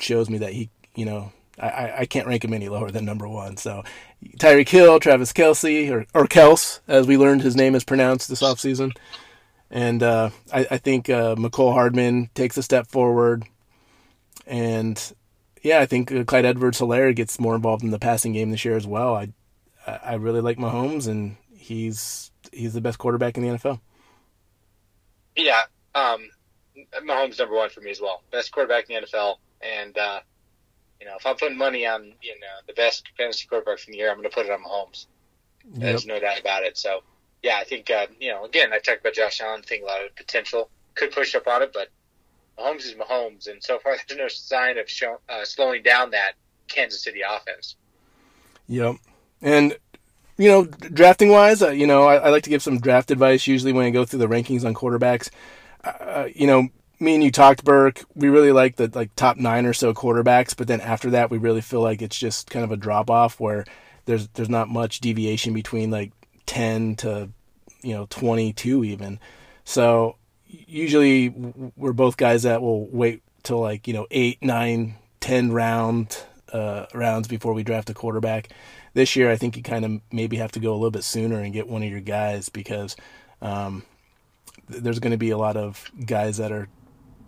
[0.00, 3.28] shows me that he, you know, I, I can't rank him any lower than number
[3.28, 3.56] one.
[3.56, 3.84] So
[4.38, 8.42] Tyreek Hill, Travis Kelce, or, or Kels, as we learned his name is pronounced this
[8.42, 8.92] offseason.
[9.70, 13.44] And uh, I, I, think uh, Mecole Hardman takes a step forward.
[14.46, 15.00] And
[15.62, 18.64] yeah, I think uh, Clyde Edwards Helaire gets more involved in the passing game this
[18.64, 19.14] year as well.
[19.14, 19.32] I
[19.86, 23.80] I really like Mahomes, and he's he's the best quarterback in the NFL.
[25.36, 25.62] Yeah,
[25.94, 26.28] um,
[27.02, 28.22] Mahomes number one for me as well.
[28.30, 30.20] Best quarterback in the NFL, and uh,
[31.04, 33.98] you know if I'm putting money on you know the best fantasy quarterback from the
[33.98, 35.06] year, I'm going to put it on Mahomes.
[35.72, 35.80] Yep.
[35.80, 36.78] There's no doubt about it.
[36.78, 37.00] So
[37.42, 39.62] yeah, I think uh, you know again I talked about Josh Allen.
[39.62, 41.88] Think a lot of potential could push up on it, but
[42.58, 46.32] Mahomes is Mahomes, and so far there's no sign of show, uh, slowing down that
[46.68, 47.76] Kansas City offense.
[48.68, 48.96] Yep,
[49.42, 49.76] and
[50.38, 53.46] you know drafting wise, uh, you know I, I, like to give some draft advice
[53.46, 55.28] usually when I go through the rankings on quarterbacks.
[55.84, 56.68] Uh, uh, you know,
[57.00, 58.04] me and you talked, Burke.
[58.14, 61.38] We really like the like top nine or so quarterbacks, but then after that, we
[61.38, 63.64] really feel like it's just kind of a drop off where
[64.06, 66.12] there's there's not much deviation between like
[66.46, 67.30] 10 to
[67.82, 69.18] you know 22 even
[69.64, 70.16] so
[70.46, 71.30] usually
[71.76, 76.22] we're both guys that will wait till like you know 8 9 10 round
[76.52, 78.48] uh, rounds before we draft a quarterback
[78.92, 81.40] this year i think you kind of maybe have to go a little bit sooner
[81.40, 82.96] and get one of your guys because
[83.42, 83.82] um,
[84.68, 86.68] there's going to be a lot of guys that are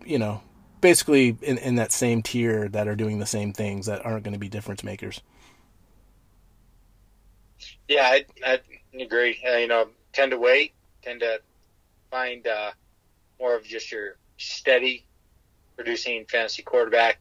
[0.06, 0.42] you know
[0.80, 4.34] basically in, in that same tier that are doing the same things that aren't going
[4.34, 5.20] to be difference makers
[7.88, 8.60] yeah, I, I
[9.00, 9.42] agree.
[9.46, 11.40] Uh, you know, tend to wait, tend to
[12.10, 12.72] find uh,
[13.40, 15.06] more of just your steady
[15.76, 17.20] producing fantasy quarterback.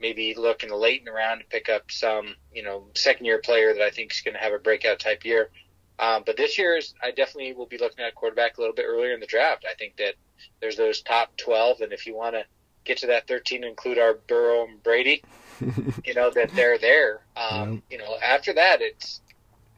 [0.00, 3.26] Maybe look in the late in the round to pick up some, you know, second
[3.26, 5.50] year player that I think is going to have a breakout type year.
[5.98, 9.14] Um, but this year's, I definitely will be looking at quarterback a little bit earlier
[9.14, 9.64] in the draft.
[9.68, 10.14] I think that
[10.60, 12.44] there's those top 12, and if you want to
[12.84, 15.22] get to that 13 include our Burrow and Brady,
[16.04, 17.20] you know, that they're there.
[17.36, 19.20] Um, You know, after that, it's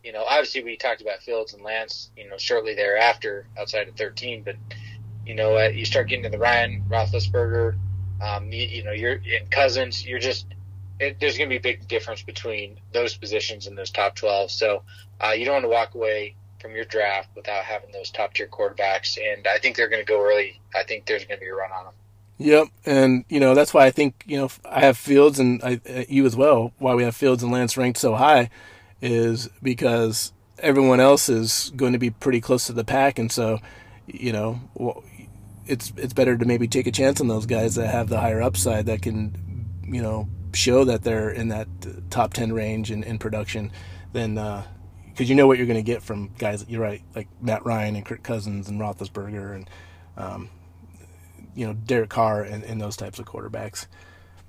[0.04, 3.96] you know, obviously we talked about Fields and Lance, you know, shortly thereafter outside of
[3.96, 4.56] 13, but
[5.26, 7.76] you know, uh, you start getting to the Ryan Roethlisberger,
[8.22, 10.46] um, you, you know, you're in Cousins, you're just,
[11.00, 14.50] it, there's going to be a big difference between those positions and those top 12.
[14.50, 14.82] So,
[15.20, 18.48] uh, you don't want to walk away from your draft without having those top tier
[18.48, 19.18] quarterbacks.
[19.18, 20.60] And I think they're going to go early.
[20.74, 21.94] I think there's going to be a run on them.
[22.40, 25.80] Yep, and you know that's why I think you know I have Fields and I,
[25.88, 26.72] uh, you as well.
[26.78, 28.48] Why we have Fields and Lance ranked so high
[29.02, 33.58] is because everyone else is going to be pretty close to the pack, and so
[34.06, 35.02] you know
[35.66, 38.40] it's it's better to maybe take a chance on those guys that have the higher
[38.40, 40.28] upside that can you know
[40.58, 41.68] show that they're in that
[42.10, 43.72] top ten range in, in production
[44.12, 44.64] than uh,
[45.18, 46.64] because you know what you're going to get from guys.
[46.68, 49.70] You're right, like Matt Ryan and Kirk Cousins and Roethlisberger and
[50.16, 50.50] um,
[51.54, 53.86] you know Derek Carr and, and, those types of quarterbacks.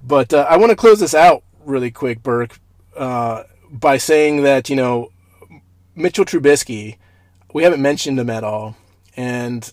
[0.03, 2.59] But uh, I want to close this out really quick, Burke,
[2.95, 5.11] uh, by saying that you know
[5.95, 6.97] Mitchell Trubisky,
[7.53, 8.75] we haven't mentioned him at all,
[9.15, 9.71] and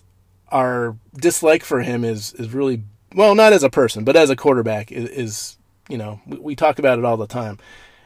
[0.49, 2.83] our dislike for him is is really
[3.15, 5.56] well, not as a person, but as a quarterback is, is
[5.89, 7.57] you know we, we talk about it all the time,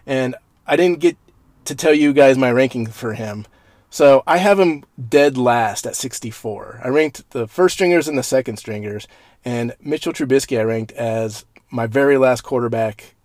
[0.05, 0.35] and
[0.65, 1.17] I didn't get
[1.65, 3.45] to tell you guys my ranking for him.
[3.89, 6.79] So I have him dead last at 64.
[6.83, 9.07] I ranked the first stringers and the second stringers,
[9.43, 13.15] and Mitchell Trubisky I ranked as my very last quarterback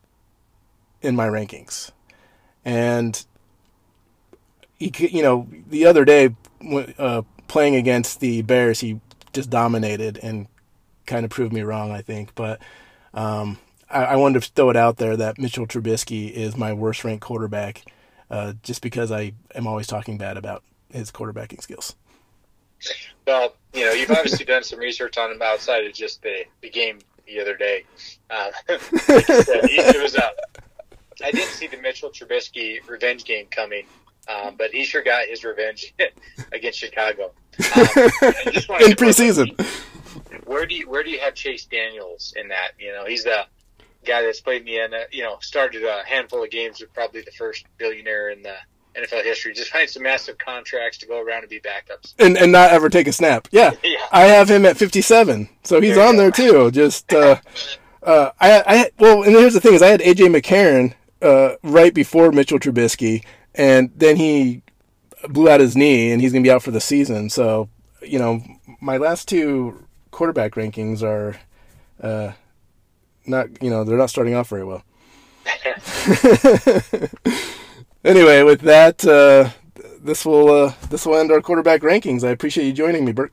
[1.03, 1.91] in my rankings.
[2.65, 3.25] And
[4.79, 6.35] he, you know, the other day
[6.99, 9.01] uh, playing against the Bears, he
[9.33, 10.47] just dominated and
[11.07, 12.35] kind of proved me wrong, I think.
[12.35, 12.61] But
[13.15, 13.59] um,
[13.91, 17.25] I, I, wanted to throw it out there that Mitchell Trubisky is my worst ranked
[17.25, 17.85] quarterback,
[18.31, 21.95] uh, just because I am always talking bad about his quarterbacking skills.
[23.27, 26.71] Well, you know, you've obviously done some research on him outside of just the, the
[26.71, 27.85] game the other day.
[28.31, 30.33] Uh, it was a,
[31.25, 33.87] I didn't see the Mitchell Trubisky revenge game coming,
[34.29, 35.95] um, but he sure got his revenge
[36.53, 37.33] against Chicago.
[37.59, 37.87] Um,
[38.83, 39.59] in preseason.
[40.45, 42.73] Where do you where do you have Chase Daniels in that?
[42.79, 43.47] You know, he's the
[44.07, 45.05] guy that's played me in the N.
[45.13, 48.55] You know, started a handful of games with probably the first billionaire in the
[48.97, 49.53] NFL history.
[49.53, 52.89] Just find some massive contracts to go around and be backups, and and not ever
[52.89, 53.49] take a snap.
[53.51, 54.07] Yeah, yeah.
[54.13, 56.71] I have him at fifty seven, so he's there on there too.
[56.71, 57.37] Just uh,
[58.03, 61.93] uh, I I well, and here's the thing: is I had AJ McCarron uh, right
[61.93, 63.25] before Mitchell Trubisky,
[63.55, 64.63] and then he
[65.29, 67.31] blew out his knee, and he's going to be out for the season.
[67.31, 67.69] So,
[68.03, 68.43] you know,
[68.81, 71.37] my last two quarterback rankings are
[72.01, 72.33] uh,
[73.29, 74.83] not, you know, they're not starting off very well.
[78.05, 79.51] anyway, with that, uh,
[80.01, 82.25] this will uh, this will end our quarterback rankings.
[82.27, 83.33] I appreciate you joining me, Bert.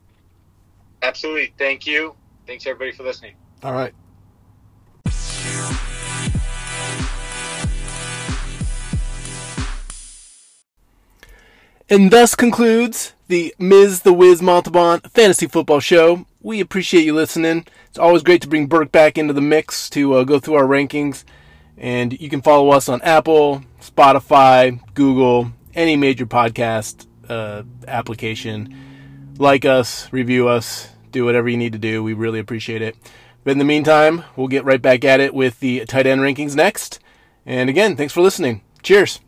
[1.02, 2.16] Absolutely, thank you.
[2.48, 3.36] Thanks everybody for listening.
[3.64, 3.94] All right.
[11.90, 14.02] And thus concludes the Ms.
[14.02, 16.26] the Wiz Montalban Fantasy Football Show.
[16.42, 17.66] We appreciate you listening.
[17.94, 20.64] It's always great to bring Burke back into the mix to uh, go through our
[20.64, 21.24] rankings.
[21.78, 28.76] And you can follow us on Apple, Spotify, Google, any major podcast uh, application.
[29.38, 32.02] Like us, review us, do whatever you need to do.
[32.02, 32.96] We really appreciate it.
[33.44, 36.56] But in the meantime, we'll get right back at it with the tight end rankings
[36.56, 37.00] next.
[37.46, 38.64] And again, thanks for listening.
[38.82, 39.20] Cheers.